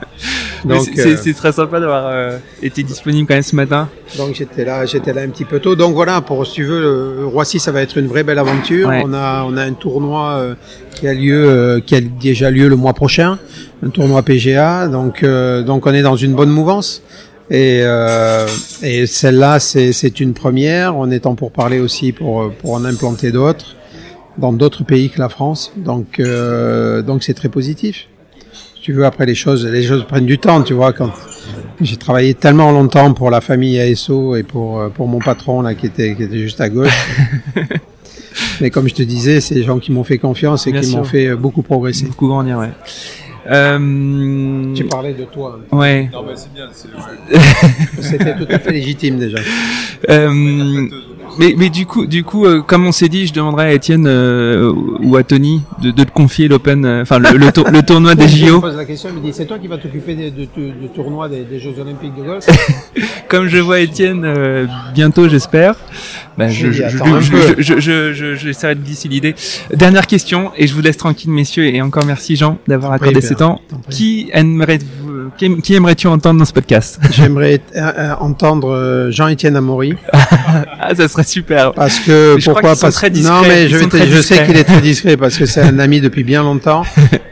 Donc 0.65 0.83
c'est 0.95 1.29
euh, 1.29 1.33
très 1.35 1.53
sympa 1.53 1.81
d'avoir 1.81 2.09
euh, 2.09 2.37
été 2.63 2.83
disponible 2.83 3.27
quand 3.27 3.35
même 3.35 3.43
ce 3.43 3.57
matin. 3.57 3.89
Donc 4.19 4.35
j'étais 4.35 4.65
là, 4.65 4.85
j'étais 4.85 5.13
là 5.13 5.23
un 5.23 5.29
petit 5.29 5.47
peu 5.47 5.59
tôt. 5.59 5.75
Donc 5.75 5.95
voilà, 5.95 6.21
pour 6.21 6.47
si 6.47 6.55
tu 6.55 6.65
veux, 6.65 7.27
Roissy, 7.27 7.59
ça 7.59 7.73
va 7.73 7.81
être 7.81 7.97
une 7.97 8.09
vraie 8.09 8.25
belle 8.25 8.39
aventure. 8.39 8.89
Ouais. 8.89 9.03
On 9.05 9.15
a 9.15 9.45
on 9.47 9.57
a 9.57 9.63
un 9.63 9.73
tournoi 9.73 10.57
qui 10.93 11.09
a 11.09 11.15
lieu, 11.15 11.83
qui 11.87 11.95
a 11.95 12.01
déjà 12.01 12.51
lieu 12.51 12.69
le 12.69 12.77
mois 12.77 12.93
prochain, 12.93 13.39
un 13.85 13.89
tournoi 13.89 14.23
PGA. 14.23 14.89
Donc 14.89 15.25
donc 15.25 15.87
on 15.87 15.95
est 15.95 16.03
dans 16.03 16.17
une 16.17 16.35
bonne 16.35 16.51
mouvance. 16.51 17.03
Et, 17.51 17.81
euh, 17.83 18.47
et 18.81 19.07
celle-là, 19.07 19.59
c'est 19.59 20.21
une 20.21 20.35
première. 20.35 20.97
On 20.97 21.11
est 21.11 21.27
en 21.27 21.35
pour 21.35 21.51
parler 21.51 21.81
aussi 21.81 22.13
pour, 22.13 22.53
pour 22.53 22.75
en 22.75 22.85
implanter 22.85 23.33
d'autres 23.33 23.75
dans 24.41 24.53
d'autres 24.53 24.85
pays 24.85 25.11
que 25.11 25.19
la 25.19 25.29
France. 25.29 25.73
Donc, 25.77 26.19
euh, 26.19 27.03
donc 27.03 27.23
c'est 27.23 27.35
très 27.35 27.49
positif. 27.49 28.09
Si 28.75 28.83
tu 28.83 28.93
veux, 28.93 29.05
après 29.05 29.27
les 29.27 29.35
choses, 29.35 29.67
les 29.67 29.83
choses 29.83 30.05
prennent 30.05 30.27
du 30.27 30.39
temps. 30.39 30.63
Tu 30.63 30.75
vois, 30.75 30.93
quand 30.93 31.11
j'ai 31.81 31.97
travaillé 31.97 32.35
tellement 32.35 32.73
longtemps 32.73 33.13
pour 33.13 33.31
la 33.31 33.41
famille 33.41 33.79
ASO 33.79 34.37
et 34.37 34.43
pour 34.43 34.91
pour 34.91 35.07
mon 35.07 35.19
patron 35.19 35.63
là 35.63 35.75
qui 35.75 35.87
était 35.87 36.15
qui 36.15 36.23
était 36.23 36.39
juste 36.39 36.61
à 36.61 36.69
gauche. 36.69 37.07
Mais 38.61 38.71
comme 38.71 38.89
je 38.89 38.95
te 38.95 39.03
disais, 39.03 39.41
c'est 39.41 39.55
les 39.55 39.65
gens 39.65 39.79
qui 39.79 39.93
m'ont 39.93 40.05
fait 40.05 40.19
confiance 40.19 40.67
et 40.67 40.73
Bien 40.73 40.81
qui 40.81 40.97
m'ont 40.97 41.05
fait 41.05 41.35
beaucoup 41.35 41.63
progresser. 41.63 42.07
Beaucoup 42.07 42.29
grandir, 42.29 42.59
ouais. 42.59 42.71
Euh... 43.51 44.75
Tu 44.75 44.85
parlais 44.85 45.15
de 45.15 45.25
toi. 45.25 45.59
Ouais. 45.73 46.09
Non, 46.13 46.23
mais 46.27 46.35
c'est 46.37 46.53
bien. 46.53 46.69
C'était 48.01 48.37
tout 48.37 48.47
à 48.49 48.59
fait 48.59 48.73
légitime 48.73 49.19
déjà. 49.19 49.39
Euh... 50.09 50.89
Mais, 51.39 51.55
mais 51.57 51.71
du 51.71 51.87
coup, 51.87 52.07
du 52.07 52.25
coup, 52.25 52.47
euh, 52.47 52.63
comme 52.63 52.87
on 52.87 52.93
s'est 52.93 53.09
dit, 53.09 53.27
je 53.27 53.33
demanderai 53.33 53.65
à 53.65 53.73
Étienne 53.73 54.07
euh, 54.07 54.73
ou 55.03 55.17
à 55.17 55.23
Tony 55.23 55.63
de, 55.83 55.91
de 55.91 56.05
te 56.05 56.11
confier 56.11 56.49
l'Open, 56.49 56.85
euh, 56.85 57.03
enfin 57.03 57.19
le, 57.19 57.37
le, 57.37 57.53
tour, 57.53 57.69
le, 57.71 57.83
tournoi 57.83 58.15
des 58.15 58.29
JO. 58.29 58.47
Je 58.47 58.61
pose 58.61 58.77
la 58.77 58.85
question, 58.85 59.11
il 59.13 59.21
me 59.21 59.27
dit 59.27 59.33
c'est 59.33 59.47
toi 59.47 59.59
qui 59.59 59.69
vas 59.69 59.79
t'occuper 59.79 60.15
du 60.15 60.31
de, 60.31 60.45
de, 60.45 60.87
tournoi 60.95 61.29
des, 61.29 61.43
des, 61.43 61.59
Jeux 61.59 61.75
Olympiques 61.81 62.15
de 62.17 62.23
golf. 62.23 62.47
comme 63.29 63.49
je 63.49 63.59
vois 63.59 63.81
Étienne 63.81 64.25
euh, 64.25 64.67
bientôt, 64.95 65.29
j'espère. 65.29 65.77
Ben, 66.37 66.49
je, 66.49 66.73
je, 66.73 66.89
je, 66.89 67.79
je, 67.79 68.13
je, 68.15 68.35
j'essaierai 68.35 68.75
de 68.75 68.83
glisser 68.83 69.09
l'idée. 69.09 69.35
Dernière 69.75 70.07
question, 70.07 70.53
et 70.57 70.67
je 70.67 70.75
vous 70.75 70.81
laisse 70.81 70.97
tranquille, 70.97 71.31
messieurs, 71.31 71.67
et 71.67 71.83
encore 71.83 72.07
merci 72.07 72.37
Jean 72.37 72.59
d'avoir 72.67 72.93
accordé 72.93 73.21
ces 73.21 73.35
temps. 73.35 73.61
Qui 73.91 74.31
aimerait 74.33 74.79
qui, 75.39 75.61
qui 75.61 75.75
aimerais-tu 75.75 76.07
entendre 76.07 76.39
dans 76.39 76.45
ce 76.45 76.53
podcast? 76.53 77.01
J'aimerais 77.11 77.61
euh, 77.77 78.15
entendre 78.21 79.09
Jean-Étienne 79.11 79.57
Amaury. 79.57 79.95
ah, 80.13 80.95
ça 80.95 81.09
serait 81.09 81.25
super. 81.25 81.73
Parce 81.73 81.99
que 82.01 82.37
pourquoi 82.45 82.77
pas 82.77 82.91
très 82.91 83.11
discret. 83.11 83.33
Non, 83.33 83.43
mais 83.47 83.69
je, 83.69 83.79
je 83.79 84.21
sais 84.21 84.45
qu'il 84.45 84.57
est 84.57 84.65
très 84.65 84.81
discret 84.81 85.17
parce 85.17 85.37
que 85.37 85.47
c'est 85.47 85.63
un 85.63 85.79
ami 85.81 86.01
depuis 86.01 86.25
bien 86.25 86.43
longtemps. 86.43 86.83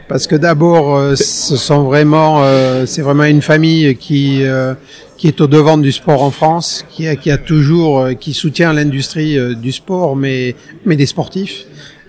Parce 0.07 0.25
que 0.25 0.35
d'abord, 0.35 0.95
euh, 0.95 1.15
ce 1.15 1.55
sont 1.55 1.83
vraiment, 1.83 2.41
euh, 2.43 2.85
c'est 2.87 3.03
vraiment 3.03 3.25
une 3.25 3.43
famille 3.43 3.95
qui 3.95 4.43
euh, 4.43 4.73
qui 5.19 5.27
est 5.27 5.41
au 5.41 5.47
devant 5.47 5.77
du 5.77 5.91
sport 5.91 6.23
en 6.23 6.31
France, 6.31 6.85
qui 6.89 7.05
a, 7.05 7.17
qui 7.17 7.29
a 7.29 7.37
toujours, 7.37 7.99
euh, 7.99 8.13
qui 8.13 8.33
soutient 8.33 8.71
l'industrie 8.71 9.37
euh, 9.37 9.53
du 9.53 9.73
sport, 9.73 10.15
mais 10.15 10.55
mais 10.85 10.95
des 10.95 11.05
sportifs. 11.05 11.65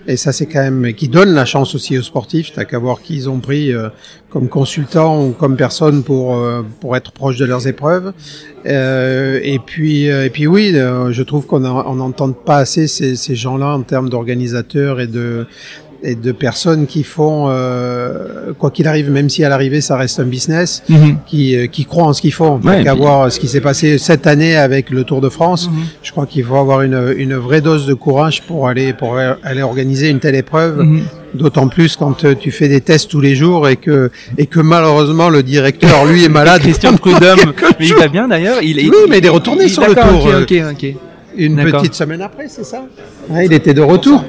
Et 0.07 0.17
ça, 0.17 0.31
c'est 0.31 0.47
quand 0.47 0.61
même 0.61 0.93
qui 0.93 1.07
donne 1.07 1.33
la 1.33 1.45
chance 1.45 1.75
aussi 1.75 1.97
aux 1.97 2.01
sportifs. 2.01 2.51
T'as 2.53 2.65
qu'à 2.65 2.79
voir 2.79 3.01
qui 3.01 3.15
ils 3.15 3.29
ont 3.29 3.39
pris 3.39 3.71
euh, 3.71 3.89
comme 4.29 4.49
consultant 4.49 5.23
ou 5.23 5.31
comme 5.31 5.55
personne 5.55 6.03
pour 6.03 6.35
euh, 6.35 6.63
pour 6.79 6.95
être 6.95 7.11
proche 7.11 7.37
de 7.37 7.45
leurs 7.45 7.67
épreuves. 7.67 8.13
Euh, 8.65 9.39
et 9.43 9.59
puis 9.59 10.05
et 10.05 10.29
puis 10.31 10.47
oui, 10.47 10.71
je 10.73 11.23
trouve 11.23 11.45
qu'on 11.45 11.63
on 11.65 11.95
n'entend 11.95 12.31
pas 12.31 12.57
assez 12.57 12.87
ces, 12.87 13.15
ces 13.15 13.35
gens-là 13.35 13.75
en 13.75 13.81
termes 13.83 14.09
d'organisateurs 14.09 14.99
et 14.99 15.07
de 15.07 15.45
et 16.03 16.15
de 16.15 16.31
personnes 16.31 16.87
qui 16.87 17.03
font 17.03 17.47
euh, 17.49 18.53
quoi 18.57 18.71
qu'il 18.71 18.87
arrive, 18.87 19.11
même 19.11 19.29
si 19.29 19.43
à 19.43 19.49
l'arrivée 19.49 19.81
ça 19.81 19.97
reste 19.97 20.19
un 20.19 20.25
business, 20.25 20.83
mm 20.89 20.95
-hmm. 20.95 21.15
qui 21.25 21.55
euh, 21.55 21.67
qui 21.67 21.85
croient 21.85 22.05
en 22.05 22.13
ce 22.13 22.21
qu'ils 22.21 22.33
font. 22.33 22.59
Ouais, 22.63 22.83
qu'à 22.83 22.93
voir 22.93 23.31
ce 23.31 23.39
qui 23.39 23.47
s'est 23.47 23.61
passé 23.69 23.97
cette 23.97 24.25
année 24.27 24.55
avec 24.55 24.89
le 24.89 25.03
Tour 25.03 25.21
de 25.21 25.29
France, 25.29 25.63
mm 25.67 25.73
-hmm. 25.73 26.05
je 26.05 26.11
crois 26.11 26.25
qu'il 26.31 26.43
faut 26.43 26.59
avoir 26.65 26.79
une 26.87 26.99
une 27.23 27.35
vraie 27.47 27.61
dose 27.69 27.85
de 27.91 27.95
courage 28.05 28.37
pour 28.47 28.61
aller 28.69 28.89
pour 28.93 29.11
aller 29.49 29.63
organiser 29.71 30.07
une 30.13 30.19
telle 30.23 30.37
épreuve. 30.45 30.75
Mm 30.83 30.97
-hmm. 30.97 31.01
D'autant 31.41 31.69
plus 31.75 31.91
quand 32.01 32.17
euh, 32.25 32.35
tu 32.43 32.49
fais 32.57 32.69
des 32.75 32.81
tests 32.89 33.09
tous 33.13 33.23
les 33.27 33.35
jours 33.41 33.61
et 33.71 33.77
que 33.85 33.97
et 34.41 34.47
que 34.53 34.61
malheureusement 34.73 35.29
le 35.37 35.41
directeur 35.53 35.97
lui 36.09 36.19
est 36.27 36.33
malade. 36.39 36.59
Christian 36.67 36.95
Prudhomme, 37.03 37.45
mais 37.79 37.87
il 37.91 37.95
va 38.03 38.07
bien 38.17 38.25
d'ailleurs. 38.31 38.59
Il 38.69 38.75
est, 38.79 38.87
oui, 38.93 39.01
mais 39.09 39.17
il 39.21 39.25
est 39.29 39.35
retourné 39.39 39.63
il, 39.69 39.73
sur 39.75 39.83
le 39.89 39.95
tour. 40.05 40.21
Ok, 40.41 40.51
ok, 40.51 40.53
ok 40.73 41.10
une 41.35 41.55
petite 41.57 41.93
semaine 41.93 42.21
après, 42.21 42.47
c'est 42.47 42.63
ça 42.63 42.83
Il 43.43 43.53
était 43.53 43.73
de 43.73 43.81
retour, 43.81 44.23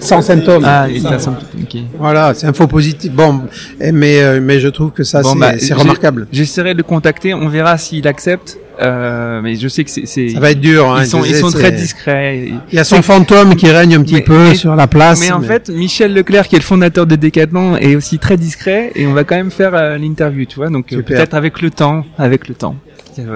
sans 0.00 0.22
symptômes. 0.22 0.64
Ah, 0.66 0.86
il 0.88 0.98
était 0.98 1.08
sans 1.18 1.18
symptômes. 1.18 1.62
Okay. 1.62 1.84
Voilà, 1.98 2.34
c'est 2.34 2.46
un 2.46 2.52
faux 2.52 2.66
positif. 2.66 3.12
Bon, 3.12 3.42
mais 3.80 4.22
euh, 4.22 4.40
mais 4.42 4.60
je 4.60 4.68
trouve 4.68 4.90
que 4.90 5.04
ça 5.04 5.22
bon, 5.22 5.34
c'est 5.58 5.70
bah, 5.70 5.76
remarquable. 5.76 6.26
J'essaierai 6.32 6.72
de 6.72 6.78
le 6.78 6.84
contacter. 6.84 7.34
On 7.34 7.48
verra 7.48 7.78
s'il 7.78 8.06
accepte. 8.06 8.58
Euh, 8.80 9.40
mais 9.40 9.56
je 9.56 9.68
sais 9.68 9.84
que 9.84 9.90
c'est, 9.90 10.04
ça 10.28 10.40
va 10.40 10.50
être 10.50 10.60
dur. 10.60 10.90
Hein, 10.90 11.02
ils 11.02 11.06
sont, 11.06 11.24
ils 11.24 11.34
sont 11.34 11.50
très 11.50 11.72
discrets. 11.72 12.48
Il 12.70 12.76
y 12.76 12.78
a 12.78 12.84
son 12.84 13.02
fantôme 13.02 13.56
qui 13.56 13.70
règne 13.70 13.94
un 13.94 14.02
petit 14.02 14.20
peu 14.20 14.54
sur 14.54 14.76
la 14.76 14.86
place. 14.86 15.20
Mais, 15.20 15.32
en 15.32 15.40
fait, 15.40 15.70
Michel 15.70 16.12
Leclerc, 16.12 16.48
qui 16.48 16.56
est 16.56 16.58
le 16.58 16.64
fondateur 16.64 17.06
de 17.06 17.16
Decathlon, 17.16 17.76
est 17.76 17.96
aussi 17.96 18.18
très 18.18 18.36
discret 18.36 18.92
et 18.94 19.06
on 19.06 19.14
va 19.14 19.24
quand 19.24 19.36
même 19.36 19.50
faire 19.50 19.74
euh, 19.74 19.96
l'interview, 19.98 20.44
tu 20.44 20.56
vois. 20.56 20.68
Donc 20.68 20.88
peut-être 20.88 21.34
avec 21.34 21.62
le 21.62 21.70
temps, 21.70 22.04
avec 22.18 22.48
le 22.48 22.54
temps. 22.54 22.76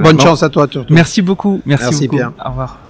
Bonne 0.03 0.21
chance 0.21 0.43
à 0.43 0.49
toi, 0.49 0.69
surtout. 0.71 0.93
Merci 0.93 1.23
beaucoup. 1.23 1.61
Merci, 1.65 1.85
Merci 1.85 2.07
beaucoup. 2.07 2.17
Pierre. 2.17 2.33
Au 2.45 2.51
revoir. 2.51 2.90